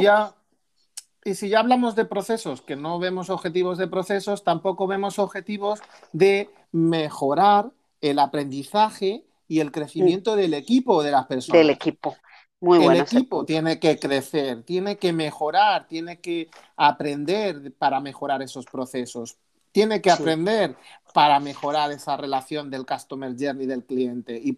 Y 1.23 1.35
si 1.35 1.49
ya 1.49 1.59
hablamos 1.59 1.95
de 1.95 2.05
procesos, 2.05 2.61
que 2.61 2.75
no 2.75 2.97
vemos 2.97 3.29
objetivos 3.29 3.77
de 3.77 3.87
procesos, 3.87 4.43
tampoco 4.43 4.87
vemos 4.87 5.19
objetivos 5.19 5.79
de 6.13 6.49
mejorar 6.71 7.71
el 8.01 8.17
aprendizaje 8.19 9.23
y 9.47 9.59
el 9.59 9.71
crecimiento 9.71 10.35
del 10.35 10.53
equipo 10.53 11.03
de 11.03 11.11
las 11.11 11.27
personas. 11.27 11.59
Del 11.59 11.69
equipo. 11.69 12.15
Muy 12.59 12.83
el 12.85 12.95
equipo 12.97 13.43
tiene 13.43 13.79
que 13.79 13.97
crecer, 13.97 14.63
tiene 14.63 14.97
que 14.97 15.13
mejorar, 15.13 15.87
tiene 15.87 16.19
que 16.19 16.49
aprender 16.75 17.73
para 17.73 17.99
mejorar 17.99 18.43
esos 18.43 18.65
procesos, 18.65 19.37
tiene 19.71 19.99
que 19.99 20.11
Sí. 20.11 20.21
aprender 20.21 20.75
para 21.13 21.39
mejorar 21.39 21.91
esa 21.91 22.17
relación 22.17 22.69
del 22.69 22.85
customer 22.85 23.35
journey 23.37 23.65
del 23.65 23.83
cliente. 23.83 24.39
Y, 24.43 24.57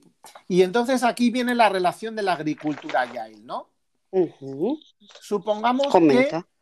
y 0.50 0.62
entonces 0.64 1.04
aquí 1.04 1.30
viene 1.32 1.56
la 1.56 1.70
relación 1.70 2.16
de 2.16 2.24
la 2.24 2.34
agricultura 2.34 3.02
agile, 3.02 3.42
¿no? 3.44 3.70
Supongamos 5.22 5.88
Comenta. 5.88 6.42
que 6.42 6.53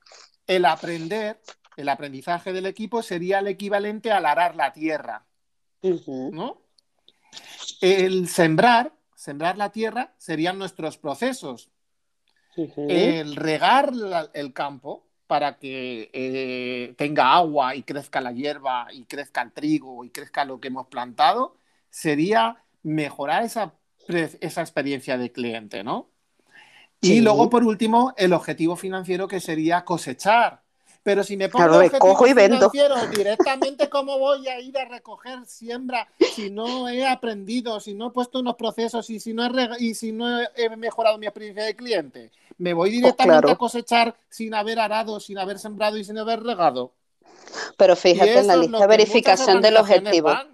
el 0.55 0.65
aprender, 0.65 1.39
el 1.77 1.89
aprendizaje 1.89 2.51
del 2.53 2.65
equipo 2.65 3.01
sería 3.01 3.39
el 3.39 3.47
equivalente 3.47 4.11
al 4.11 4.25
arar 4.25 4.55
la 4.55 4.73
tierra. 4.73 5.25
¿no? 6.31 6.61
El 7.79 8.27
sembrar, 8.27 8.93
sembrar 9.15 9.57
la 9.57 9.71
tierra 9.71 10.13
serían 10.17 10.57
nuestros 10.57 10.97
procesos. 10.97 11.69
El 12.89 13.35
regar 13.35 13.95
la- 13.95 14.29
el 14.33 14.51
campo 14.53 15.07
para 15.27 15.57
que 15.57 16.09
eh, 16.13 16.93
tenga 16.97 17.33
agua 17.33 17.73
y 17.75 17.83
crezca 17.83 18.19
la 18.19 18.33
hierba 18.33 18.87
y 18.91 19.05
crezca 19.05 19.41
el 19.41 19.53
trigo 19.53 20.03
y 20.03 20.09
crezca 20.09 20.43
lo 20.43 20.59
que 20.59 20.67
hemos 20.67 20.87
plantado 20.87 21.55
sería 21.89 22.63
mejorar 22.83 23.43
esa, 23.43 23.73
esa 24.41 24.61
experiencia 24.61 25.17
de 25.17 25.31
cliente, 25.31 25.83
¿no? 25.83 26.09
Y 27.01 27.19
luego, 27.21 27.49
por 27.49 27.63
último, 27.63 28.13
el 28.15 28.31
objetivo 28.33 28.75
financiero 28.75 29.27
que 29.27 29.39
sería 29.39 29.83
cosechar. 29.83 30.61
Pero 31.03 31.23
si 31.23 31.35
me 31.35 31.49
pongo 31.49 31.65
Claro, 31.65 31.79
recojo 31.79 32.27
y 32.27 32.33
vendo. 32.33 32.71
directamente, 33.15 33.89
¿cómo 33.89 34.19
voy 34.19 34.47
a 34.47 34.59
ir 34.59 34.77
a 34.77 34.85
recoger 34.85 35.43
siembra 35.47 36.07
si 36.35 36.51
no 36.51 36.87
he 36.87 37.07
aprendido, 37.07 37.79
si 37.79 37.95
no 37.95 38.07
he 38.07 38.11
puesto 38.11 38.39
unos 38.39 38.55
procesos 38.55 39.09
y 39.09 39.19
si 39.19 39.33
no 39.33 39.43
he, 39.43 39.69
y 39.79 39.95
si 39.95 40.11
no 40.11 40.39
he, 40.39 40.77
mejorado 40.77 41.17
mi 41.17 41.25
experiencia 41.25 41.63
de 41.63 41.75
cliente? 41.75 42.31
¿Me 42.59 42.73
voy 42.73 42.91
directamente 42.91 43.41
claro. 43.41 43.49
a 43.49 43.57
cosechar 43.57 44.15
sin 44.29 44.53
haber 44.53 44.79
arado, 44.79 45.19
sin 45.19 45.39
haber 45.39 45.57
sembrado 45.57 45.97
y 45.97 46.03
sin 46.03 46.19
haber 46.19 46.43
regado? 46.43 46.91
Pero 47.77 47.95
fíjate 47.95 48.37
en 48.37 48.47
la 48.47 48.55
lista 48.57 48.79
de 48.79 48.87
verificación 48.87 49.61
del 49.61 49.77
objetivo. 49.77 50.27
van. 50.27 50.51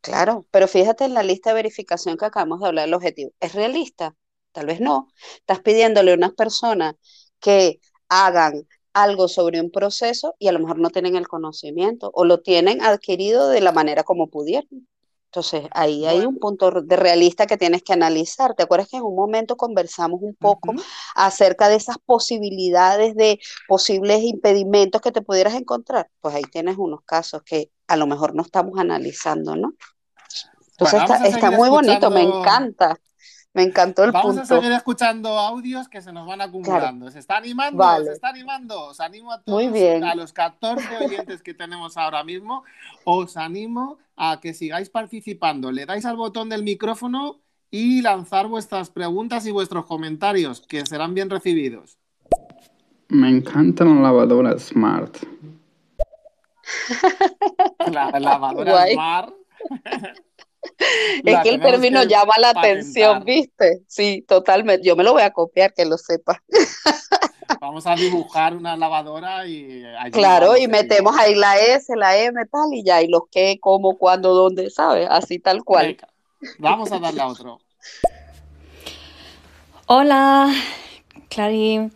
Claro, 0.00 0.46
pero 0.52 0.68
fíjate 0.68 1.04
en 1.04 1.14
la 1.14 1.24
lista 1.24 1.50
de 1.50 1.54
verificación 1.54 2.16
que 2.16 2.24
acabamos 2.24 2.60
de 2.60 2.66
hablar 2.66 2.84
del 2.84 2.94
objetivo. 2.94 3.32
¿Es 3.40 3.54
realista? 3.54 4.14
Tal 4.52 4.66
vez 4.66 4.80
no. 4.80 5.08
Estás 5.38 5.60
pidiéndole 5.60 6.12
a 6.12 6.16
unas 6.16 6.32
personas 6.32 6.94
que 7.40 7.80
hagan 8.08 8.66
algo 8.92 9.28
sobre 9.28 9.60
un 9.60 9.70
proceso 9.70 10.34
y 10.38 10.48
a 10.48 10.52
lo 10.52 10.58
mejor 10.58 10.78
no 10.78 10.90
tienen 10.90 11.16
el 11.16 11.26
conocimiento 11.26 12.10
o 12.14 12.24
lo 12.24 12.40
tienen 12.40 12.82
adquirido 12.82 13.48
de 13.48 13.60
la 13.60 13.72
manera 13.72 14.04
como 14.04 14.28
pudieron. 14.28 14.86
Entonces, 15.32 15.62
ahí 15.70 16.04
hay 16.04 16.26
un 16.26 16.38
punto 16.38 16.70
de 16.70 16.94
realista 16.94 17.46
que 17.46 17.56
tienes 17.56 17.82
que 17.82 17.94
analizar. 17.94 18.54
¿Te 18.54 18.64
acuerdas 18.64 18.88
que 18.88 18.98
en 18.98 19.02
un 19.02 19.16
momento 19.16 19.56
conversamos 19.56 20.20
un 20.20 20.34
poco 20.34 20.74
acerca 21.14 21.70
de 21.70 21.76
esas 21.76 21.96
posibilidades 22.04 23.14
de 23.14 23.40
posibles 23.66 24.22
impedimentos 24.24 25.00
que 25.00 25.10
te 25.10 25.22
pudieras 25.22 25.54
encontrar? 25.54 26.10
Pues 26.20 26.34
ahí 26.34 26.42
tienes 26.42 26.76
unos 26.76 27.00
casos 27.06 27.42
que 27.44 27.70
a 27.86 27.96
lo 27.96 28.06
mejor 28.06 28.34
no 28.34 28.42
estamos 28.42 28.78
analizando, 28.78 29.56
¿no? 29.56 29.72
Entonces 30.72 31.00
Bueno, 31.08 31.24
está, 31.24 31.50
muy 31.50 31.70
bonito, 31.70 32.10
me 32.10 32.22
encanta, 32.24 32.98
me 33.54 33.62
encantó 33.64 34.04
el 34.04 34.12
Vamos 34.12 34.38
a 34.38 34.46
seguir 34.46 34.72
escuchando 34.72 35.38
audios 35.38 35.88
que 35.88 36.00
se 36.00 36.12
nos 36.12 36.26
van 36.26 36.40
acumulando. 36.40 37.10
¿Se 37.10 37.18
está 37.18 37.36
animando? 37.36 37.76
Vale. 37.78 38.06
¿Se 38.06 38.12
está 38.12 38.28
animando? 38.28 38.80
Os 38.88 39.00
animo 39.00 39.30
a 39.32 39.42
Muy 39.46 39.64
todos, 39.64 39.72
bien. 39.72 40.04
a 40.04 40.14
los 40.14 40.32
14 40.32 40.96
oyentes 41.04 41.42
que 41.42 41.52
tenemos 41.52 41.96
ahora 41.98 42.24
mismo, 42.24 42.64
os 43.04 43.36
animo 43.36 43.98
a 44.16 44.40
que 44.40 44.54
sigáis 44.54 44.88
participando. 44.88 45.70
Le 45.70 45.84
dais 45.84 46.04
al 46.06 46.16
botón 46.16 46.48
del 46.48 46.62
micrófono 46.62 47.40
y 47.70 48.00
lanzar 48.00 48.46
vuestras 48.48 48.90
preguntas 48.90 49.46
y 49.46 49.50
vuestros 49.50 49.84
comentarios, 49.86 50.66
que 50.66 50.86
serán 50.86 51.12
bien 51.14 51.28
recibidos. 51.28 51.98
Me 53.08 53.28
encantan 53.28 53.88
las 53.94 54.02
lavadoras 54.02 54.62
Smart. 54.62 55.16
La 57.92 58.18
lavadora 58.18 58.72
Guay. 58.72 58.94
Smart. 58.94 59.34
Es 61.24 61.32
la 61.32 61.42
que 61.42 61.50
el 61.50 61.60
término 61.60 62.00
que 62.00 62.08
llama 62.08 62.34
la 62.38 62.50
atención. 62.50 63.24
¿viste? 63.24 63.82
Sí, 63.86 64.24
totalmente. 64.26 64.86
Yo 64.86 64.96
me 64.96 65.04
lo 65.04 65.12
voy 65.12 65.22
a 65.22 65.30
copiar, 65.30 65.72
que 65.72 65.84
lo 65.84 65.96
sepa. 65.96 66.42
Vamos 67.60 67.86
a 67.86 67.94
dibujar 67.94 68.56
una 68.56 68.76
lavadora 68.76 69.46
y 69.46 69.84
allí 69.84 70.10
Claro, 70.10 70.56
y 70.56 70.66
metemos 70.66 71.16
ahí 71.16 71.34
la 71.34 71.60
S, 71.60 71.94
la 71.94 72.16
M, 72.16 72.44
tal, 72.46 72.72
y 72.72 72.82
ya, 72.82 73.02
y 73.02 73.08
los 73.08 73.22
qué, 73.30 73.58
cómo, 73.60 73.96
cuándo, 73.96 74.34
dónde, 74.34 74.68
¿sabes? 74.70 75.06
Así 75.08 75.38
tal 75.38 75.62
cual. 75.62 75.86
Venga, 75.86 76.08
vamos 76.58 76.90
a 76.90 76.98
darle 76.98 77.20
a 77.20 77.28
otro. 77.28 77.60
Hola, 79.86 80.52
Clary. 81.28 81.90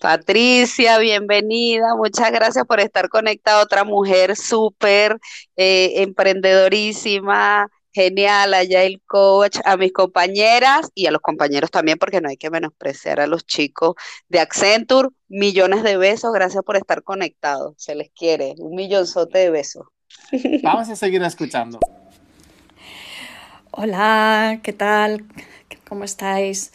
Patricia, 0.00 0.98
bienvenida. 0.98 1.94
Muchas 1.96 2.30
gracias 2.30 2.64
por 2.66 2.80
estar 2.80 3.08
conectada. 3.08 3.62
Otra 3.62 3.84
mujer 3.84 4.36
súper 4.36 5.18
eh, 5.56 6.02
emprendedorísima, 6.02 7.68
genial, 7.92 8.54
allá 8.54 8.84
el 8.84 9.02
coach, 9.06 9.58
a 9.64 9.76
mis 9.76 9.92
compañeras 9.92 10.90
y 10.94 11.06
a 11.06 11.10
los 11.10 11.20
compañeros 11.20 11.70
también, 11.70 11.98
porque 11.98 12.20
no 12.20 12.28
hay 12.28 12.36
que 12.36 12.50
menospreciar 12.50 13.20
a 13.20 13.26
los 13.26 13.46
chicos 13.46 13.94
de 14.28 14.40
Accenture. 14.40 15.08
Millones 15.28 15.82
de 15.82 15.96
besos. 15.96 16.32
Gracias 16.32 16.62
por 16.64 16.76
estar 16.76 17.02
conectados. 17.02 17.74
Se 17.76 17.94
les 17.94 18.10
quiere. 18.10 18.54
Un 18.58 18.74
millonzote 18.74 19.38
de 19.38 19.50
besos. 19.50 19.86
Vamos 20.62 20.88
a 20.88 20.96
seguir 20.96 21.22
escuchando. 21.22 21.78
Hola, 23.70 24.60
¿qué 24.62 24.72
tal? 24.72 25.24
¿Cómo 25.88 26.04
estáis? 26.04 26.72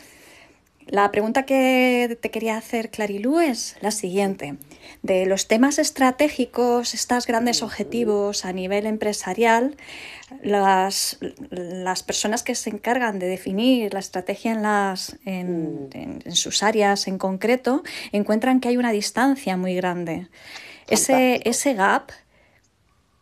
La 0.87 1.11
pregunta 1.11 1.43
que 1.45 2.17
te 2.21 2.29
quería 2.29 2.57
hacer, 2.57 2.89
Clarilú, 2.89 3.39
es 3.39 3.75
la 3.81 3.91
siguiente. 3.91 4.57
De 5.01 5.25
los 5.25 5.47
temas 5.47 5.79
estratégicos, 5.79 6.93
estos 6.93 7.25
grandes 7.25 7.63
objetivos 7.63 8.45
a 8.45 8.51
nivel 8.53 8.85
empresarial, 8.85 9.75
las, 10.41 11.17
las 11.49 12.03
personas 12.03 12.43
que 12.43 12.53
se 12.55 12.69
encargan 12.69 13.17
de 13.19 13.27
definir 13.27 13.93
la 13.93 13.99
estrategia 13.99 14.51
en, 14.51 14.61
las, 14.63 15.17
en, 15.25 15.89
en- 15.93 16.21
en 16.25 16.35
sus 16.35 16.63
áreas 16.63 17.07
en 17.07 17.17
concreto 17.17 17.83
encuentran 18.11 18.59
que 18.59 18.67
hay 18.69 18.77
una 18.77 18.91
distancia 18.91 19.57
muy 19.57 19.75
grande. 19.75 20.27
Ese, 20.89 21.41
ese 21.45 21.73
gap, 21.73 22.11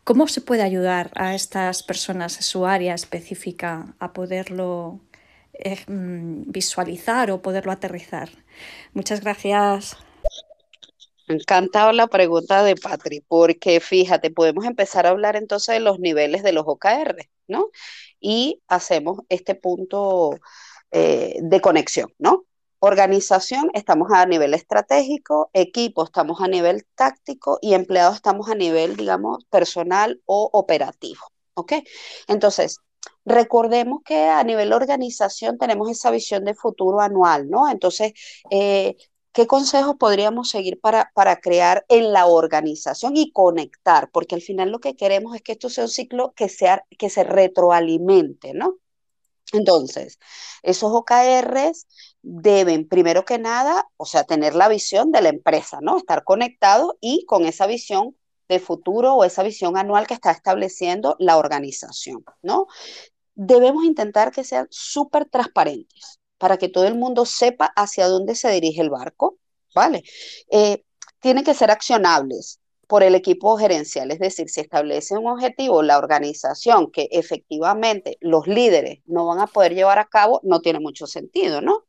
¿cómo 0.04 0.28
se 0.28 0.42
puede 0.42 0.64
ayudar 0.64 1.12
a 1.16 1.36
estas 1.36 1.84
personas 1.84 2.38
en 2.38 2.44
su 2.44 2.66
área 2.66 2.96
específica 2.96 3.94
a 4.00 4.14
poderlo 4.14 5.00
eh, 5.54 5.84
mm, 5.88 6.52
visualizar 6.52 7.32
o 7.32 7.42
poderlo 7.42 7.72
aterrizar? 7.72 8.30
Muchas 8.94 9.22
gracias. 9.22 9.98
Me 11.28 11.36
encantado 11.36 11.92
la 11.94 12.08
pregunta 12.08 12.64
de 12.64 12.76
Patri, 12.76 13.22
porque 13.28 13.80
fíjate, 13.80 14.32
podemos 14.32 14.66
empezar 14.66 15.06
a 15.06 15.12
hablar 15.12 15.36
entonces 15.36 15.76
de 15.76 15.80
los 15.80 16.00
niveles 16.00 16.44
de 16.44 16.52
los 16.52 16.66
OKR, 16.68 17.30
¿no? 17.48 17.70
Y 18.20 18.62
hacemos 18.68 19.20
este 19.30 19.56
punto 19.56 20.40
eh, 20.92 21.38
de 21.42 21.62
conexión, 21.62 22.14
¿no? 22.20 22.46
Organización, 22.80 23.70
estamos 23.74 24.12
a 24.12 24.26
nivel 24.26 24.54
estratégico, 24.54 25.50
equipo, 25.54 26.04
estamos 26.04 26.42
a 26.42 26.48
nivel 26.48 26.86
táctico 26.96 27.60
y 27.62 27.76
empleados 27.76 28.16
estamos 28.16 28.50
a 28.50 28.56
nivel, 28.56 28.98
digamos, 28.98 29.46
personal 29.46 30.22
o 30.26 30.50
operativo, 30.52 31.22
¿ok? 31.54 31.74
Entonces, 32.28 32.80
recordemos 33.26 34.02
que 34.04 34.26
a 34.26 34.44
nivel 34.44 34.74
organización 34.74 35.58
tenemos 35.58 35.90
esa 35.90 36.12
visión 36.12 36.46
de 36.46 36.56
futuro 36.56 37.02
anual, 37.02 37.50
¿no? 37.50 37.70
Entonces, 37.70 38.14
eh, 38.50 38.96
¿Qué 39.34 39.48
consejos 39.48 39.96
podríamos 39.98 40.50
seguir 40.50 40.82
para, 40.82 41.10
para 41.14 41.40
crear 41.40 41.86
en 41.88 42.12
la 42.12 42.26
organización 42.26 43.16
y 43.16 43.32
conectar? 43.32 44.10
Porque 44.12 44.36
al 44.36 44.42
final 44.42 44.72
lo 44.72 44.80
que 44.80 44.98
queremos 44.98 45.36
es 45.36 45.42
que 45.42 45.54
esto 45.54 45.70
sea 45.70 45.86
un 45.86 45.90
ciclo 45.90 46.34
que, 46.36 46.50
sea, 46.50 46.86
que 46.98 47.10
se 47.10 47.24
retroalimente, 47.24 48.54
¿no? 48.54 48.78
Entonces, 49.54 50.20
esos 50.64 50.92
OKRs 50.92 51.88
deben, 52.22 52.88
primero 52.88 53.24
que 53.26 53.40
nada, 53.40 53.90
o 53.98 54.06
sea, 54.06 54.26
tener 54.26 54.54
la 54.56 54.68
visión 54.70 55.12
de 55.12 55.22
la 55.22 55.30
empresa, 55.30 55.80
¿no? 55.82 55.98
Estar 55.98 56.24
conectados 56.26 56.94
y 57.00 57.26
con 57.26 57.46
esa 57.46 57.68
visión 57.68 58.16
de 58.52 58.60
futuro 58.60 59.16
o 59.16 59.24
esa 59.24 59.44
visión 59.44 59.78
anual 59.78 60.06
que 60.08 60.14
está 60.14 60.32
estableciendo 60.32 61.16
la 61.20 61.38
organización, 61.38 62.24
¿no? 62.42 62.68
Debemos 63.34 63.86
intentar 63.86 64.32
que 64.32 64.44
sean 64.44 64.68
súper 64.70 65.26
transparentes 65.26 66.20
para 66.38 66.58
que 66.58 66.68
todo 66.68 66.86
el 66.86 66.96
mundo 66.96 67.26
sepa 67.26 67.72
hacia 67.76 68.08
dónde 68.08 68.36
se 68.36 68.52
dirige 68.52 68.82
el 68.82 68.90
barco, 68.90 69.38
¿vale? 69.74 70.04
Eh, 70.52 70.84
tienen 71.22 71.46
que 71.46 71.54
ser 71.54 71.72
accionables 71.72 72.60
por 72.88 73.04
el 73.04 73.16
equipo 73.16 73.58
gerencial, 73.58 74.12
es 74.12 74.20
decir, 74.20 74.50
si 74.50 74.60
establece 74.60 75.18
un 75.18 75.28
objetivo 75.28 75.82
la 75.82 75.98
organización 75.98 76.92
que 76.92 77.08
efectivamente 77.12 78.18
los 78.20 78.48
líderes 78.48 79.00
no 79.06 79.26
van 79.28 79.40
a 79.40 79.48
poder 79.48 79.74
llevar 79.74 79.98
a 79.98 80.10
cabo, 80.10 80.42
no 80.44 80.60
tiene 80.60 80.82
mucho 80.82 81.08
sentido, 81.08 81.62
¿no? 81.62 81.86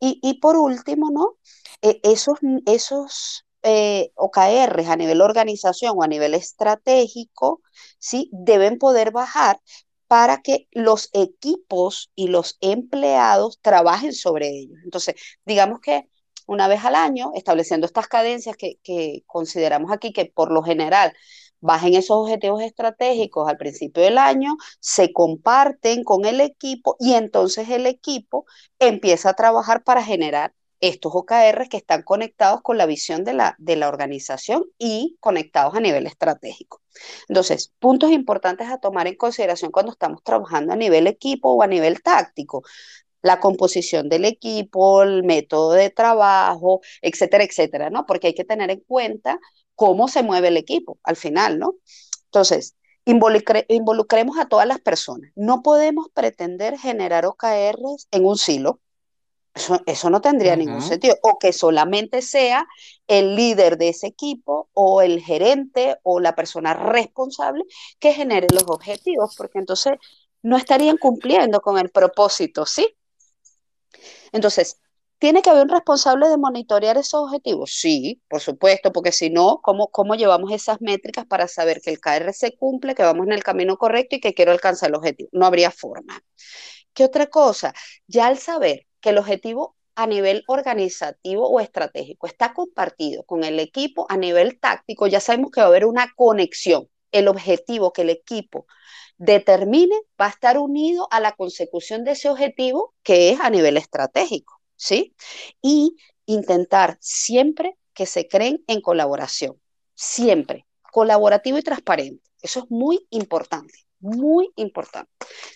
Y, 0.00 0.38
por 0.40 0.58
último, 0.58 1.08
¿no? 1.10 1.38
Eh, 1.80 1.98
esos 2.02 2.38
esos 2.66 3.46
eh, 3.64 4.12
OKRs 4.14 4.88
a 4.88 4.96
nivel 4.96 5.20
organización 5.22 5.94
o 5.96 6.02
a 6.02 6.08
nivel 6.08 6.34
estratégico, 6.34 7.62
¿sí? 7.98 8.30
Deben 8.32 8.78
poder 8.78 9.10
bajar 9.10 9.60
para 10.06 10.42
que 10.42 10.68
los 10.72 11.10
equipos 11.12 12.10
y 12.14 12.28
los 12.28 12.56
empleados 12.60 13.58
trabajen 13.62 14.12
sobre 14.12 14.48
ellos. 14.50 14.78
Entonces, 14.84 15.16
digamos 15.44 15.80
que 15.80 16.08
una 16.46 16.68
vez 16.68 16.84
al 16.84 16.94
año, 16.94 17.32
estableciendo 17.34 17.86
estas 17.86 18.06
cadencias 18.06 18.56
que, 18.56 19.22
consideramos 19.26 19.90
aquí 19.92 20.12
que 20.12 20.26
por 20.26 20.52
lo 20.52 20.62
general 20.62 21.14
bajen 21.60 21.94
esos 21.94 22.18
objetivos 22.18 22.62
estratégicos 22.62 23.48
al 23.48 23.56
principio 23.56 24.02
del 24.02 24.18
año, 24.18 24.56
se 24.80 25.12
comparten 25.12 26.04
con 26.04 26.26
el 26.26 26.40
equipo 26.40 26.96
y 27.00 27.14
entonces 27.14 27.70
el 27.70 27.86
equipo 27.86 28.44
empieza 28.78 29.30
a 29.30 29.34
trabajar 29.34 29.82
para 29.84 30.04
generar 30.04 30.52
estos 30.88 31.12
OKRs 31.14 31.68
que 31.68 31.76
están 31.76 32.02
conectados 32.02 32.60
con 32.62 32.78
la 32.78 32.86
visión 32.86 33.24
de 33.24 33.32
la, 33.32 33.54
de 33.58 33.76
la 33.76 33.88
organización 33.88 34.64
y 34.78 35.16
conectados 35.20 35.74
a 35.74 35.80
nivel 35.80 36.06
estratégico. 36.06 36.82
Entonces, 37.28 37.72
puntos 37.78 38.10
importantes 38.10 38.68
a 38.68 38.78
tomar 38.78 39.06
en 39.06 39.16
consideración 39.16 39.70
cuando 39.70 39.92
estamos 39.92 40.22
trabajando 40.22 40.72
a 40.72 40.76
nivel 40.76 41.06
equipo 41.06 41.50
o 41.54 41.62
a 41.62 41.66
nivel 41.66 42.02
táctico 42.02 42.62
la 43.22 43.40
composición 43.40 44.10
del 44.10 44.26
equipo, 44.26 45.02
el 45.02 45.24
método 45.24 45.72
de 45.72 45.88
trabajo, 45.88 46.82
etcétera, 47.00 47.44
etcétera, 47.44 47.88
¿no? 47.88 48.04
Porque 48.04 48.28
hay 48.28 48.34
que 48.34 48.44
tener 48.44 48.70
en 48.70 48.80
cuenta 48.80 49.40
cómo 49.74 50.08
se 50.08 50.22
mueve 50.22 50.48
el 50.48 50.58
equipo 50.58 50.98
al 51.02 51.16
final, 51.16 51.58
¿no? 51.58 51.76
Entonces, 52.26 52.76
involucremos 53.06 54.38
a 54.38 54.46
todas 54.48 54.66
las 54.66 54.80
personas. 54.80 55.30
No 55.36 55.62
podemos 55.62 56.08
pretender 56.12 56.78
generar 56.78 57.26
OKRs 57.26 58.08
en 58.10 58.26
un 58.26 58.36
silo. 58.36 58.80
Eso, 59.54 60.10
no 60.10 60.20
tendría 60.20 60.56
ningún 60.56 60.82
sentido. 60.82 61.16
O 61.22 61.38
que 61.38 61.52
solamente 61.52 62.22
sea 62.22 62.66
el 63.06 63.36
líder 63.36 63.78
de 63.78 63.90
ese 63.90 64.08
equipo 64.08 64.68
o 64.72 65.00
el 65.00 65.20
gerente 65.22 65.96
o 66.02 66.18
la 66.18 66.34
persona 66.34 66.74
responsable 66.74 67.64
que 68.00 68.12
genere 68.12 68.48
los 68.52 68.64
objetivos, 68.66 69.34
porque 69.36 69.60
entonces 69.60 69.94
no 70.42 70.56
estarían 70.56 70.96
cumpliendo 70.96 71.60
con 71.60 71.78
el 71.78 71.90
propósito, 71.90 72.66
¿sí? 72.66 72.96
Entonces, 74.32 74.80
¿tiene 75.18 75.40
que 75.40 75.50
haber 75.50 75.62
un 75.62 75.68
responsable 75.68 76.28
de 76.28 76.36
monitorear 76.36 76.98
esos 76.98 77.22
objetivos? 77.22 77.70
Sí, 77.72 78.20
por 78.28 78.40
supuesto, 78.40 78.92
porque 78.92 79.12
si 79.12 79.30
no, 79.30 79.60
¿cómo, 79.62 79.86
¿cómo 79.88 80.16
llevamos 80.16 80.50
esas 80.50 80.80
métricas 80.80 81.26
para 81.26 81.46
saber 81.46 81.80
que 81.80 81.90
el 81.90 82.00
KR 82.00 82.32
se 82.32 82.56
cumple, 82.56 82.96
que 82.96 83.04
vamos 83.04 83.26
en 83.26 83.32
el 83.32 83.44
camino 83.44 83.76
correcto 83.76 84.16
y 84.16 84.20
que 84.20 84.34
quiero 84.34 84.50
alcanzar 84.50 84.90
el 84.90 84.96
objetivo? 84.96 85.28
No 85.32 85.46
habría 85.46 85.70
forma. 85.70 86.20
¿Qué 86.94 87.04
otra 87.04 87.26
cosa? 87.26 87.74
Ya 88.06 88.26
al 88.26 88.38
saber 88.38 88.86
que 89.00 89.10
el 89.10 89.18
objetivo 89.18 89.76
a 89.96 90.06
nivel 90.06 90.44
organizativo 90.46 91.48
o 91.48 91.60
estratégico 91.60 92.26
está 92.26 92.54
compartido 92.54 93.24
con 93.24 93.44
el 93.44 93.60
equipo 93.60 94.06
a 94.08 94.16
nivel 94.16 94.58
táctico, 94.58 95.06
ya 95.06 95.20
sabemos 95.20 95.50
que 95.50 95.60
va 95.60 95.66
a 95.66 95.68
haber 95.68 95.84
una 95.84 96.12
conexión. 96.16 96.88
El 97.12 97.28
objetivo 97.28 97.92
que 97.92 98.02
el 98.02 98.10
equipo 98.10 98.66
determine 99.18 99.94
va 100.20 100.26
a 100.26 100.30
estar 100.30 100.58
unido 100.58 101.06
a 101.10 101.20
la 101.20 101.32
consecución 101.32 102.04
de 102.04 102.12
ese 102.12 102.28
objetivo 102.28 102.94
que 103.02 103.30
es 103.30 103.40
a 103.40 103.50
nivel 103.50 103.76
estratégico, 103.76 104.60
¿sí? 104.76 105.14
Y 105.62 105.96
intentar 106.26 106.98
siempre 107.00 107.76
que 107.92 108.06
se 108.06 108.26
creen 108.26 108.64
en 108.66 108.80
colaboración, 108.80 109.60
siempre, 109.94 110.66
colaborativo 110.90 111.58
y 111.58 111.62
transparente. 111.62 112.22
Eso 112.42 112.60
es 112.60 112.70
muy 112.70 113.06
importante, 113.10 113.74
muy 114.00 114.52
importante. 114.56 115.10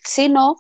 Si 0.05 0.29
no, 0.29 0.57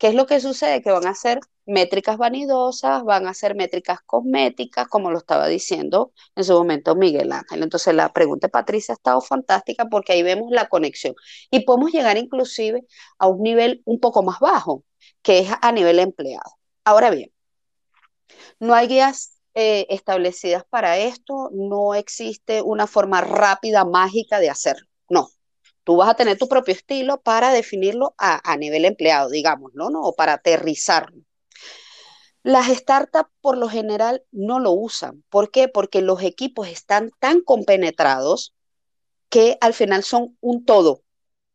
¿qué 0.00 0.08
es 0.08 0.14
lo 0.14 0.26
que 0.26 0.40
sucede? 0.40 0.82
Que 0.82 0.90
van 0.90 1.06
a 1.06 1.14
ser 1.14 1.40
métricas 1.66 2.16
vanidosas, 2.18 3.04
van 3.04 3.26
a 3.28 3.34
ser 3.34 3.54
métricas 3.54 4.00
cosméticas, 4.06 4.88
como 4.88 5.10
lo 5.10 5.18
estaba 5.18 5.46
diciendo 5.46 6.12
en 6.34 6.44
su 6.44 6.54
momento 6.54 6.96
Miguel 6.96 7.32
Ángel. 7.32 7.62
Entonces 7.62 7.94
la 7.94 8.12
pregunta 8.12 8.46
de 8.48 8.50
Patricia 8.52 8.94
ha 8.94 8.96
estado 8.96 9.20
fantástica 9.20 9.86
porque 9.90 10.12
ahí 10.14 10.22
vemos 10.22 10.50
la 10.50 10.68
conexión 10.68 11.14
y 11.50 11.60
podemos 11.64 11.92
llegar 11.92 12.16
inclusive 12.16 12.84
a 13.18 13.28
un 13.28 13.42
nivel 13.42 13.82
un 13.84 14.00
poco 14.00 14.22
más 14.22 14.40
bajo, 14.40 14.84
que 15.22 15.40
es 15.40 15.50
a 15.60 15.72
nivel 15.72 15.98
empleado. 15.98 16.58
Ahora 16.84 17.10
bien, 17.10 17.30
no 18.58 18.74
hay 18.74 18.88
guías 18.88 19.38
eh, 19.54 19.86
establecidas 19.90 20.64
para 20.70 20.98
esto, 20.98 21.50
no 21.52 21.94
existe 21.94 22.62
una 22.62 22.86
forma 22.86 23.20
rápida, 23.20 23.84
mágica 23.84 24.40
de 24.40 24.48
hacerlo. 24.50 24.86
No, 25.10 25.28
tú 25.90 25.96
vas 25.96 26.10
a 26.10 26.14
tener 26.14 26.38
tu 26.38 26.46
propio 26.46 26.72
estilo 26.72 27.20
para 27.20 27.50
definirlo 27.50 28.14
a, 28.16 28.56
nivel 28.56 28.84
empleado, 28.84 29.28
digamos, 29.28 29.74
¿no? 29.74 29.88
O 29.88 30.14
para 30.14 30.34
aterrizarlo. 30.34 31.20
Las 32.44 32.68
startups 32.68 33.28
por 33.40 33.58
lo 33.58 33.68
general 33.68 34.22
no 34.30 34.60
lo 34.60 34.70
usan. 34.70 35.24
¿Por 35.30 35.50
qué? 35.50 35.66
Porque 35.66 36.00
los 36.00 36.22
equipos 36.22 36.68
están 36.68 37.10
tan 37.18 37.40
compenetrados 37.40 38.54
que 39.28 39.58
al 39.60 39.74
final 39.74 40.04
son 40.04 40.38
un 40.40 40.64
todo 40.64 41.02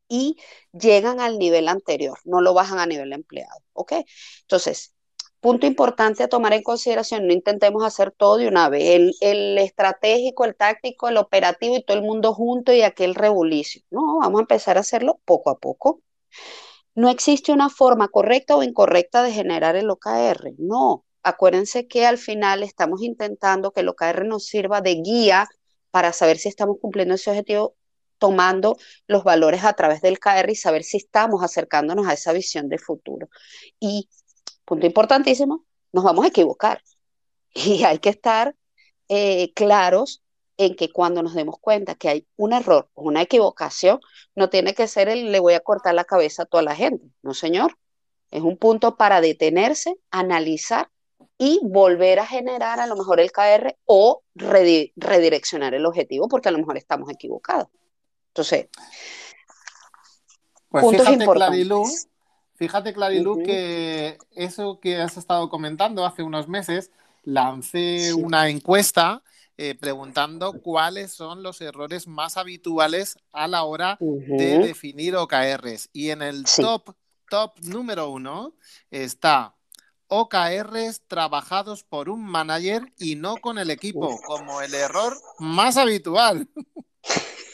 y 0.09 0.35
llegan 0.73 1.21
al 1.21 1.39
nivel 1.39 1.69
anterior, 1.69 2.19
no 2.25 2.41
lo 2.41 2.53
bajan 2.53 2.79
a 2.79 2.85
nivel 2.85 3.13
empleado. 3.13 3.61
¿Ok? 3.71 3.93
Entonces, 4.41 4.94
punto 5.45 5.67
importante 5.67 6.23
a 6.23 6.27
tomar 6.27 6.53
en 6.53 6.63
consideración, 6.63 7.27
no 7.27 7.33
intentemos 7.33 7.83
hacer 7.83 8.09
todo 8.09 8.37
de 8.37 8.47
una 8.47 8.67
vez, 8.67 9.15
el, 9.21 9.57
estratégico, 9.59 10.43
el 10.43 10.55
táctico, 10.55 11.07
el 11.07 11.17
operativo 11.17 11.75
y 11.75 11.83
todo 11.83 11.97
el 11.97 12.03
mundo 12.03 12.33
junto 12.33 12.73
y 12.73 12.81
aquel 12.81 13.13
rebulicio. 13.13 13.83
No, 13.91 14.17
vamos 14.21 14.39
a 14.39 14.41
empezar 14.41 14.77
a 14.77 14.79
hacerlo 14.79 15.19
poco 15.23 15.51
a 15.51 15.59
poco. 15.59 16.01
No 16.95 17.09
existe 17.09 17.51
una 17.51 17.69
forma 17.69 18.07
correcta 18.07 18.55
o 18.55 18.63
incorrecta 18.63 19.21
de 19.21 19.33
generar 19.33 19.75
el 19.75 19.87
OKR. 19.87 20.55
No, 20.57 21.05
acuérdense 21.21 21.87
que 21.87 22.07
al 22.07 22.17
final 22.17 22.63
estamos 22.63 23.03
intentando 23.03 23.71
que 23.71 23.81
el 23.81 23.89
OKR 23.89 24.25
nos 24.25 24.45
sirva 24.45 24.81
de 24.81 24.95
guía 24.95 25.47
para 25.91 26.11
saber 26.11 26.39
si 26.39 26.49
estamos 26.49 26.77
cumpliendo 26.81 27.13
ese 27.13 27.29
objetivo 27.29 27.75
tomando 28.17 28.77
los 29.05 29.23
valores 29.23 29.63
a 29.63 29.73
través 29.73 30.01
del 30.01 30.17
KR 30.17 30.49
y 30.49 30.55
saber 30.55 30.83
si 30.83 30.97
estamos 30.97 31.43
acercándonos 31.43 32.07
a 32.07 32.13
esa 32.13 32.33
visión 32.33 32.67
de 32.67 32.79
futuro. 32.79 33.29
Y, 33.79 34.09
punto 34.65 34.85
importantísimo, 34.85 35.65
nos 35.91 36.03
vamos 36.03 36.25
a 36.25 36.29
equivocar. 36.29 36.81
Y 37.57 37.85
hay 37.85 37.99
que 37.99 38.09
estar 38.09 38.53
eh, 39.07 39.53
claros 39.53 40.21
en 40.57 40.75
que 40.75 40.91
cuando 40.91 41.23
nos 41.23 41.33
demos 41.33 41.55
cuenta 41.59 41.95
que 41.95 42.09
hay 42.09 42.27
un 42.35 42.51
error 42.51 42.89
o 42.93 43.03
una 43.03 43.21
equivocación, 43.21 43.99
no 44.35 44.49
tiene 44.49 44.73
que 44.73 44.87
ser 44.87 45.07
el 45.07 45.31
le 45.31 45.39
voy 45.39 45.53
a 45.53 45.61
cortar 45.61 45.95
la 45.95 46.03
cabeza 46.03 46.43
a 46.43 46.45
toda 46.45 46.63
la 46.63 46.75
gente. 46.75 47.05
No, 47.21 47.33
señor. 47.33 47.77
Es 48.31 48.41
un 48.41 48.57
punto 48.57 48.97
para 48.97 49.21
detenerse, 49.21 49.95
analizar 50.11 50.89
y 51.37 51.59
volver 51.63 52.19
a 52.19 52.25
generar 52.25 52.79
a 52.79 52.87
lo 52.87 52.95
mejor 52.95 53.19
el 53.19 53.31
KR 53.31 53.77
o 53.85 54.23
redireccionar 54.35 55.73
el 55.73 55.85
objetivo 55.85 56.27
porque 56.27 56.49
a 56.49 56.51
lo 56.51 56.57
mejor 56.57 56.77
estamos 56.77 57.09
equivocados. 57.09 57.67
Entonces, 58.29 58.67
pues 60.69 60.85
fíjate, 60.89 61.25
Clarilú, 61.25 61.85
fíjate, 62.55 62.93
Clarilú, 62.93 63.43
que 63.43 64.17
eso 64.31 64.79
que 64.79 64.97
has 64.97 65.17
estado 65.17 65.49
comentando 65.49 66.05
hace 66.05 66.23
unos 66.23 66.47
meses, 66.47 66.91
lancé 67.23 68.13
una 68.13 68.49
encuesta 68.49 69.23
eh, 69.57 69.75
preguntando 69.75 70.61
cuáles 70.61 71.13
son 71.13 71.41
los 71.41 71.61
errores 71.61 72.07
más 72.07 72.35
habituales 72.35 73.17
a 73.31 73.47
la 73.47 73.63
hora 73.63 73.97
de 73.99 74.59
definir 74.59 75.15
OKRs. 75.15 75.89
Y 75.93 76.09
en 76.09 76.21
el 76.21 76.43
top, 76.43 76.93
top 77.29 77.53
número 77.61 78.09
uno 78.09 78.53
está 78.91 79.55
OKRs 80.07 81.03
trabajados 81.07 81.83
por 81.83 82.09
un 82.09 82.23
manager 82.25 82.91
y 82.97 83.15
no 83.15 83.37
con 83.37 83.57
el 83.57 83.71
equipo, 83.71 84.19
como 84.25 84.61
el 84.61 84.73
error 84.73 85.13
más 85.39 85.77
habitual. 85.77 86.47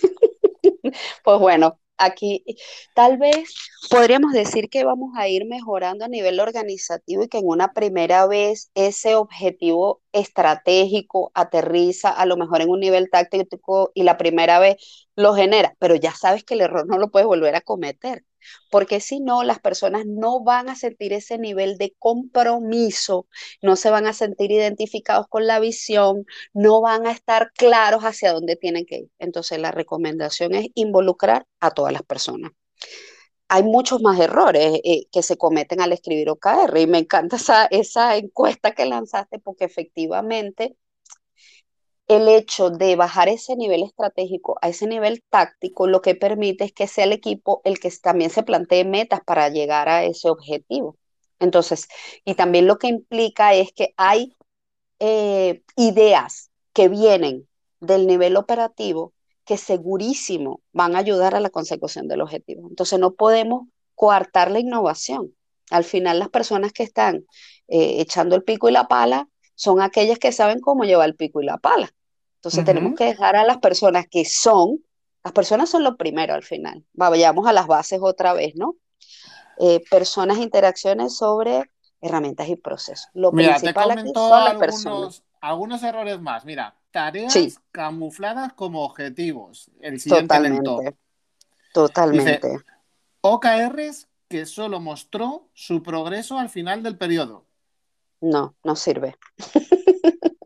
Pues 1.23 1.39
bueno, 1.39 1.79
aquí 2.01 2.43
tal 2.95 3.17
vez 3.17 3.53
podríamos 3.89 4.33
decir 4.33 4.69
que 4.69 4.83
vamos 4.83 5.11
a 5.17 5.27
ir 5.27 5.45
mejorando 5.45 6.05
a 6.05 6.07
nivel 6.07 6.39
organizativo 6.39 7.23
y 7.23 7.27
que 7.27 7.39
en 7.39 7.47
una 7.47 7.73
primera 7.73 8.27
vez 8.27 8.71
ese 8.75 9.15
objetivo 9.15 10.01
estratégico 10.11 11.31
aterriza 11.33 12.09
a 12.09 12.25
lo 12.25 12.37
mejor 12.37 12.61
en 12.61 12.69
un 12.69 12.79
nivel 12.79 13.09
táctico 13.09 13.91
y 13.93 14.03
la 14.03 14.17
primera 14.17 14.59
vez 14.59 15.07
lo 15.15 15.33
genera, 15.35 15.75
pero 15.79 15.95
ya 15.95 16.13
sabes 16.13 16.43
que 16.43 16.55
el 16.55 16.61
error 16.61 16.87
no 16.87 16.97
lo 16.97 17.11
puedes 17.11 17.27
volver 17.27 17.55
a 17.55 17.61
cometer 17.61 18.23
porque 18.69 18.99
si 18.99 19.19
no, 19.19 19.43
las 19.43 19.59
personas 19.59 20.05
no 20.05 20.43
van 20.43 20.69
a 20.69 20.75
sentir 20.75 21.13
ese 21.13 21.37
nivel 21.37 21.77
de 21.77 21.95
compromiso, 21.99 23.27
no 23.61 23.75
se 23.75 23.89
van 23.89 24.07
a 24.07 24.13
sentir 24.13 24.51
identificados 24.51 25.27
con 25.27 25.47
la 25.47 25.59
visión, 25.59 26.25
no 26.53 26.81
van 26.81 27.07
a 27.07 27.11
estar 27.11 27.51
claros 27.53 28.03
hacia 28.03 28.33
dónde 28.33 28.55
tienen 28.55 28.85
que 28.85 28.97
ir. 28.97 29.09
Entonces, 29.19 29.59
la 29.59 29.71
recomendación 29.71 30.53
es 30.55 30.67
involucrar 30.75 31.45
a 31.59 31.71
todas 31.71 31.93
las 31.93 32.03
personas. 32.03 32.51
Hay 33.49 33.63
muchos 33.63 34.01
más 34.01 34.19
errores 34.19 34.79
eh, 34.83 35.07
que 35.11 35.21
se 35.23 35.37
cometen 35.37 35.81
al 35.81 35.91
escribir 35.91 36.29
OKR 36.29 36.77
y 36.79 36.87
me 36.87 36.99
encanta 36.99 37.35
esa, 37.35 37.65
esa 37.65 38.15
encuesta 38.15 38.71
que 38.73 38.85
lanzaste 38.85 39.39
porque 39.39 39.65
efectivamente 39.65 40.77
el 42.15 42.27
hecho 42.27 42.69
de 42.69 42.95
bajar 42.95 43.29
ese 43.29 43.55
nivel 43.55 43.83
estratégico 43.83 44.57
a 44.61 44.69
ese 44.69 44.87
nivel 44.87 45.23
táctico, 45.29 45.87
lo 45.87 46.01
que 46.01 46.15
permite 46.15 46.65
es 46.65 46.73
que 46.73 46.87
sea 46.87 47.05
el 47.05 47.13
equipo 47.13 47.61
el 47.63 47.79
que 47.79 47.89
también 48.01 48.29
se 48.29 48.43
plantee 48.43 48.85
metas 48.85 49.21
para 49.25 49.49
llegar 49.49 49.87
a 49.89 50.03
ese 50.03 50.29
objetivo. 50.29 50.97
Entonces, 51.39 51.87
y 52.25 52.35
también 52.35 52.67
lo 52.67 52.77
que 52.77 52.87
implica 52.87 53.53
es 53.53 53.71
que 53.73 53.93
hay 53.97 54.35
eh, 54.99 55.63
ideas 55.77 56.51
que 56.73 56.89
vienen 56.89 57.47
del 57.79 58.07
nivel 58.07 58.37
operativo 58.37 59.13
que 59.45 59.57
segurísimo 59.57 60.61
van 60.73 60.95
a 60.95 60.99
ayudar 60.99 61.35
a 61.35 61.39
la 61.39 61.49
consecución 61.49 62.07
del 62.07 62.21
objetivo. 62.21 62.67
Entonces, 62.69 62.99
no 62.99 63.13
podemos 63.15 63.67
coartar 63.95 64.51
la 64.51 64.59
innovación. 64.59 65.35
Al 65.71 65.83
final 65.85 66.19
las 66.19 66.29
personas 66.29 66.73
que 66.73 66.83
están 66.83 67.25
eh, 67.67 68.01
echando 68.01 68.35
el 68.35 68.43
pico 68.43 68.69
y 68.69 68.73
la 68.73 68.87
pala 68.87 69.29
son 69.55 69.81
aquellas 69.81 70.19
que 70.19 70.31
saben 70.31 70.59
cómo 70.59 70.83
llevar 70.83 71.09
el 71.09 71.15
pico 71.15 71.41
y 71.41 71.45
la 71.45 71.57
pala. 71.57 71.93
Entonces 72.41 72.65
tenemos 72.65 72.95
que 72.95 73.05
dejar 73.05 73.35
a 73.35 73.43
las 73.43 73.59
personas 73.59 74.07
que 74.09 74.25
son, 74.25 74.83
las 75.23 75.31
personas 75.31 75.69
son 75.69 75.83
lo 75.83 75.95
primero 75.95 76.33
al 76.33 76.41
final. 76.41 76.83
Vayamos 76.93 77.45
a 77.45 77.53
las 77.53 77.67
bases 77.67 77.99
otra 78.01 78.33
vez, 78.33 78.55
¿no? 78.55 78.77
Eh, 79.59 79.83
personas, 79.91 80.39
interacciones 80.39 81.15
sobre 81.15 81.69
herramientas 82.01 82.49
y 82.49 82.55
procesos. 82.55 83.09
Lo 83.13 83.31
principal 83.31 83.91
aquí 83.91 84.11
son 84.11 84.43
las 84.43 84.55
personas. 84.55 85.23
Algunos 85.39 85.83
errores 85.83 86.19
más. 86.19 86.43
Mira, 86.43 86.75
tareas 86.89 87.59
camufladas 87.71 88.53
como 88.53 88.83
objetivos. 88.85 89.69
El 89.79 89.99
siguiente 89.99 90.33
Totalmente. 90.33 90.97
Totalmente. 91.75 92.57
OKRs 93.21 94.07
que 94.27 94.47
solo 94.47 94.79
mostró 94.79 95.47
su 95.53 95.83
progreso 95.83 96.39
al 96.39 96.49
final 96.49 96.81
del 96.81 96.97
periodo. 96.97 97.45
No, 98.19 98.55
no 98.63 98.75
sirve. 98.75 99.15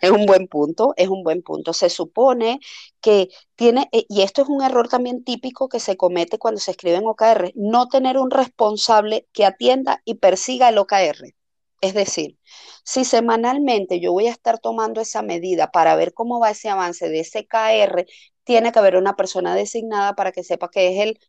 es 0.00 0.10
un 0.10 0.26
buen 0.26 0.48
punto, 0.48 0.94
es 0.96 1.08
un 1.08 1.22
buen 1.22 1.42
punto. 1.42 1.72
Se 1.72 1.90
supone 1.90 2.60
que 3.00 3.28
tiene, 3.54 3.88
eh, 3.92 4.04
y 4.08 4.22
esto 4.22 4.42
es 4.42 4.48
un 4.48 4.62
error 4.62 4.88
también 4.88 5.24
típico 5.24 5.68
que 5.68 5.80
se 5.80 5.96
comete 5.96 6.38
cuando 6.38 6.60
se 6.60 6.72
escribe 6.72 6.96
en 6.96 7.06
OKR, 7.06 7.52
no 7.54 7.88
tener 7.88 8.18
un 8.18 8.30
responsable 8.30 9.26
que 9.32 9.44
atienda 9.44 10.02
y 10.04 10.14
persiga 10.14 10.68
el 10.68 10.78
OKR. 10.78 11.34
Es 11.80 11.94
decir, 11.94 12.38
si 12.84 13.04
semanalmente 13.04 14.00
yo 14.00 14.12
voy 14.12 14.28
a 14.28 14.32
estar 14.32 14.58
tomando 14.58 15.00
esa 15.00 15.22
medida 15.22 15.70
para 15.70 15.94
ver 15.96 16.14
cómo 16.14 16.40
va 16.40 16.50
ese 16.50 16.68
avance 16.68 17.08
de 17.08 17.20
ese 17.20 17.46
KR, 17.46 18.06
tiene 18.44 18.72
que 18.72 18.78
haber 18.78 18.96
una 18.96 19.16
persona 19.16 19.54
designada 19.54 20.14
para 20.14 20.32
que 20.32 20.44
sepa 20.44 20.70
que 20.70 20.94
es 20.94 21.02
el, 21.02 21.20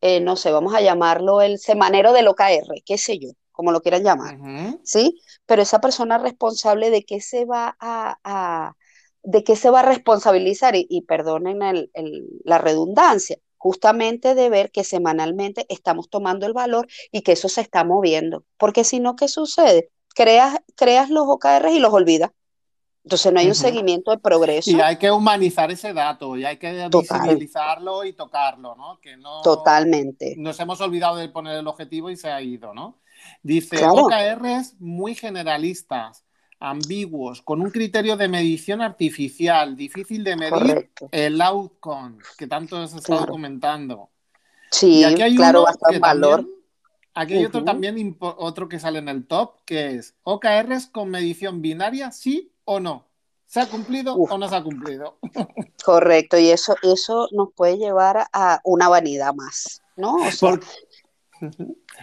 eh, 0.00 0.20
no 0.20 0.36
sé, 0.36 0.50
vamos 0.50 0.74
a 0.74 0.80
llamarlo 0.80 1.40
el 1.42 1.58
semanero 1.58 2.12
del 2.12 2.28
OKR, 2.28 2.82
qué 2.84 2.98
sé 2.98 3.18
yo 3.18 3.30
como 3.52 3.70
lo 3.70 3.82
quieran 3.82 4.02
llamar, 4.02 4.38
¿sí? 4.82 5.20
Pero 5.52 5.64
esa 5.64 5.82
persona 5.82 6.16
responsable 6.16 6.88
de 6.88 7.04
qué 7.04 7.20
se 7.20 7.44
va 7.44 7.76
a, 7.78 8.74
de 9.22 9.44
qué 9.44 9.54
se 9.54 9.68
va 9.68 9.80
a 9.80 9.82
responsabilizar, 9.82 10.74
y, 10.76 11.02
perdonen 11.02 11.58
la 12.42 12.56
redundancia, 12.56 13.36
justamente 13.58 14.34
de 14.34 14.48
ver 14.48 14.70
que 14.70 14.82
semanalmente 14.82 15.66
estamos 15.68 16.08
tomando 16.08 16.46
el 16.46 16.54
valor 16.54 16.88
y 17.10 17.20
que 17.20 17.32
eso 17.32 17.50
se 17.50 17.60
está 17.60 17.84
moviendo, 17.84 18.46
porque 18.56 18.82
si 18.82 18.98
no, 18.98 19.14
¿qué 19.14 19.28
sucede? 19.28 19.90
Creas, 20.14 20.58
creas 20.74 21.10
los 21.10 21.26
OKRs 21.28 21.72
y 21.72 21.80
los 21.80 21.92
olvidas. 21.92 22.30
Entonces 23.04 23.30
no 23.30 23.38
hay 23.38 23.48
un 23.48 23.54
seguimiento 23.54 24.10
de 24.10 24.20
progreso. 24.20 24.70
Y 24.70 24.80
hay 24.80 24.96
que 24.96 25.10
humanizar 25.10 25.70
ese 25.70 25.92
dato 25.92 26.34
y 26.38 26.46
hay 26.46 26.56
que 26.56 26.88
visibilizarlo 26.90 28.04
y 28.04 28.14
tocarlo, 28.14 28.74
¿no? 28.74 28.98
Que 29.02 29.18
no 29.18 29.42
Totalmente. 29.42 30.34
Nos 30.38 30.58
hemos 30.60 30.80
olvidado 30.80 31.16
de 31.16 31.28
poner 31.28 31.58
el 31.58 31.66
objetivo 31.66 32.08
y 32.08 32.16
se 32.16 32.30
ha 32.30 32.40
ido, 32.40 32.72
¿no? 32.72 33.01
Dice, 33.42 33.84
OKRs 33.86 34.76
muy 34.78 35.14
generalistas, 35.14 36.24
ambiguos, 36.58 37.42
con 37.42 37.60
un 37.60 37.70
criterio 37.70 38.16
de 38.16 38.28
medición 38.28 38.80
artificial, 38.82 39.76
difícil 39.76 40.22
de 40.22 40.36
medir 40.36 40.90
el 41.10 41.40
outcome, 41.40 42.18
que 42.38 42.46
tanto 42.46 42.76
has 42.76 42.94
estado 42.94 43.26
comentando. 43.26 44.10
Sí, 44.70 45.04
claro, 45.36 45.62
bastante 45.62 45.98
valor. 45.98 46.46
aquí 47.14 47.34
hay 47.34 47.44
otro 47.44 47.64
también, 47.64 48.16
otro 48.20 48.68
que 48.68 48.78
sale 48.78 49.00
en 49.00 49.08
el 49.08 49.26
top, 49.26 49.64
que 49.64 49.96
es 49.96 50.14
OKRs 50.22 50.86
con 50.86 51.10
medición 51.10 51.60
binaria, 51.62 52.12
sí 52.12 52.52
o 52.64 52.80
no. 52.80 53.08
¿Se 53.52 53.60
ha 53.60 53.66
cumplido 53.68 54.14
o 54.14 54.38
no 54.38 54.48
se 54.48 54.56
ha 54.56 54.62
cumplido? 54.62 55.18
Correcto, 55.84 56.38
y 56.38 56.48
eso, 56.48 56.74
eso 56.82 57.28
nos 57.32 57.52
puede 57.52 57.76
llevar 57.76 58.28
a 58.32 58.60
una 58.64 58.88
vanidad 58.88 59.34
más, 59.34 59.82
¿no? 59.96 60.16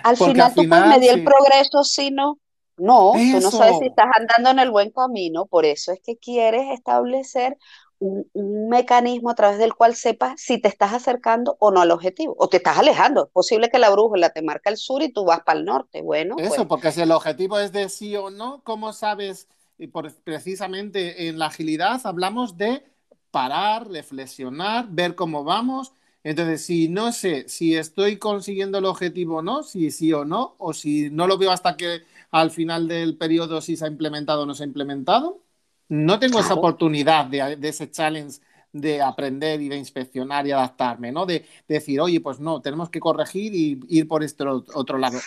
Al 0.03 0.17
final, 0.17 0.53
tú 0.53 0.67
puedes 0.67 0.87
medir 0.87 1.11
el 1.11 1.23
progreso, 1.23 1.83
si 1.83 2.11
no, 2.11 2.39
no, 2.77 3.11
tú 3.13 3.39
no 3.41 3.51
sabes 3.51 3.79
si 3.79 3.87
estás 3.87 4.07
andando 4.17 4.49
en 4.51 4.59
el 4.59 4.71
buen 4.71 4.91
camino, 4.91 5.45
por 5.45 5.65
eso 5.65 5.91
es 5.91 5.99
que 6.01 6.17
quieres 6.17 6.67
establecer 6.73 7.57
un, 7.99 8.25
mecanismo 8.69 9.29
a 9.29 9.35
través 9.35 9.59
del 9.59 9.75
cual 9.75 9.95
sepas 9.95 10.39
si 10.39 10.59
te 10.59 10.69
estás 10.69 10.93
acercando 10.93 11.57
o 11.59 11.71
no 11.71 11.81
al 11.81 11.91
objetivo, 11.91 12.35
o 12.37 12.47
te 12.47 12.57
estás 12.57 12.77
alejando. 12.77 13.25
Es 13.25 13.31
posible 13.31 13.69
que 13.69 13.79
la 13.79 13.89
brújula 13.89 14.29
te 14.29 14.41
marca 14.41 14.69
el 14.69 14.77
sur 14.77 15.01
y 15.01 15.11
tú 15.11 15.25
vas 15.25 15.41
para 15.41 15.59
el 15.59 15.65
norte. 15.65 16.01
Bueno, 16.01 16.35
eso, 16.39 16.55
pues 16.55 16.67
porque 16.67 16.91
si 16.91 17.01
el 17.01 17.11
objetivo 17.11 17.59
es 17.59 17.71
de 17.71 17.89
sí 17.89 18.15
o 18.15 18.29
no, 18.29 18.61
¿cómo 18.63 18.93
sabes? 18.93 19.47
Y 19.77 19.87
por, 19.87 20.13
precisamente 20.23 21.27
en 21.27 21.39
la 21.39 21.47
agilidad 21.47 22.01
hablamos 22.05 22.57
de 22.57 22.83
parar, 23.31 23.87
reflexionar, 23.89 24.87
ver 24.89 25.15
cómo 25.15 25.43
vamos 25.43 25.93
entonces, 26.23 26.65
si 26.65 26.89
no 26.89 27.11
sé 27.11 27.47
si 27.47 27.75
estoy 27.75 28.17
consiguiendo 28.17 28.77
el 28.77 28.85
objetivo 28.85 29.37
o 29.37 29.41
no, 29.41 29.63
si 29.63 29.89
sí 29.91 30.11
o 30.11 30.25
no, 30.25 30.55
o 30.57 30.73
si 30.73 31.09
no 31.09 31.27
lo 31.27 31.37
veo 31.37 31.51
hasta 31.51 31.77
que 31.77 32.01
al 32.31 32.51
final 32.51 32.87
del 32.87 33.17
periodo 33.17 33.61
si 33.61 33.77
se 33.77 33.85
ha 33.85 33.87
implementado 33.87 34.43
o 34.43 34.45
no 34.45 34.53
se 34.53 34.63
ha 34.63 34.67
implementado, 34.67 35.41
no 35.87 36.19
tengo 36.19 36.39
esa 36.39 36.53
oportunidad 36.53 37.25
de, 37.25 37.57
ese 37.61 37.89
challenge 37.89 38.41
de 38.71 39.01
aprender 39.01 39.61
y 39.61 39.69
de 39.69 39.77
inspeccionar 39.77 40.45
y 40.45 40.51
adaptarme, 40.51 41.11
¿no? 41.11 41.25
De, 41.25 41.45
decir, 41.67 42.01
oye, 42.01 42.19
pues 42.19 42.39
no, 42.39 42.61
tenemos 42.61 42.89
que 42.89 42.99
corregir 42.99 43.55
y 43.55 43.79
ir 43.87 44.07
por 44.07 44.23
este 44.23 44.43
otro 44.45 44.97
lado. 44.97 45.19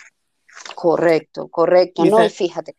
Correcto, 0.74 1.48
correcto. 1.48 2.04
no, 2.04 2.28
fíjate, 2.28 2.76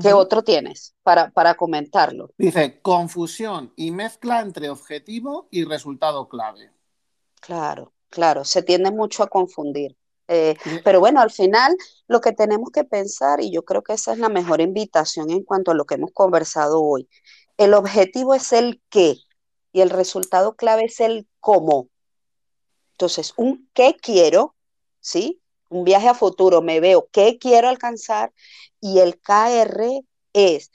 ¿qué 0.00 0.12
otro 0.12 0.42
tienes 0.42 0.94
para, 1.02 1.30
para 1.30 1.54
comentarlo? 1.54 2.30
Dice, 2.36 2.80
confusión 2.82 3.72
y 3.74 3.90
mezcla 3.90 4.40
entre 4.40 4.68
objetivo 4.68 5.48
y 5.50 5.64
resultado 5.64 6.28
clave. 6.28 6.70
Claro, 7.42 7.92
claro, 8.08 8.44
se 8.44 8.62
tiende 8.62 8.92
mucho 8.92 9.24
a 9.24 9.28
confundir. 9.28 9.96
Eh, 10.28 10.56
pero 10.84 11.00
bueno, 11.00 11.20
al 11.20 11.32
final 11.32 11.76
lo 12.06 12.20
que 12.20 12.32
tenemos 12.32 12.70
que 12.70 12.84
pensar, 12.84 13.40
y 13.40 13.50
yo 13.50 13.64
creo 13.64 13.82
que 13.82 13.94
esa 13.94 14.12
es 14.12 14.18
la 14.18 14.28
mejor 14.28 14.60
invitación 14.60 15.28
en 15.30 15.42
cuanto 15.42 15.72
a 15.72 15.74
lo 15.74 15.84
que 15.84 15.96
hemos 15.96 16.12
conversado 16.12 16.80
hoy, 16.80 17.08
el 17.56 17.74
objetivo 17.74 18.34
es 18.34 18.52
el 18.52 18.80
qué 18.88 19.16
y 19.72 19.80
el 19.80 19.90
resultado 19.90 20.54
clave 20.54 20.84
es 20.84 21.00
el 21.00 21.26
cómo. 21.40 21.88
Entonces, 22.92 23.34
un 23.36 23.68
qué 23.74 23.96
quiero, 24.00 24.54
¿sí? 25.00 25.42
Un 25.68 25.82
viaje 25.82 26.08
a 26.08 26.14
futuro, 26.14 26.62
me 26.62 26.78
veo 26.78 27.08
qué 27.10 27.38
quiero 27.38 27.68
alcanzar 27.68 28.32
y 28.80 29.00
el 29.00 29.20
KR 29.20 30.02
es 30.32 30.70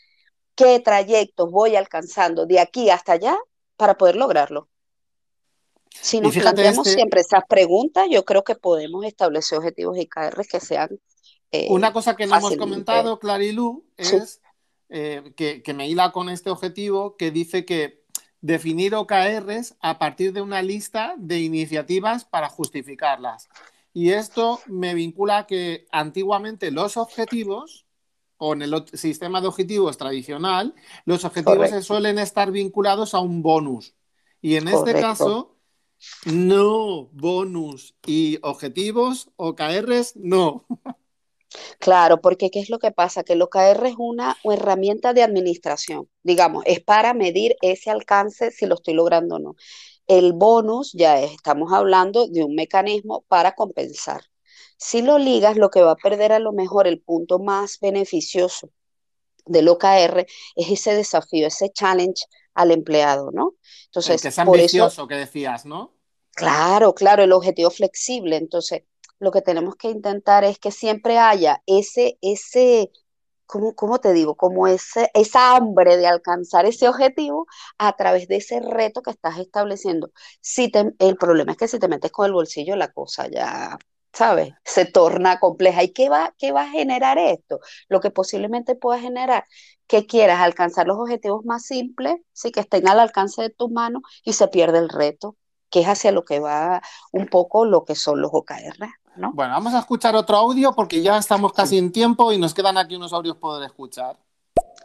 qué 0.55 0.81
trayectos 0.81 1.49
voy 1.49 1.77
alcanzando 1.77 2.45
de 2.45 2.59
aquí 2.59 2.89
hasta 2.89 3.13
allá 3.13 3.37
para 3.77 3.97
poder 3.97 4.17
lograrlo. 4.17 4.67
Si 5.91 6.21
nos 6.21 6.35
planteamos 6.35 6.87
este 6.87 6.99
siempre 6.99 7.21
esas 7.21 7.43
preguntas, 7.47 8.07
yo 8.09 8.25
creo 8.25 8.43
que 8.43 8.55
podemos 8.55 9.05
establecer 9.05 9.57
objetivos 9.57 9.97
IKR 9.97 10.45
que 10.47 10.59
sean. 10.59 10.99
Eh, 11.51 11.67
una 11.69 11.93
cosa 11.93 12.15
que 12.15 12.27
no 12.27 12.37
hemos 12.37 12.55
comentado, 12.57 13.19
Clarilu, 13.19 13.85
es 13.95 14.41
eh, 14.89 15.33
que, 15.35 15.73
me 15.73 15.89
hila 15.89 16.11
con 16.11 16.29
este 16.29 16.49
objetivo 16.49 17.17
que 17.17 17.31
dice 17.31 17.65
que 17.65 18.03
definir 18.41 18.95
OKRs 18.95 19.75
a 19.81 19.99
partir 19.99 20.31
de 20.31 20.41
una 20.41 20.61
lista 20.61 21.15
de 21.17 21.39
iniciativas 21.39 22.25
para 22.25 22.49
justificarlas. 22.49 23.49
Y 23.93 24.11
esto 24.11 24.61
me 24.67 24.93
vincula 24.93 25.39
a 25.39 25.47
que 25.47 25.87
antiguamente 25.91 26.71
los 26.71 26.97
objetivos, 26.97 27.85
o 28.37 28.53
en 28.53 28.61
el 28.61 28.85
sistema 28.93 29.41
de 29.41 29.47
objetivos 29.47 29.97
tradicional, 29.97 30.75
los 31.05 31.25
objetivos 31.25 31.69
se 31.69 31.81
suelen 31.81 32.19
estar 32.19 32.51
vinculados 32.51 33.13
a 33.13 33.19
un 33.19 33.41
bonus. 33.41 33.95
Y 34.39 34.55
en 34.55 34.67
este 34.67 34.93
caso, 34.93 35.56
no, 36.25 37.09
bonus 37.13 37.95
y 38.05 38.39
objetivos, 38.41 39.29
OKRs, 39.35 40.15
no. 40.15 40.65
Claro, 41.79 42.21
porque 42.21 42.49
¿qué 42.51 42.59
es 42.59 42.69
lo 42.69 42.79
que 42.79 42.91
pasa? 42.91 43.23
Que 43.23 43.33
el 43.33 43.41
OKR 43.41 43.87
es 43.87 43.95
una 43.97 44.37
herramienta 44.43 45.13
de 45.13 45.23
administración, 45.23 46.09
digamos, 46.23 46.63
es 46.65 46.81
para 46.81 47.13
medir 47.13 47.55
ese 47.61 47.89
alcance 47.89 48.51
si 48.51 48.65
lo 48.65 48.75
estoy 48.75 48.93
logrando 48.93 49.35
o 49.35 49.39
no. 49.39 49.55
El 50.07 50.33
bonus 50.33 50.91
ya 50.93 51.21
estamos 51.21 51.71
hablando 51.73 52.27
de 52.27 52.43
un 52.43 52.55
mecanismo 52.55 53.23
para 53.27 53.55
compensar. 53.55 54.23
Si 54.77 55.01
lo 55.01 55.17
ligas, 55.17 55.57
lo 55.57 55.69
que 55.69 55.81
va 55.81 55.91
a 55.91 55.95
perder 55.95 56.31
a 56.31 56.39
lo 56.39 56.53
mejor 56.53 56.87
el 56.87 57.01
punto 57.01 57.39
más 57.39 57.79
beneficioso 57.79 58.69
del 59.45 59.69
OKR 59.69 60.25
es 60.55 60.69
ese 60.71 60.93
desafío, 60.95 61.47
ese 61.47 61.71
challenge 61.71 62.25
al 62.57 62.71
empleado, 62.71 63.29
¿no? 63.31 63.53
Entonces, 63.85 64.21
que 64.21 64.29
es 64.29 64.39
ambicioso 64.39 65.07
que 65.07 65.15
decías, 65.15 65.65
¿no? 65.65 65.93
Claro, 66.31 66.95
claro, 66.95 67.23
el 67.23 67.31
objetivo 67.31 67.69
flexible. 67.69 68.35
Entonces, 68.35 68.83
lo 69.19 69.31
que 69.31 69.43
tenemos 69.43 69.75
que 69.75 69.89
intentar 69.89 70.43
es 70.43 70.57
que 70.57 70.71
siempre 70.71 71.19
haya 71.19 71.61
ese, 71.67 72.17
ese, 72.21 72.91
¿cómo, 73.45 73.75
cómo 73.75 73.99
te 73.99 74.11
digo? 74.11 74.35
Como 74.35 74.67
ese, 74.67 75.11
esa 75.13 75.55
hambre 75.55 75.97
de 75.97 76.07
alcanzar 76.07 76.65
ese 76.65 76.89
objetivo 76.89 77.45
a 77.77 77.95
través 77.95 78.27
de 78.27 78.37
ese 78.37 78.59
reto 78.59 79.03
que 79.03 79.11
estás 79.11 79.37
estableciendo. 79.37 80.11
Si 80.41 80.71
el 80.97 81.15
problema 81.15 81.51
es 81.51 81.57
que 81.59 81.67
si 81.67 81.77
te 81.77 81.87
metes 81.87 82.11
con 82.11 82.25
el 82.25 82.33
bolsillo, 82.33 82.75
la 82.75 82.91
cosa 82.91 83.27
ya, 83.27 83.77
¿sabes? 84.13 84.53
Se 84.63 84.85
torna 84.85 85.39
compleja. 85.39 85.83
¿Y 85.83 85.89
qué 85.89 86.09
va, 86.09 86.33
qué 86.37 86.51
va 86.51 86.63
a 86.63 86.69
generar 86.69 87.17
esto? 87.17 87.59
Lo 87.89 87.99
que 87.99 88.11
posiblemente 88.11 88.75
pueda 88.75 88.99
generar 88.99 89.45
que 89.87 90.05
quieras 90.05 90.41
alcanzar 90.41 90.87
los 90.87 90.97
objetivos 90.97 91.45
más 91.45 91.65
simples, 91.65 92.17
sí, 92.33 92.51
que 92.51 92.59
estén 92.59 92.87
al 92.87 92.99
alcance 92.99 93.41
de 93.41 93.49
tus 93.49 93.71
manos 93.71 94.03
y 94.23 94.33
se 94.33 94.47
pierde 94.47 94.79
el 94.79 94.89
reto, 94.89 95.35
que 95.69 95.81
es 95.81 95.87
hacia 95.87 96.11
lo 96.11 96.25
que 96.25 96.39
va 96.39 96.81
un 97.11 97.27
poco 97.27 97.65
lo 97.65 97.85
que 97.85 97.95
son 97.95 98.21
los 98.21 98.31
OKR. 98.33 98.89
¿no? 99.15 99.31
Bueno, 99.33 99.53
vamos 99.53 99.73
a 99.73 99.79
escuchar 99.79 100.15
otro 100.15 100.37
audio 100.37 100.73
porque 100.73 101.01
ya 101.01 101.17
estamos 101.17 101.53
casi 101.53 101.77
en 101.77 101.91
tiempo 101.91 102.31
y 102.31 102.37
nos 102.37 102.53
quedan 102.53 102.77
aquí 102.77 102.95
unos 102.95 103.13
audios 103.13 103.37
por 103.37 103.63
escuchar. 103.63 104.17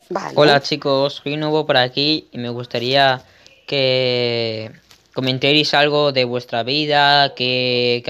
Vale. 0.09 0.35
Hola 0.37 0.61
chicos, 0.61 1.21
soy 1.23 1.37
nuevo 1.37 1.67
por 1.67 1.77
aquí 1.77 2.29
y 2.33 2.39
me 2.39 2.49
gustaría 2.49 3.23
que 3.67 4.73
comentéis 5.15 5.75
algo 5.75 6.13
de 6.13 6.25
vuestra 6.25 6.63
vida, 6.63 7.35
que, 7.35 8.03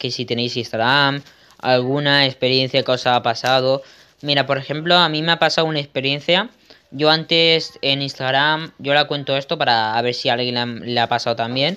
que, 0.00 0.10
si 0.10 0.24
tenéis 0.24 0.56
Instagram, 0.56 1.22
alguna 1.58 2.26
experiencia 2.26 2.82
que 2.82 2.90
os 2.90 3.06
ha 3.06 3.22
pasado. 3.22 3.82
Mira, 4.22 4.46
por 4.46 4.58
ejemplo, 4.58 4.96
a 4.96 5.08
mí 5.08 5.22
me 5.22 5.32
ha 5.32 5.38
pasado 5.38 5.68
una 5.68 5.78
experiencia. 5.78 6.50
Yo 6.90 7.10
antes 7.10 7.78
en 7.82 8.02
Instagram, 8.02 8.72
yo 8.78 8.94
la 8.94 9.06
cuento 9.06 9.36
esto 9.36 9.58
para 9.58 10.00
ver 10.02 10.14
si 10.14 10.28
a 10.28 10.32
alguien 10.32 10.94
le 10.94 11.00
ha, 11.00 11.08
pasado 11.08 11.36
también. 11.36 11.76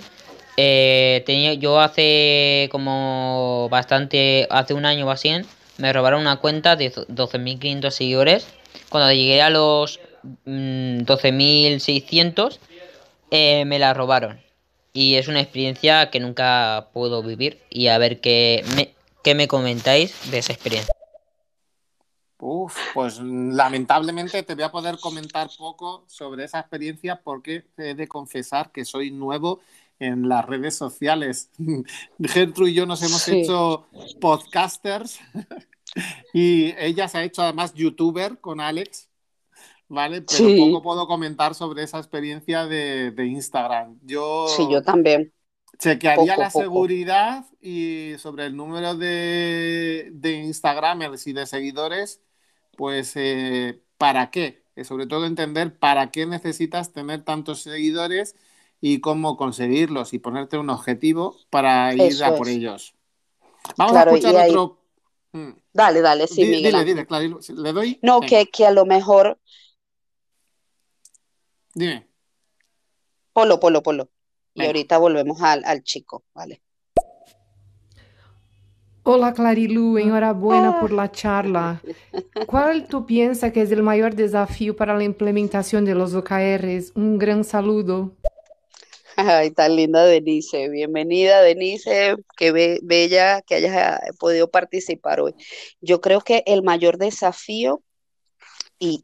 Eh, 0.57 1.23
tenía, 1.25 1.53
yo 1.53 1.79
hace 1.79 2.69
como 2.71 3.67
bastante, 3.69 4.47
hace 4.49 4.73
un 4.73 4.85
año 4.85 5.05
o 5.05 5.11
así, 5.11 5.31
me 5.77 5.93
robaron 5.93 6.21
una 6.21 6.37
cuenta 6.37 6.75
de 6.75 6.91
12.500 6.91 7.91
seguidores. 7.91 8.47
Cuando 8.89 9.11
llegué 9.11 9.41
a 9.41 9.49
los 9.49 9.99
12.600, 10.45 12.53
mm, 12.53 12.59
eh, 13.31 13.65
me 13.65 13.79
la 13.79 13.93
robaron. 13.93 14.39
Y 14.93 15.15
es 15.15 15.27
una 15.27 15.41
experiencia 15.41 16.09
que 16.11 16.19
nunca 16.19 16.89
puedo 16.93 17.23
vivir. 17.23 17.59
Y 17.69 17.87
a 17.87 17.97
ver 17.97 18.21
qué 18.21 18.63
me, 18.75 18.93
qué 19.23 19.35
me 19.35 19.47
comentáis 19.47 20.31
de 20.31 20.37
esa 20.37 20.53
experiencia. 20.53 20.93
Uf, 22.45 22.77
pues 22.93 23.19
lamentablemente 23.21 24.43
te 24.43 24.53
voy 24.53 24.65
a 24.65 24.71
poder 24.71 24.97
comentar 24.99 25.49
poco 25.57 26.03
sobre 26.07 26.43
esa 26.43 26.59
experiencia 26.59 27.21
porque 27.23 27.63
he 27.77 27.95
de 27.95 28.07
confesar 28.07 28.71
que 28.71 28.83
soy 28.83 29.11
nuevo 29.11 29.61
en 29.97 30.27
las 30.27 30.45
redes 30.45 30.75
sociales. 30.75 31.49
Gertrude 32.19 32.71
y 32.71 32.73
yo 32.73 32.85
nos 32.85 33.01
hemos 33.01 33.25
hecho 33.29 33.87
podcasters 34.19 35.19
y 36.33 36.73
ella 36.77 37.07
se 37.07 37.19
ha 37.19 37.23
hecho 37.23 37.43
además 37.43 37.73
youtuber 37.73 38.37
con 38.39 38.59
Alex, 38.59 39.09
¿vale? 39.93 40.21
Pero 40.21 40.49
poco 40.57 40.81
puedo 40.81 41.07
comentar 41.07 41.55
sobre 41.55 41.83
esa 41.83 41.99
experiencia 41.99 42.65
de, 42.65 43.13
Instagram. 43.17 43.99
Yo, 44.03 44.47
sí, 44.49 44.67
yo 44.69 44.81
también. 44.81 45.31
Chequearía 45.79 46.37
la 46.37 46.49
seguridad 46.49 47.45
y 47.61 48.13
sobre 48.17 48.45
el 48.45 48.55
número 48.55 48.95
de, 48.95 50.09
de 50.13 50.33
Instagramers 50.33 51.25
y 51.27 51.33
de 51.33 51.45
seguidores 51.45 52.21
pues 52.75 53.13
eh, 53.15 53.81
¿para 53.97 54.31
qué? 54.31 54.63
sobre 54.83 55.05
todo 55.05 55.25
entender 55.27 55.77
para 55.77 56.09
qué 56.09 56.25
necesitas 56.25 56.93
tener 56.93 57.23
tantos 57.23 57.61
seguidores 57.61 58.35
y 58.81 59.01
cómo 59.01 59.37
conseguirlos 59.37 60.13
y 60.13 60.19
ponerte 60.19 60.57
un 60.57 60.71
objetivo 60.71 61.37
para 61.51 61.93
ir 61.93 62.23
a 62.23 62.35
por 62.35 62.49
ellos. 62.49 62.95
Vamos 63.77 63.95
a 63.95 64.03
escuchar 64.03 64.49
otro. 64.49 64.79
Mm. 65.31 65.51
Dale, 65.73 66.01
dale, 66.01 66.27
sí, 66.27 66.41
Miguel. 66.41 66.83
Dile, 66.83 67.05
dile, 67.05 67.37
¿le 67.55 67.71
doy? 67.71 67.99
No, 68.01 68.19
que, 68.21 68.47
que, 68.47 68.65
a 68.65 68.71
lo 68.71 68.85
mejor. 68.85 69.37
Dime. 71.73 72.07
Polo, 73.33 73.59
polo, 73.59 73.81
polo. 73.81 74.09
Y 74.53 74.65
ahorita 74.65 74.97
volvemos 74.99 75.41
al, 75.41 75.63
al 75.65 75.83
chico, 75.83 76.23
¿vale? 76.33 76.61
Hola 79.05 79.33
Clarilu, 79.33 79.97
enhorabuena 79.97 80.79
por 80.79 80.93
la 80.93 81.11
charla. 81.11 81.81
¿Cuál 82.47 82.87
tú 82.87 83.05
piensas 83.05 83.51
que 83.51 83.61
es 83.61 83.71
el 83.71 83.83
mayor 83.83 84.15
desafío 84.15 84.77
para 84.77 84.95
la 84.95 85.03
implementación 85.03 85.83
de 85.83 85.93
los 85.93 86.13
OKRs? 86.13 86.93
Un 86.95 87.17
gran 87.17 87.43
saludo. 87.43 88.15
Ay, 89.17 89.51
tan 89.51 89.75
linda 89.75 90.05
Denise. 90.05 90.69
Bienvenida 90.69 91.41
Denise, 91.41 92.15
qué 92.37 92.79
bella 92.81 93.41
que 93.41 93.55
hayas 93.55 93.99
podido 94.19 94.49
participar 94.49 95.19
hoy. 95.19 95.35
Yo 95.81 95.99
creo 95.99 96.21
que 96.21 96.43
el 96.45 96.63
mayor 96.63 96.97
desafío, 96.97 97.83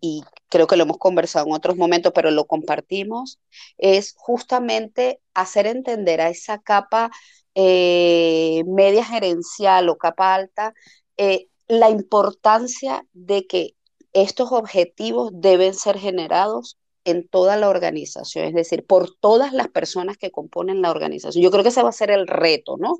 y, 0.01 0.23
creo 0.49 0.67
que 0.67 0.75
lo 0.77 0.83
hemos 0.83 0.97
conversado 0.97 1.45
en 1.47 1.53
otros 1.53 1.77
momentos, 1.77 2.11
pero 2.13 2.31
lo 2.31 2.45
compartimos, 2.47 3.39
es 3.77 4.13
justamente 4.17 5.21
hacer 5.33 5.67
entender 5.67 6.21
a 6.21 6.29
esa 6.29 6.59
capa 6.59 7.11
eh, 7.55 8.63
media 8.67 9.05
gerencial 9.05 9.89
o 9.89 9.97
capa 9.97 10.33
alta, 10.33 10.73
eh, 11.17 11.47
la 11.67 11.89
importancia 11.89 13.05
de 13.13 13.45
que 13.45 13.75
estos 14.13 14.51
objetivos 14.51 15.31
deben 15.33 15.73
ser 15.73 15.99
generados 15.99 16.77
en 17.05 17.27
toda 17.27 17.57
la 17.57 17.69
organización, 17.69 18.45
es 18.45 18.53
decir, 18.53 18.85
por 18.85 19.15
todas 19.19 19.53
las 19.53 19.67
personas 19.69 20.17
que 20.17 20.31
componen 20.31 20.81
la 20.81 20.91
organización. 20.91 21.43
Yo 21.43 21.51
creo 21.51 21.63
que 21.63 21.69
ese 21.69 21.83
va 21.83 21.89
a 21.89 21.93
ser 21.93 22.11
el 22.11 22.27
reto, 22.27 22.77
¿no? 22.77 22.99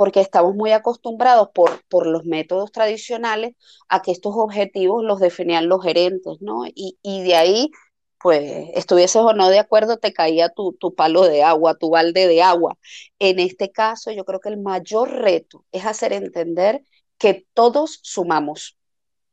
Porque 0.00 0.20
estamos 0.20 0.54
muy 0.54 0.72
acostumbrados 0.72 1.50
por, 1.52 1.84
por 1.90 2.06
los 2.06 2.24
métodos 2.24 2.72
tradicionales 2.72 3.54
a 3.86 4.00
que 4.00 4.12
estos 4.12 4.32
objetivos 4.34 5.04
los 5.04 5.20
definían 5.20 5.68
los 5.68 5.82
gerentes, 5.84 6.38
¿no? 6.40 6.64
Y, 6.66 6.98
y 7.02 7.22
de 7.22 7.36
ahí 7.36 7.70
pues 8.18 8.70
estuvieses 8.74 9.20
o 9.20 9.34
no 9.34 9.50
de 9.50 9.58
acuerdo, 9.58 9.98
te 9.98 10.14
caía 10.14 10.48
tu, 10.48 10.72
tu, 10.72 10.94
palo 10.94 11.24
de 11.24 11.42
agua, 11.42 11.74
tu 11.74 11.90
balde 11.90 12.28
de 12.28 12.42
agua. 12.42 12.78
En 13.18 13.40
este 13.40 13.72
caso, 13.72 14.10
yo 14.10 14.24
creo 14.24 14.40
que 14.40 14.48
el 14.48 14.58
mayor 14.58 15.10
reto 15.10 15.66
es 15.70 15.84
hacer 15.84 16.14
entender 16.14 16.82
que 17.18 17.46
todos 17.52 18.00
sumamos, 18.02 18.78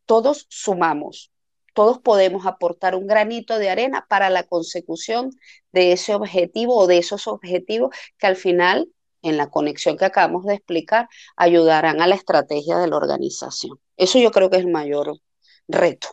todos 0.05 0.47
sumamos, 0.49 1.31
todos 1.73 1.99
podemos 1.99 2.45
aportar 2.45 2.93
un 2.95 3.07
granito 3.07 3.57
de 3.57 3.69
arena 3.69 4.05
para 4.09 4.29
la 4.29 4.43
consecución 4.43 5.31
de 5.71 5.93
ese 5.93 6.13
objetivo 6.13 6.75
o 6.75 6.87
de 6.87 6.97
esos 6.97 7.27
objetivos 7.27 7.95
que 8.17 8.27
al 8.27 8.35
final, 8.35 8.89
en 9.27 9.37
la 9.37 9.49
conexión 9.49 9.97
que 9.97 10.05
acabamos 10.05 10.45
de 10.45 10.55
explicar, 10.55 11.09
ayudarán 11.35 12.01
a 12.01 12.07
la 12.07 12.15
estrategia 12.15 12.77
de 12.77 12.87
la 12.87 12.97
organización. 12.97 13.79
Eso 13.95 14.19
yo 14.19 14.31
creo 14.31 14.49
que 14.49 14.57
es 14.57 14.65
el 14.65 14.71
mayor 14.71 15.19
reto. 15.67 16.09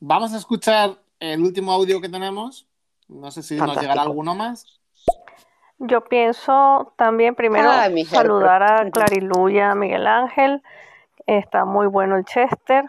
Vamos 0.00 0.32
a 0.34 0.36
escuchar 0.36 0.98
el 1.20 1.40
último 1.40 1.72
audio 1.72 2.00
que 2.00 2.08
tenemos. 2.08 2.66
No 3.08 3.30
sé 3.30 3.42
si 3.42 3.56
nos 3.56 3.80
llegará 3.80 4.02
alguno 4.02 4.34
más. 4.34 4.80
Yo 5.78 6.02
pienso 6.04 6.94
también 6.96 7.34
primero 7.34 7.70
saludar 8.06 8.62
a 8.62 8.90
Clarilu 8.90 9.50
y 9.50 9.60
a 9.60 9.74
Miguel 9.74 10.06
Ángel. 10.06 10.62
Está 11.26 11.64
muy 11.64 11.86
bueno 11.86 12.16
el 12.16 12.24
Chester. 12.24 12.84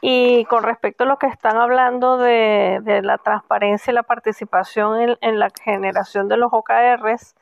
Y 0.00 0.44
con 0.46 0.64
respecto 0.64 1.04
a 1.04 1.06
lo 1.06 1.16
que 1.16 1.28
están 1.28 1.56
hablando 1.56 2.18
de, 2.18 3.00
la 3.02 3.18
transparencia 3.18 3.90
y 3.90 3.94
la 3.94 4.02
participación 4.02 5.00
en, 5.00 5.18
en, 5.20 5.38
la 5.38 5.48
generación 5.62 6.28
de 6.28 6.36
los 6.36 6.52
OKRs, 6.52 7.36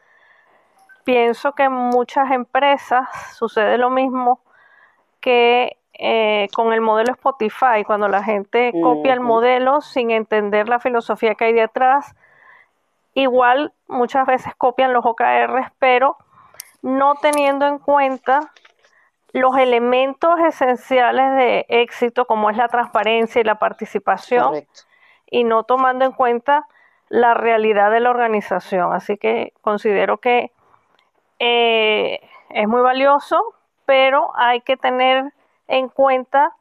pienso 1.05 1.53
que 1.53 1.65
en 1.65 1.73
muchas 1.73 2.31
empresas 2.31 3.09
sucede 3.35 3.79
lo 3.79 3.91
mismo 3.91 4.41
que 5.21 5.77
eh, 6.03 6.49
con 6.55 6.73
el 6.73 6.81
modelo 6.81 7.13
Spotify, 7.13 7.85
cuando 7.87 8.09
la 8.09 8.23
gente 8.23 8.73
copia 8.83 9.13
el 9.13 9.21
modelo 9.21 9.83
sin 9.83 10.11
entender 10.11 10.69
la 10.69 10.79
filosofía 10.79 11.35
que 11.35 11.47
hay 11.47 11.53
detrás, 11.53 12.15
igual 13.13 13.75
muchas 13.87 14.27
veces 14.27 14.55
copian 14.57 14.93
los 14.93 15.05
OKRs, 15.05 15.71
pero 15.79 16.17
no 16.81 17.17
teniendo 17.17 17.67
en 17.67 17.79
cuenta 17.79 18.41
los 19.33 19.57
elementos 19.59 20.41
esenciales 20.41 21.37
de 21.37 21.67
éxito, 21.69 22.25
como 22.25 22.51
es 22.51 22.57
la 22.57 22.69
transparencia 22.69 23.41
y 23.41 23.45
la 23.45 23.59
participación, 23.59 24.65
y 25.27 25.45
no 25.45 25.65
tomando 25.65 26.05
en 26.05 26.13
cuenta 26.13 26.67
la 27.09 27.35
realidad 27.35 27.91
de 27.91 28.01
la 28.01 28.11
organización. 28.11 28.93
Así 28.93 29.19
que 29.19 29.53
considero 29.61 30.19
que 30.19 30.51
eh, 31.41 32.21
es 32.51 32.69
muy 32.69 32.83
valioso, 32.83 33.43
pero 33.87 34.31
hay 34.37 34.61
que 34.61 34.77
tener 34.77 35.33
en 35.67 35.89
cuenta 35.89 36.55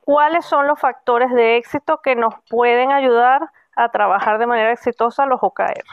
cuáles 0.00 0.46
son 0.46 0.68
los 0.68 0.78
factores 0.78 1.32
de 1.32 1.56
éxito 1.56 2.00
que 2.02 2.14
nos 2.14 2.34
pueden 2.48 2.92
ayudar 2.92 3.50
a 3.74 3.90
trabajar 3.90 4.38
de 4.38 4.46
manera 4.46 4.72
exitosa 4.72 5.26
los 5.26 5.40
OKRs. 5.42 5.84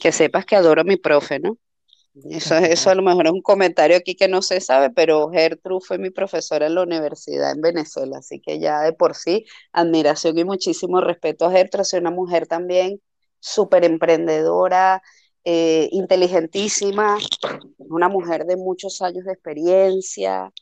Que 0.00 0.10
sepas 0.10 0.46
que 0.46 0.56
adoro 0.56 0.80
a 0.80 0.84
mi 0.84 0.96
profe, 0.96 1.38
¿no? 1.38 1.58
Eso, 2.30 2.56
eso 2.56 2.88
a 2.88 2.94
lo 2.94 3.02
mejor 3.02 3.26
es 3.26 3.32
un 3.32 3.42
comentario 3.42 3.98
aquí 3.98 4.14
que 4.14 4.28
no 4.28 4.40
se 4.40 4.62
sabe, 4.62 4.88
pero 4.88 5.28
Gertrude 5.30 5.84
fue 5.86 5.98
mi 5.98 6.08
profesora 6.08 6.66
en 6.66 6.74
la 6.76 6.82
universidad 6.82 7.52
en 7.52 7.60
Venezuela, 7.60 8.18
así 8.18 8.40
que 8.40 8.58
ya 8.58 8.80
de 8.80 8.94
por 8.94 9.14
sí, 9.14 9.44
admiración 9.72 10.38
y 10.38 10.44
muchísimo 10.44 11.02
respeto 11.02 11.44
a 11.44 11.50
Gertrude, 11.50 11.82
es 11.82 11.92
una 11.92 12.10
mujer 12.10 12.46
también 12.46 13.02
súper 13.38 13.84
emprendedora, 13.84 15.02
eh, 15.48 15.88
inteligentísima, 15.92 17.18
una 17.78 18.08
mujer 18.08 18.46
de 18.46 18.56
muchos 18.56 19.00
años 19.00 19.26
de 19.26 19.32
experiencia, 19.32 20.52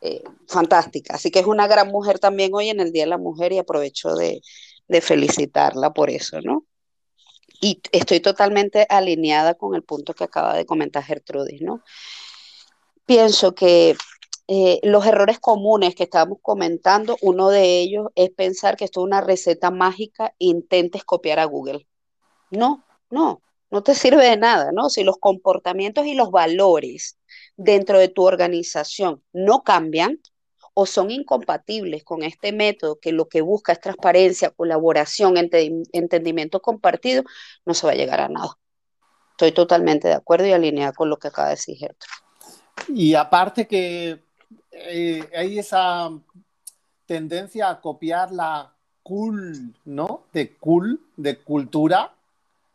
eh, 0.00 0.24
fantástica. 0.48 1.14
Así 1.14 1.30
que 1.30 1.38
es 1.38 1.46
una 1.46 1.68
gran 1.68 1.92
mujer 1.92 2.18
también 2.18 2.52
hoy 2.52 2.68
en 2.68 2.80
el 2.80 2.90
Día 2.90 3.04
de 3.04 3.10
la 3.10 3.18
Mujer 3.18 3.52
y 3.52 3.58
aprovecho 3.58 4.16
de, 4.16 4.42
felicitarla 5.00 5.92
por 5.92 6.10
eso, 6.10 6.40
¿no? 6.42 6.66
Y 7.60 7.80
estoy 7.92 8.18
totalmente 8.18 8.84
alineada 8.90 9.54
con 9.54 9.76
el 9.76 9.84
punto 9.84 10.12
que 10.12 10.24
acaba 10.24 10.56
de 10.56 10.66
comentar 10.66 11.04
Gertrudis, 11.04 11.62
¿no? 11.62 11.84
Pienso 13.06 13.54
que 13.54 13.96
eh, 14.48 14.80
los 14.82 15.06
errores 15.06 15.38
comunes 15.38 15.94
que 15.94 16.02
estábamos 16.02 16.38
comentando, 16.42 17.16
uno 17.22 17.48
de 17.48 17.78
ellos 17.80 18.08
es 18.16 18.30
pensar 18.30 18.76
que 18.76 18.86
esto 18.86 19.02
es 19.02 19.06
una 19.06 19.20
receta 19.20 19.70
mágica 19.70 20.34
e 20.40 20.46
intentes 20.46 21.04
copiar 21.04 21.38
a 21.38 21.44
Google. 21.44 21.86
No, 22.50 22.84
no, 23.08 23.40
no 23.72 23.82
te 23.82 23.94
sirve 23.94 24.26
de 24.26 24.36
nada, 24.36 24.70
¿no? 24.70 24.90
Si 24.90 25.02
los 25.02 25.16
comportamientos 25.16 26.06
y 26.06 26.14
los 26.14 26.30
valores 26.30 27.18
dentro 27.56 27.98
de 27.98 28.08
tu 28.08 28.22
organización 28.22 29.22
no 29.32 29.62
cambian 29.62 30.20
o 30.74 30.84
son 30.84 31.10
incompatibles 31.10 32.04
con 32.04 32.22
este 32.22 32.52
método 32.52 33.00
que 33.00 33.12
lo 33.12 33.28
que 33.28 33.40
busca 33.40 33.72
es 33.72 33.80
transparencia, 33.80 34.50
colaboración, 34.50 35.36
entendimiento 35.36 36.60
compartido, 36.60 37.24
no 37.64 37.72
se 37.72 37.86
va 37.86 37.92
a 37.92 37.96
llegar 37.96 38.20
a 38.20 38.28
nada. 38.28 38.58
Estoy 39.30 39.52
totalmente 39.52 40.06
de 40.06 40.14
acuerdo 40.14 40.46
y 40.46 40.52
alineada 40.52 40.92
con 40.92 41.08
lo 41.08 41.16
que 41.16 41.28
acaba 41.28 41.48
de 41.48 41.54
decir 41.54 41.78
Gertrude. 41.78 42.12
Y 42.88 43.14
aparte 43.14 43.66
que 43.66 44.22
eh, 44.70 45.28
hay 45.34 45.58
esa 45.58 46.10
tendencia 47.06 47.70
a 47.70 47.80
copiar 47.80 48.32
la 48.32 48.74
cool, 49.02 49.74
¿no? 49.86 50.24
De 50.34 50.56
cool, 50.56 51.00
de 51.16 51.38
cultura, 51.38 52.14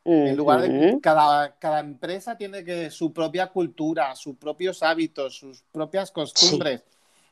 en 0.08 0.38
lugar 0.38 0.62
de 0.62 1.00
cada, 1.02 1.58
cada 1.58 1.80
empresa 1.82 2.38
tiene 2.38 2.64
que 2.64 2.90
su 2.90 3.12
propia 3.12 3.48
cultura, 3.48 4.16
sus 4.16 4.38
propios 4.38 4.82
hábitos, 4.82 5.38
sus 5.38 5.64
propias 5.72 6.12
costumbres. 6.12 6.84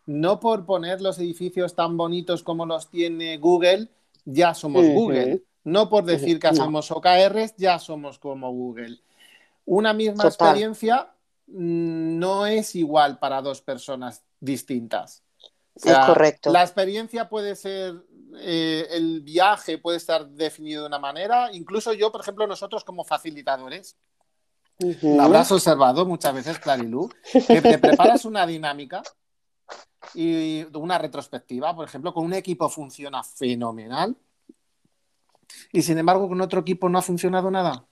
No 0.05 0.39
por 0.39 0.65
poner 0.65 1.01
los 1.01 1.17
edificios 1.17 1.73
tan 1.73 1.95
bonitos 1.95 2.43
como 2.43 2.65
los 2.65 2.89
tiene 2.89 3.38
Google, 3.38 3.88
ya 4.26 4.53
somos 4.53 4.86
Google. 4.88 5.41
No 5.63 5.89
por 5.89 6.03
decir 6.03 6.39
que 6.39 6.47
hacemos 6.47 6.91
OKRs, 6.91 7.55
ya 7.57 7.80
somos 7.80 8.19
como 8.19 8.51
Google. 8.51 8.99
Una 9.65 9.93
misma 9.93 10.26
experiencia 10.26 11.09
mm, 11.47 12.19
no 12.19 12.45
es 12.45 12.76
igual 12.76 13.17
para 13.17 13.41
dos 13.41 13.61
personas 13.61 14.23
distintas. 14.39 15.23
es 15.76 15.97
correcto. 16.05 16.51
La 16.51 16.61
experiencia 16.61 17.30
puede 17.30 17.55
ser 17.55 17.95
eh, 18.39 18.88
el 18.91 19.21
viaje 19.21 19.77
puede 19.77 19.97
estar 19.97 20.27
definido 20.27 20.81
de 20.81 20.88
una 20.88 20.99
manera. 20.99 21.49
Incluso 21.53 21.93
yo, 21.93 22.11
por 22.11 22.21
ejemplo, 22.21 22.47
nosotros 22.47 22.83
como 22.83 23.03
facilitadores, 23.03 23.97
habrás 25.19 25.51
observado 25.51 26.05
muchas 26.05 26.33
veces, 26.33 26.59
Clarilú, 26.59 27.09
que 27.31 27.61
te 27.61 27.77
preparas 27.77 28.25
una 28.25 28.45
dinámica 28.45 29.01
y 30.13 30.65
una 30.73 30.97
retrospectiva, 30.97 31.75
por 31.75 31.88
ejemplo, 31.88 32.13
con 32.13 32.25
un 32.25 32.33
equipo 32.33 32.69
funciona 32.69 33.23
fenomenal 33.23 34.15
y 35.71 35.81
sin 35.81 35.97
embargo 35.97 36.27
con 36.27 36.41
otro 36.41 36.61
equipo 36.61 36.89
no 36.89 36.97
ha 36.97 37.01
funcionado 37.01 37.49
nada. 37.51 37.86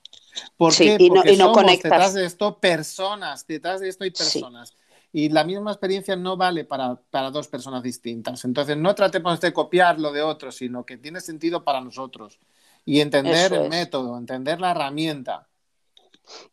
¿Por 0.56 0.74
qué? 0.74 0.98
Porque 1.08 1.36
somos 1.36 1.66
detrás 1.66 2.14
de 2.14 2.24
esto 2.24 2.58
personas, 2.58 3.46
detrás 3.46 3.80
de 3.80 3.88
esto 3.88 4.04
hay 4.04 4.10
personas 4.10 4.74
y 5.16 5.28
la 5.28 5.44
misma 5.44 5.70
experiencia 5.70 6.16
no 6.16 6.36
vale 6.36 6.64
para, 6.64 6.98
dos 7.30 7.46
personas 7.46 7.84
distintas. 7.84 8.44
Entonces, 8.44 8.76
no 8.76 8.96
tratemos 8.96 9.40
de 9.40 9.52
copiar 9.52 10.00
lo 10.00 10.10
de 10.10 10.22
otros, 10.22 10.56
sino 10.56 10.84
que 10.84 10.96
tiene 10.96 11.20
sentido 11.20 11.62
para 11.62 11.80
nosotros. 11.80 12.40
Y 12.84 12.98
entender 12.98 13.52
el 13.52 13.68
método, 13.68 14.18
entender 14.18 14.60
la 14.60 14.72
herramienta. 14.72 15.46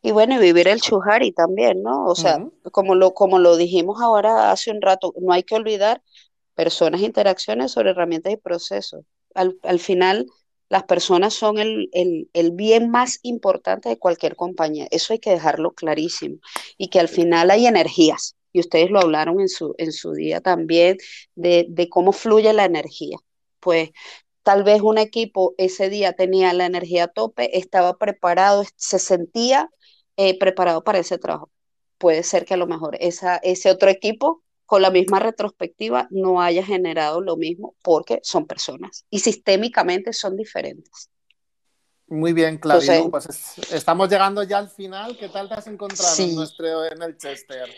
Y 0.00 0.12
bueno, 0.12 0.36
y 0.36 0.38
vivir 0.38 0.68
el 0.68 0.80
chuhari 0.80 1.32
también, 1.32 1.82
¿no? 1.82 2.04
O 2.04 2.14
sea, 2.14 2.38
como, 2.70 2.94
lo, 2.94 3.14
como 3.14 3.40
lo 3.40 3.56
dijimos 3.56 4.00
ahora 4.00 4.52
hace 4.52 4.70
un 4.70 4.80
rato, 4.80 5.12
no 5.20 5.32
hay 5.32 5.42
que 5.42 5.56
olvidar 5.56 6.00
personas, 6.54 7.00
interacciones 7.00 7.72
sobre 7.72 7.90
herramientas 7.90 8.32
y 8.32 8.36
procesos. 8.36 9.04
Al, 9.34 9.80
final, 9.80 10.26
las 10.68 10.84
personas 10.84 11.34
son 11.34 11.58
el, 11.58 11.90
el, 12.32 12.52
bien 12.52 12.92
más 12.92 13.18
importante 13.22 13.88
de 13.88 13.98
cualquier 13.98 14.36
compañía. 14.36 14.86
Eso 14.92 15.14
hay 15.14 15.18
que 15.18 15.30
dejarlo 15.30 15.72
clarísimo. 15.72 16.36
Y 16.78 16.90
que 16.90 17.00
al 17.00 17.08
final 17.08 17.50
hay 17.50 17.66
energías 17.66 18.36
y 18.52 18.60
ustedes 18.60 18.90
lo 18.90 19.00
hablaron 19.00 19.40
en 19.40 19.48
su, 19.48 19.74
en 19.78 19.92
su 19.92 20.12
día 20.12 20.40
también, 20.40 20.98
de, 21.34 21.88
cómo 21.90 22.12
fluye 22.12 22.52
la 22.52 22.64
energía. 22.64 23.18
Pues 23.60 23.90
tal 24.42 24.64
vez 24.64 24.82
un 24.82 24.98
equipo 24.98 25.54
ese 25.58 25.88
día 25.88 26.12
tenía 26.14 26.52
la 26.52 26.66
energía 26.66 27.04
a 27.04 27.08
tope, 27.08 27.56
estaba 27.58 27.96
preparado, 27.96 28.64
se 28.76 28.98
sentía 28.98 29.70
eh, 30.16 30.38
preparado 30.38 30.84
para 30.84 30.98
ese 30.98 31.18
trabajo. 31.18 31.50
Puede 31.98 32.22
ser 32.22 32.44
que 32.44 32.54
a 32.54 32.58
lo 32.58 32.66
mejor 32.66 32.96
esa, 33.00 33.36
ese 33.36 33.70
otro 33.70 33.88
equipo 33.88 34.42
con 34.66 34.82
la 34.82 34.90
misma 34.90 35.18
retrospectiva 35.18 36.08
no 36.10 36.40
haya 36.40 36.64
generado 36.64 37.20
lo 37.20 37.36
mismo 37.36 37.74
porque 37.82 38.20
son 38.22 38.46
personas 38.46 39.04
y 39.10 39.20
sistémicamente 39.20 40.12
son 40.12 40.36
diferentes. 40.36 41.10
Muy 42.12 42.32
bien, 42.34 42.58
Claudio. 42.58 43.10
pues 43.10 43.56
estamos 43.72 44.10
llegando 44.10 44.42
ya 44.42 44.58
al 44.58 44.68
final. 44.68 45.16
¿Qué 45.16 45.30
tal 45.30 45.48
te 45.48 45.54
has 45.54 45.66
encontrado 45.66 46.14
en, 46.18 46.34
nuestro, 46.34 46.84
en 46.84 47.02
el 47.02 47.16
Chester? 47.16 47.68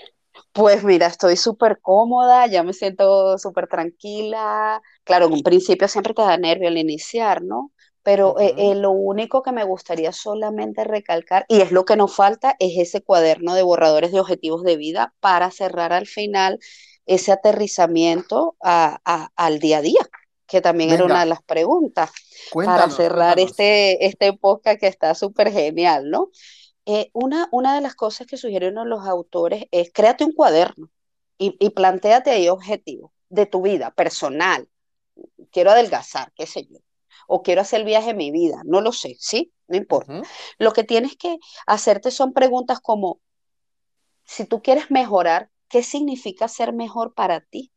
Pues 0.53 0.85
mira, 0.85 1.07
estoy 1.07 1.37
súper 1.37 1.81
cómoda, 1.81 2.47
ya 2.47 2.63
me 2.63 2.73
siento 2.73 3.39
súper 3.39 3.67
tranquila. 3.69 4.81
Claro, 5.05 5.27
en 5.27 5.33
un 5.33 5.43
principio 5.43 5.89
siempre 5.89 6.15
te 6.15 6.23
da 6.23 6.37
nervio 6.37 6.69
al 6.69 6.79
iniciar, 6.79 7.43
¿no? 7.43 7.73
Pero 8.03 8.39
eh, 8.39 8.55
eh, 8.59 8.75
lo 8.75 8.91
único 8.91 9.43
que 9.43 9.53
me 9.53 9.65
gustaría 9.65 10.13
solamente 10.13 10.85
recalcar, 10.85 11.47
y 11.49 11.61
es 11.61 11.73
lo 11.73 11.85
que 11.85 11.97
nos 11.97 12.15
falta, 12.15 12.55
es 12.59 12.77
ese 12.77 13.03
cuaderno 13.03 13.55
de 13.55 13.63
borradores 13.63 14.13
de 14.13 14.21
objetivos 14.21 14.63
de 14.63 14.77
vida 14.77 15.15
para 15.21 15.51
cerrar 15.51 15.93
al 15.93 16.07
final 16.07 16.59
ese 17.07 17.33
aterrizamiento 17.33 18.57
al 18.61 19.59
día 19.59 19.79
a 19.79 19.83
día, 19.83 20.01
que 20.47 20.61
también 20.61 20.91
era 20.91 21.05
una 21.05 21.21
de 21.21 21.27
las 21.27 21.43
preguntas, 21.43 22.11
para 22.53 22.91
cerrar 22.91 23.39
este, 23.41 24.07
este 24.07 24.33
podcast 24.35 24.79
que 24.81 24.87
está 24.87 25.15
súper 25.15 25.51
genial, 25.51 26.11
¿no? 26.11 26.31
Eh, 26.87 27.11
una, 27.15 27.49
una 27.51 27.75
de 27.75 27.81
las 27.81 27.95
cosas 27.95 28.27
que 28.27 28.37
sugieren 28.37 28.75
los 28.75 29.07
autores 29.07 29.65
es 29.71 29.91
créate 29.93 30.25
un 30.25 30.33
cuaderno 30.33 30.91
y, 31.39 31.57
y 31.59 31.71
planteate 31.71 32.31
ahí 32.31 32.49
objetivos 32.49 33.11
de 33.29 33.47
tu 33.47 33.63
vida 33.63 33.91
personal. 33.91 34.69
Quiero 35.51 35.71
adelgazar, 35.71 36.33
qué 36.35 36.47
sé 36.47 36.67
yo. 36.67 36.79
O 37.27 37.43
quiero 37.43 37.63
hacer 37.63 37.81
el 37.81 37.87
viaje 37.87 38.09
de 38.09 38.15
mi 38.15 38.31
vida, 38.31 38.61
no 38.65 38.81
lo 38.81 38.93
sé, 38.93 39.17
¿sí? 39.19 39.53
No 39.67 39.77
importa. 39.77 40.23
Lo 40.59 40.73
que 40.73 40.85
tienes 40.85 41.17
que 41.17 41.39
hacerte 41.67 42.11
son 42.11 42.33
preguntas 42.33 42.81
como, 42.81 43.21
si 44.25 44.45
tú 44.45 44.61
quieres 44.63 44.91
mejorar, 44.91 45.51
¿qué 45.69 45.83
significa 45.83 46.49
ser 46.49 46.73
mejor 46.73 47.15
para 47.15 47.41
ti? 47.41 47.73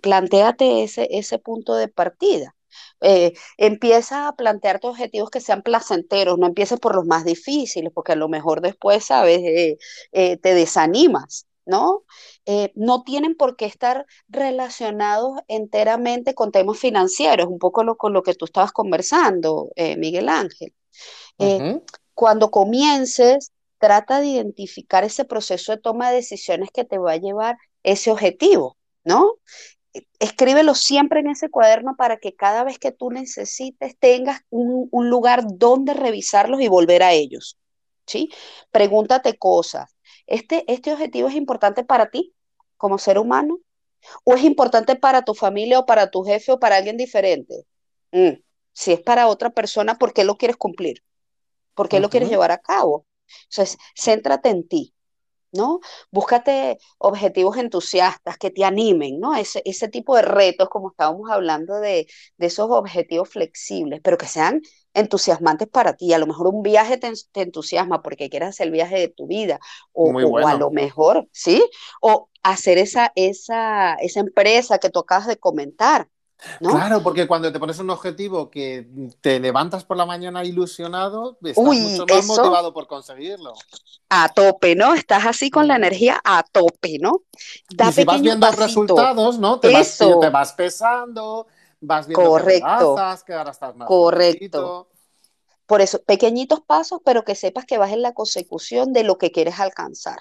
Plantéate 0.00 0.82
ese, 0.82 1.08
ese 1.10 1.38
punto 1.38 1.74
de 1.74 1.88
partida. 1.88 2.56
Eh, 3.00 3.32
empieza 3.56 4.28
a 4.28 4.36
plantearte 4.36 4.86
objetivos 4.86 5.30
que 5.30 5.40
sean 5.40 5.62
placenteros, 5.62 6.38
no 6.38 6.46
empieces 6.46 6.78
por 6.78 6.94
los 6.94 7.06
más 7.06 7.24
difíciles, 7.24 7.92
porque 7.94 8.12
a 8.12 8.16
lo 8.16 8.28
mejor 8.28 8.60
después, 8.60 9.04
sabes, 9.04 9.38
eh, 9.38 9.78
eh, 10.12 10.36
te 10.36 10.54
desanimas, 10.54 11.46
¿no? 11.64 12.04
no 12.74 13.04
tienen 13.04 13.36
por 13.36 13.54
qué 13.56 13.66
estar 13.66 14.04
relacionados 14.28 15.40
enteramente 15.46 16.34
con 16.34 16.50
temas 16.50 16.78
financieros, 16.78 17.46
un 17.46 17.60
poco 17.60 17.84
lo, 17.84 17.96
con 17.96 18.12
lo 18.12 18.22
que 18.24 18.34
tú 18.34 18.46
estabas 18.46 18.72
conversando, 18.72 19.70
Miguel 19.96 20.28
Ángel. 20.28 20.74
Cuando 22.14 22.50
comiences, 22.50 23.52
trata 23.78 24.20
de 24.20 24.26
identificar 24.26 25.04
ese 25.04 25.24
proceso 25.24 25.72
de 25.72 25.78
toma 25.78 26.10
de 26.10 26.16
decisiones 26.16 26.70
que 26.72 26.84
te 26.84 26.98
va 26.98 27.12
a 27.12 27.16
llevar 27.16 27.58
ese 27.82 28.10
objetivo, 28.10 28.76
¿no? 29.04 29.34
Escríbelo 30.18 30.74
siempre 30.74 31.20
en 31.20 31.28
ese 31.28 31.50
cuaderno 31.50 31.96
para 31.96 32.16
que 32.16 32.34
cada 32.34 32.64
vez 32.64 32.78
que 32.78 32.92
tú 32.92 33.10
necesites 33.10 33.96
tengas 33.98 34.40
un, 34.50 34.88
lugar 34.92 35.42
donde 35.46 35.94
revisarlos 35.94 36.60
y 36.60 36.68
volver 36.68 37.02
a 37.02 37.12
ellos. 37.12 37.58
¿sí? 38.06 38.30
Pregúntate 38.70 39.36
cosas. 39.36 39.94
¿Este, 40.26 40.64
¿Este 40.72 40.92
objetivo 40.92 41.28
es 41.28 41.34
importante 41.34 41.84
para 41.84 42.10
ti 42.10 42.34
como 42.76 42.98
ser 42.98 43.18
humano? 43.18 43.58
¿O 44.24 44.34
es 44.34 44.42
importante 44.44 44.96
para 44.96 45.22
tu 45.22 45.34
familia 45.34 45.78
o 45.78 45.86
para 45.86 46.10
tu 46.10 46.24
jefe 46.24 46.52
o 46.52 46.58
para 46.58 46.76
alguien 46.76 46.96
diferente? 46.96 47.66
Mm, 48.10 48.40
si 48.72 48.92
es 48.92 49.00
para 49.00 49.28
otra 49.28 49.50
persona, 49.50 49.98
¿por 49.98 50.12
qué 50.12 50.24
lo 50.24 50.36
quieres 50.36 50.56
cumplir? 50.56 51.04
¿Por 51.74 51.88
qué 51.88 52.00
lo 52.00 52.10
quieres 52.10 52.28
llevar 52.28 52.50
a 52.50 52.58
cabo? 52.58 53.06
Entonces, 53.48 53.78
céntrate 53.94 54.48
en 54.48 54.66
ti. 54.66 54.94
¿No? 55.52 55.80
Búscate 56.10 56.78
objetivos 56.98 57.56
entusiastas 57.56 58.38
que 58.38 58.50
te 58.50 58.64
animen, 58.64 59.20
¿no? 59.20 59.34
Ese, 59.36 59.62
ese 59.64 59.88
tipo 59.88 60.16
de 60.16 60.22
retos, 60.22 60.68
como 60.68 60.90
estábamos 60.90 61.30
hablando 61.30 61.78
de, 61.80 62.06
esos 62.38 62.70
objetivos 62.70 63.28
flexibles, 63.28 64.00
pero 64.02 64.18
que 64.18 64.26
sean 64.26 64.60
entusiasmantes 64.94 65.68
para 65.68 65.94
ti. 65.94 66.12
A 66.12 66.18
lo 66.18 66.26
mejor 66.26 66.48
un 66.48 66.62
viaje 66.62 66.98
te, 66.98 67.12
entusiasma 67.40 68.02
porque 68.02 68.28
quieres 68.30 68.50
hacer 68.50 68.66
el 68.66 68.72
viaje 68.72 68.98
de 68.98 69.08
tu 69.08 69.26
vida, 69.26 69.60
o, 69.92 70.10
o, 70.10 70.38
a 70.38 70.54
lo 70.54 70.70
mejor, 70.70 71.28
¿sí? 71.32 71.64
O 72.00 72.28
hacer 72.42 72.78
esa, 72.78 73.12
esa, 73.14 73.94
esa 73.94 74.20
empresa 74.20 74.78
que 74.78 74.90
tú 74.90 75.00
acabas 75.00 75.26
de 75.26 75.36
comentar, 75.36 76.08
Claro, 76.58 77.02
porque 77.02 77.26
cuando 77.26 77.52
te 77.52 77.58
pones 77.58 77.78
un 77.78 77.90
objetivo 77.90 78.50
que 78.50 78.88
te 79.20 79.38
levantas 79.40 79.84
por 79.84 79.96
la 79.96 80.06
mañana 80.06 80.44
ilusionado, 80.44 81.38
estás 81.42 81.64
mucho 81.64 82.06
más 82.06 82.26
motivado 82.26 82.72
por 82.72 82.86
conseguirlo. 82.86 83.54
A 84.08 84.28
tope, 84.28 84.74
¿no? 84.74 84.94
Estás 84.94 85.26
así 85.26 85.50
con 85.50 85.68
la 85.68 85.76
energía 85.76 86.20
a 86.24 86.42
tope, 86.42 86.98
¿no? 87.00 87.22
y 87.70 87.92
si 87.92 88.04
vas 88.04 88.20
viendo 88.20 88.50
resultados, 88.50 89.38
¿no? 89.38 89.60
Te 89.60 89.72
vas, 89.72 89.96
te 89.98 90.30
vas, 90.30 90.52
pesando, 90.52 91.46
vas 91.80 92.06
viendo 92.06 92.28
Correcto. 92.28 92.96
que, 93.26 93.32
ahora 93.34 93.50
estás 93.50 93.76
más 93.76 93.88
Correcto. 93.88 94.88
Por 95.66 95.80
eso, 95.80 96.02
pequeñitos 96.02 96.60
pasos, 96.60 97.00
pero 97.04 97.24
que 97.24 97.34
sepas 97.34 97.64
que 97.64 97.78
vas 97.78 97.92
en 97.92 98.02
la 98.02 98.12
consecución 98.12 98.92
de 98.92 99.04
lo 99.04 99.16
que 99.16 99.30
quieres 99.30 99.58
alcanzar. 99.58 100.18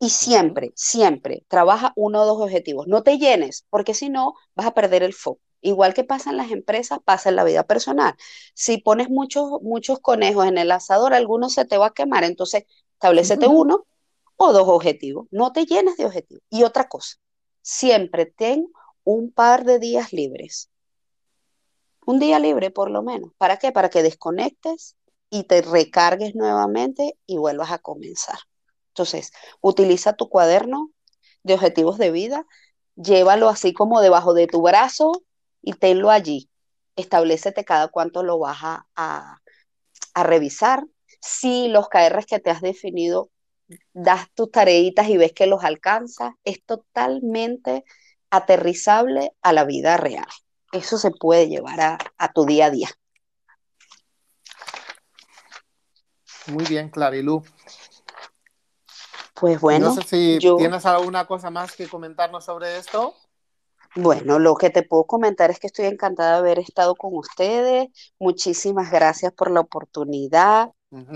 Y 0.00 0.10
siempre, 0.10 0.72
siempre 0.74 1.44
trabaja 1.48 1.92
uno 1.94 2.22
o 2.22 2.26
dos 2.26 2.40
objetivos. 2.40 2.88
No 2.88 3.02
te 3.02 3.18
llenes, 3.18 3.66
porque 3.70 3.94
si 3.94 4.08
no, 4.08 4.34
vas 4.56 4.66
a 4.66 4.74
perder 4.74 5.02
el 5.02 5.14
foco. 5.14 5.40
Igual 5.62 5.94
que 5.94 6.04
pasa 6.04 6.30
en 6.30 6.36
las 6.36 6.50
empresas, 6.50 7.00
pasa 7.04 7.28
en 7.28 7.36
la 7.36 7.44
vida 7.44 7.64
personal. 7.64 8.14
Si 8.54 8.78
pones 8.78 9.10
muchos, 9.10 9.60
muchos 9.62 10.00
conejos 10.00 10.46
en 10.46 10.58
el 10.58 10.70
asador, 10.70 11.12
alguno 11.12 11.50
se 11.50 11.64
te 11.64 11.76
va 11.76 11.86
a 11.86 11.94
quemar. 11.94 12.24
Entonces, 12.24 12.64
establecete 12.94 13.46
uno 13.46 13.86
o 14.36 14.52
dos 14.52 14.68
objetivos. 14.68 15.26
No 15.30 15.52
te 15.52 15.66
llenes 15.66 15.96
de 15.96 16.06
objetivos. 16.06 16.42
Y 16.48 16.62
otra 16.62 16.88
cosa, 16.88 17.16
siempre 17.60 18.26
ten 18.26 18.66
un 19.04 19.32
par 19.32 19.64
de 19.64 19.78
días 19.78 20.12
libres. 20.12 20.70
Un 22.06 22.18
día 22.18 22.38
libre 22.38 22.70
por 22.70 22.90
lo 22.90 23.02
menos. 23.02 23.32
¿Para 23.36 23.58
qué? 23.58 23.70
Para 23.70 23.90
que 23.90 24.02
desconectes 24.02 24.96
y 25.28 25.44
te 25.44 25.62
recargues 25.62 26.34
nuevamente 26.34 27.18
y 27.26 27.36
vuelvas 27.36 27.70
a 27.70 27.78
comenzar. 27.78 28.38
Entonces, 28.88 29.32
utiliza 29.60 30.14
tu 30.14 30.28
cuaderno 30.28 30.90
de 31.42 31.54
objetivos 31.54 31.98
de 31.98 32.10
vida, 32.10 32.46
llévalo 32.96 33.48
así 33.48 33.72
como 33.72 34.00
debajo 34.00 34.34
de 34.34 34.46
tu 34.46 34.62
brazo 34.62 35.12
y 35.62 35.74
tenlo 35.74 36.10
allí. 36.10 36.48
Establecete 36.96 37.64
cada 37.64 37.88
cuánto 37.88 38.22
lo 38.22 38.38
vas 38.38 38.58
a, 38.62 38.86
a, 38.94 39.40
revisar. 40.24 40.84
Si 41.20 41.68
los 41.68 41.88
KRs 41.88 42.26
que 42.26 42.40
te 42.40 42.50
has 42.50 42.60
definido 42.60 43.30
das 43.92 44.26
tus 44.34 44.50
tareitas 44.50 45.08
y 45.08 45.16
ves 45.16 45.32
que 45.32 45.46
los 45.46 45.64
alcanzas, 45.64 46.32
es 46.44 46.64
totalmente 46.64 47.84
aterrizable 48.30 49.32
a 49.42 49.52
la 49.52 49.64
vida 49.64 49.96
real. 49.96 50.26
Eso 50.72 50.98
se 50.98 51.10
puede 51.10 51.48
llevar 51.48 51.80
a, 51.80 51.98
a 52.18 52.32
tu 52.32 52.44
día 52.44 52.66
a 52.66 52.70
día. 52.70 52.88
Muy 56.46 56.64
bien, 56.64 56.90
Clarilu. 56.90 57.42
Pues 59.34 59.60
bueno. 59.60 59.86
No 59.86 59.94
sé 59.94 60.02
si 60.02 60.38
tienes 60.38 60.84
alguna 60.84 61.26
cosa 61.26 61.50
más 61.50 61.74
que 61.74 61.88
comentarnos 61.88 62.44
sobre 62.44 62.76
esto. 62.76 63.14
Bueno, 63.96 64.38
lo 64.38 64.54
que 64.54 64.70
te 64.70 64.82
puedo 64.82 65.04
comentar 65.04 65.50
es 65.50 65.58
que 65.58 65.66
estoy 65.66 65.86
encantada 65.86 66.32
de 66.32 66.38
haber 66.38 66.58
estado 66.58 66.94
con 66.94 67.16
ustedes. 67.16 67.88
Muchísimas 68.18 68.90
gracias 68.90 69.32
por 69.32 69.50
la 69.50 69.60
oportunidad. 69.60 70.70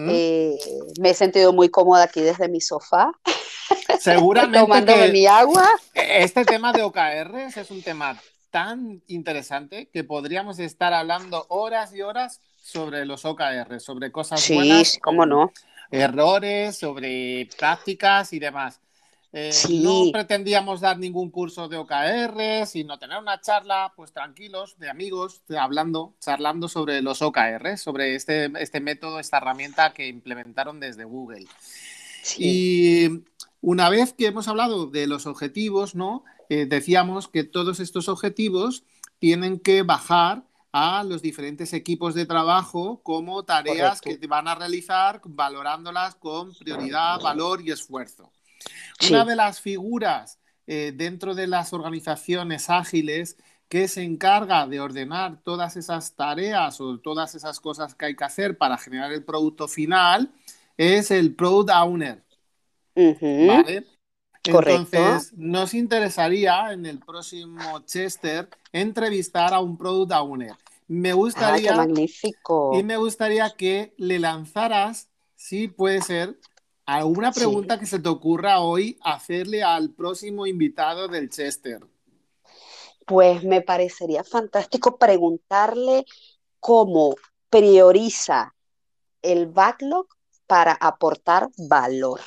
Eh, 0.08 0.56
me 1.00 1.10
he 1.10 1.14
sentido 1.14 1.52
muy 1.52 1.68
cómoda 1.68 2.04
aquí 2.04 2.20
desde 2.20 2.48
mi 2.48 2.60
sofá. 2.60 3.12
Seguramente. 4.00 4.60
tomándome 4.60 5.08
mi 5.10 5.26
agua. 5.26 5.68
Este 5.94 6.44
tema 6.44 6.72
de 6.72 6.82
OKRs 6.82 7.56
es 7.56 7.70
un 7.70 7.82
tema 7.82 8.20
tan 8.50 9.02
interesante 9.08 9.88
que 9.92 10.04
podríamos 10.04 10.58
estar 10.58 10.92
hablando 10.92 11.46
horas 11.48 11.94
y 11.94 12.02
horas 12.02 12.40
sobre 12.56 13.04
los 13.04 13.24
OKRs, 13.24 13.82
sobre 13.82 14.12
cosas 14.12 14.40
sí, 14.40 14.54
buenas. 14.54 14.88
Sí, 14.88 15.00
cómo 15.00 15.26
no 15.26 15.52
errores, 15.90 16.76
sobre 16.78 17.48
prácticas 17.58 18.32
y 18.32 18.38
demás. 18.38 18.80
Eh, 19.36 19.50
no 19.68 20.12
pretendíamos 20.12 20.80
dar 20.80 20.96
ningún 20.96 21.28
curso 21.28 21.66
de 21.68 21.76
OKR, 21.76 22.66
sino 22.68 23.00
tener 23.00 23.18
una 23.18 23.40
charla, 23.40 23.92
pues 23.96 24.12
tranquilos, 24.12 24.78
de 24.78 24.88
amigos, 24.88 25.42
hablando, 25.58 26.14
charlando 26.20 26.68
sobre 26.68 27.02
los 27.02 27.20
OKR, 27.20 27.76
sobre 27.76 28.14
este, 28.14 28.52
este 28.60 28.78
método, 28.78 29.18
esta 29.18 29.38
herramienta 29.38 29.92
que 29.92 30.06
implementaron 30.06 30.78
desde 30.78 31.02
Google. 31.02 31.48
Y 32.38 33.08
una 33.60 33.90
vez 33.90 34.12
que 34.12 34.26
hemos 34.26 34.46
hablado 34.46 34.86
de 34.86 35.08
los 35.08 35.26
objetivos, 35.26 35.96
¿no? 35.96 36.22
Eh, 36.48 36.66
decíamos 36.66 37.26
que 37.26 37.42
todos 37.42 37.80
estos 37.80 38.08
objetivos 38.08 38.84
tienen 39.18 39.58
que 39.58 39.82
bajar 39.82 40.44
a 40.70 41.02
los 41.02 41.22
diferentes 41.22 41.72
equipos 41.72 42.14
de 42.14 42.26
trabajo 42.26 43.00
como 43.02 43.42
tareas 43.42 44.00
que 44.00 44.20
que 44.20 44.26
van 44.28 44.46
a 44.46 44.54
realizar 44.54 45.20
valorándolas 45.24 46.14
con 46.14 46.54
prioridad, 46.54 47.20
valor 47.20 47.62
y 47.62 47.72
esfuerzo. 47.72 48.30
Una 49.00 49.24
de 49.24 49.36
las 49.36 49.60
figuras 49.60 50.38
eh, 50.66 50.92
dentro 50.94 51.34
de 51.34 51.46
las 51.46 51.72
organizaciones 51.72 52.70
ágiles 52.70 53.36
que 53.68 53.88
se 53.88 54.02
encarga 54.02 54.66
de 54.66 54.80
ordenar 54.80 55.42
todas 55.42 55.76
esas 55.76 56.14
tareas 56.14 56.80
o 56.80 56.98
todas 57.00 57.34
esas 57.34 57.60
cosas 57.60 57.94
que 57.94 58.06
hay 58.06 58.16
que 58.16 58.24
hacer 58.24 58.56
para 58.58 58.78
generar 58.78 59.12
el 59.12 59.24
producto 59.24 59.68
final 59.68 60.32
es 60.76 61.10
el 61.10 61.34
Product 61.34 61.70
Owner. 61.70 62.22
¿Vale? 63.38 63.86
Entonces, 64.44 65.32
nos 65.34 65.74
interesaría 65.74 66.72
en 66.72 66.86
el 66.86 67.00
próximo 67.00 67.80
Chester 67.86 68.48
entrevistar 68.72 69.54
a 69.54 69.60
un 69.60 69.76
Product 69.78 70.12
Owner. 70.12 70.56
Me 70.88 71.10
Ah, 71.10 71.16
gustaría, 71.16 71.70
qué 71.70 71.72
magnífico. 71.72 72.70
y 72.70 72.82
me 72.82 72.96
gustaría 72.96 73.50
que 73.56 73.94
le 73.98 74.18
lanzaras, 74.18 75.10
si 75.36 75.68
puede 75.68 76.02
ser, 76.02 76.38
alguna 76.86 77.32
Sí. 77.32 77.40
pregunta 77.40 77.78
que 77.78 77.86
se 77.86 77.98
te 77.98 78.08
ocurra 78.08 78.60
hoy 78.60 78.98
hacerle 79.02 79.62
al 79.62 79.90
próximo 79.90 80.46
invitado 80.46 81.08
del 81.08 81.28
Chester. 81.30 81.80
Pues 83.06 83.44
me 83.44 83.60
parecería 83.60 84.24
fantástico 84.24 84.96
preguntarle 84.98 86.04
cómo 86.60 87.14
prioriza 87.50 88.54
el 89.22 89.46
backlog 89.46 90.06
para 90.46 90.72
aportar 90.72 91.48
valor. 91.56 92.20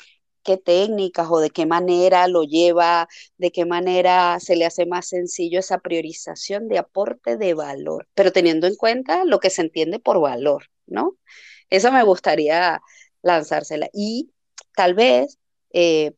¿Qué 0.44 0.58
técnicas 0.58 1.28
o 1.30 1.40
de 1.40 1.50
qué 1.52 1.66
manera 1.66 2.28
lo 2.28 2.44
lleva, 2.44 3.08
de 3.38 3.52
qué 3.52 3.66
manera 3.66 4.40
se 4.40 4.56
le 4.56 4.66
hace 4.66 4.86
más 4.86 5.08
sencillo 5.10 5.60
esa 5.60 5.80
priorización 5.80 6.68
de 6.70 6.80
aporte 6.80 7.38
de 7.38 7.54
valor, 7.54 8.08
pero 8.16 8.32
teniendo 8.32 8.68
en 8.68 8.76
cuenta 8.76 9.26
lo 9.26 9.40
que 9.40 9.50
se 9.50 9.62
entiende 9.62 10.00
por 10.00 10.22
valor, 10.22 10.66
¿no? 10.88 11.18
Eso 11.70 11.92
me 11.92 12.04
gustaría 12.04 12.82
lanzársela. 13.22 13.90
Y 13.94 14.32
tal 14.78 14.94
vez 14.94 15.40
eh, 15.72 16.12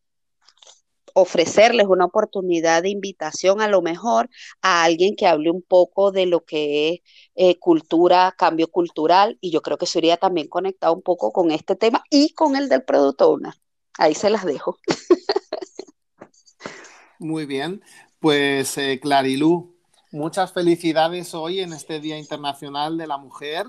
ofrecerles 1.14 1.88
una 1.88 2.04
oportunidad 2.04 2.84
de 2.84 2.90
invitación 2.90 3.62
a 3.62 3.70
lo 3.70 3.82
mejor 3.82 4.30
a 4.62 4.84
alguien 4.84 5.16
que 5.16 5.28
hable 5.28 5.50
un 5.50 5.62
poco 5.62 6.12
de 6.12 6.26
lo 6.26 6.44
que 6.44 6.90
es 6.90 7.00
eh, 7.36 7.58
cultura, 7.58 8.36
cambio 8.38 8.68
cultural, 8.68 9.38
y 9.40 9.52
yo 9.52 9.62
creo 9.62 9.78
que 9.78 9.86
eso 9.86 10.00
iría 10.00 10.18
también 10.18 10.50
conectado 10.50 10.94
un 10.94 11.02
poco 11.02 11.32
con 11.32 11.52
este 11.52 11.78
tema 11.78 12.04
y 12.10 12.34
con 12.34 12.58
el 12.58 12.68
del 12.68 12.84
Product 12.84 13.22
Owner. 13.22 13.54
Ahí 13.98 14.14
se 14.14 14.30
las 14.30 14.44
dejo. 14.44 14.78
Muy 17.18 17.46
bien, 17.46 17.82
pues 18.20 18.78
eh, 18.78 19.00
Clarilú, 19.02 19.78
muchas 20.12 20.52
felicidades 20.52 21.34
hoy 21.34 21.62
en 21.62 21.72
este 21.72 22.02
Día 22.02 22.18
Internacional 22.18 22.98
de 22.98 23.08
la 23.08 23.18
Mujer. 23.18 23.68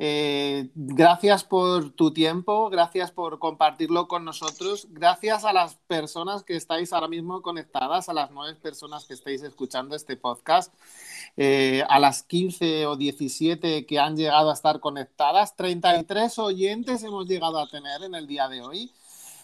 Eh, 0.00 0.70
gracias 0.76 1.42
por 1.42 1.90
tu 1.90 2.12
tiempo, 2.12 2.70
gracias 2.70 3.10
por 3.10 3.40
compartirlo 3.40 4.06
con 4.06 4.24
nosotros, 4.24 4.86
gracias 4.90 5.44
a 5.44 5.52
las 5.52 5.74
personas 5.74 6.44
que 6.44 6.54
estáis 6.54 6.92
ahora 6.92 7.08
mismo 7.08 7.42
conectadas, 7.42 8.08
a 8.08 8.12
las 8.12 8.30
nueve 8.30 8.56
personas 8.60 9.06
que 9.06 9.14
estáis 9.14 9.42
escuchando 9.42 9.96
este 9.96 10.16
podcast, 10.16 10.72
eh, 11.36 11.82
a 11.88 11.98
las 11.98 12.22
15 12.22 12.86
o 12.86 12.94
17 12.94 13.86
que 13.86 13.98
han 13.98 14.16
llegado 14.16 14.50
a 14.50 14.54
estar 14.54 14.78
conectadas, 14.78 15.56
33 15.56 16.38
oyentes 16.38 17.02
hemos 17.02 17.26
llegado 17.26 17.58
a 17.58 17.68
tener 17.68 18.04
en 18.04 18.14
el 18.14 18.28
día 18.28 18.48
de 18.48 18.62
hoy. 18.62 18.92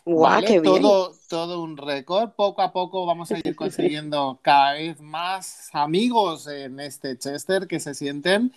¡Guau, 0.04 0.20
¿vale? 0.20 0.46
qué 0.46 0.60
bien! 0.60 0.82
Todo, 0.82 1.12
todo 1.28 1.62
un 1.62 1.76
récord. 1.76 2.30
Poco 2.36 2.62
a 2.62 2.72
poco 2.72 3.06
vamos 3.06 3.30
a 3.30 3.38
ir 3.38 3.56
consiguiendo 3.56 4.38
cada 4.42 4.74
vez 4.74 5.00
más 5.00 5.70
amigos 5.72 6.46
en 6.46 6.80
este 6.80 7.18
Chester 7.18 7.66
que 7.66 7.80
se 7.80 7.94
sienten. 7.94 8.52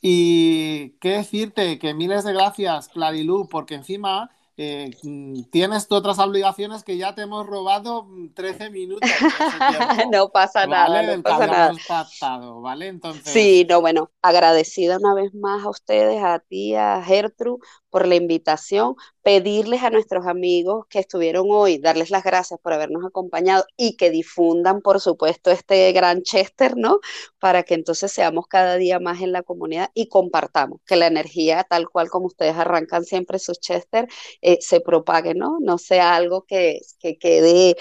Y 0.00 0.90
qué 1.00 1.10
decirte, 1.18 1.78
que 1.78 1.94
miles 1.94 2.24
de 2.24 2.32
gracias, 2.32 2.88
Clarilú, 2.88 3.48
porque 3.48 3.74
encima 3.76 4.30
eh, 4.56 4.90
mm, 5.02 5.44
tienes 5.50 5.88
tú 5.88 5.94
otras 5.94 6.18
obligaciones 6.18 6.84
que 6.84 6.98
ya 6.98 7.14
te 7.14 7.22
hemos 7.22 7.46
robado 7.46 8.04
mm, 8.04 8.34
13 8.34 8.70
minutos. 8.70 9.08
de 9.08 9.16
ese 9.16 9.26
tiempo, 9.68 10.10
No 10.10 10.28
pasa 10.28 10.66
nada, 10.66 10.88
¿vale? 10.88 11.16
no 11.16 11.22
pasa 11.22 11.46
nada. 11.46 11.72
pactado, 11.88 12.60
¿vale? 12.60 12.88
Entonces, 12.88 13.32
Sí, 13.32 13.66
no, 13.68 13.80
bueno, 13.80 14.10
agradecida 14.20 14.98
una 14.98 15.14
vez 15.14 15.32
más 15.34 15.64
a 15.64 15.70
ustedes, 15.70 16.22
a 16.22 16.38
ti, 16.40 16.74
a 16.74 17.02
Gertrude, 17.02 17.64
por 17.92 18.08
la 18.08 18.16
invitación, 18.16 18.96
pedirles 19.22 19.84
a 19.84 19.90
nuestros 19.90 20.26
amigos 20.26 20.86
que 20.90 20.98
estuvieron 21.00 21.46
hoy, 21.50 21.78
darles 21.78 22.10
las 22.10 22.24
gracias 22.24 22.60
por 22.60 22.74
habernos 22.74 23.04
acompañado 23.06 23.66
y 23.76 23.96
que 23.96 24.10
difundan, 24.10 24.82
por 24.82 25.00
supuesto, 25.00 25.52
este 25.52 25.92
gran 25.92 26.22
Chester, 26.24 26.76
¿no? 26.76 27.00
Para 27.38 27.62
que 27.64 27.74
entonces 27.74 28.12
seamos 28.12 28.48
cada 28.48 28.76
día 28.76 29.00
más 29.00 29.20
en 29.22 29.32
la 29.32 29.44
comunidad 29.44 29.90
y 29.94 30.08
compartamos, 30.08 30.80
que 30.86 30.96
la 30.96 31.06
energía, 31.08 31.64
tal 31.64 31.88
cual 31.90 32.10
como 32.10 32.26
ustedes 32.26 32.56
arrancan 32.56 33.04
siempre 33.04 33.38
sus 33.38 33.60
Chester, 33.60 34.08
eh, 34.42 34.58
se 34.62 34.80
propague, 34.80 35.34
¿no? 35.34 35.58
No 35.60 35.78
sea 35.78 36.16
algo 36.16 36.44
que, 36.44 36.80
que 37.00 37.18
quede 37.18 37.76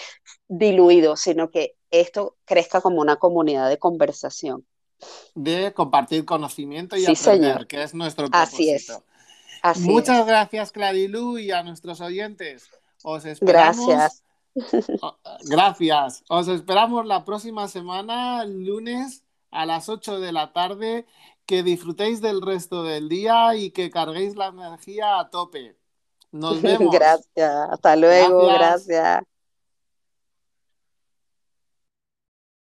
diluido, 0.50 1.16
sino 1.18 1.50
que 1.52 1.76
esto 1.92 2.38
crezca 2.46 2.82
como 2.82 3.02
una 3.02 3.18
comunidad 3.18 3.70
de 3.70 3.80
conversación. 3.80 4.66
de 5.36 5.74
compartir 5.74 6.26
conocimiento 6.26 6.96
y 6.98 7.06
Sí, 7.06 7.12
aprender, 7.12 7.42
señor. 7.54 7.68
que 7.68 7.84
es 7.84 7.94
nuestro 7.94 8.28
Así 8.32 8.70
es. 8.70 8.88
Así 9.62 9.90
Muchas 9.90 10.20
es. 10.20 10.26
gracias, 10.26 10.72
Clarilú, 10.72 11.38
y 11.38 11.52
a 11.52 11.64
nuestros 11.64 12.02
oyentes. 12.02 12.70
Os 13.04 13.26
esperamos. 13.26 13.88
Gracias. 13.88 14.24
Gracias. 15.46 16.24
Os 16.30 16.48
esperamos 16.48 17.06
la 17.06 17.24
próxima 17.26 17.68
semana, 17.68 18.44
lunes 18.46 19.24
a 19.52 19.66
las 19.66 19.90
8 19.90 20.20
de 20.20 20.32
la 20.32 20.54
tarde. 20.54 21.06
Que 21.46 21.64
disfrutéis 21.64 22.22
del 22.22 22.42
resto 22.42 22.84
del 22.84 23.10
día 23.10 23.56
y 23.56 23.72
que 23.72 23.90
carguéis 23.90 24.36
la 24.36 24.48
energía 24.48 25.20
a 25.20 25.30
tope. 25.30 25.76
Nos 26.32 26.62
vemos. 26.62 26.94
Gracias. 26.94 27.70
Hasta 27.72 27.96
luego. 27.96 28.48
Gracias. 28.48 28.88
Gracias. 28.88 29.24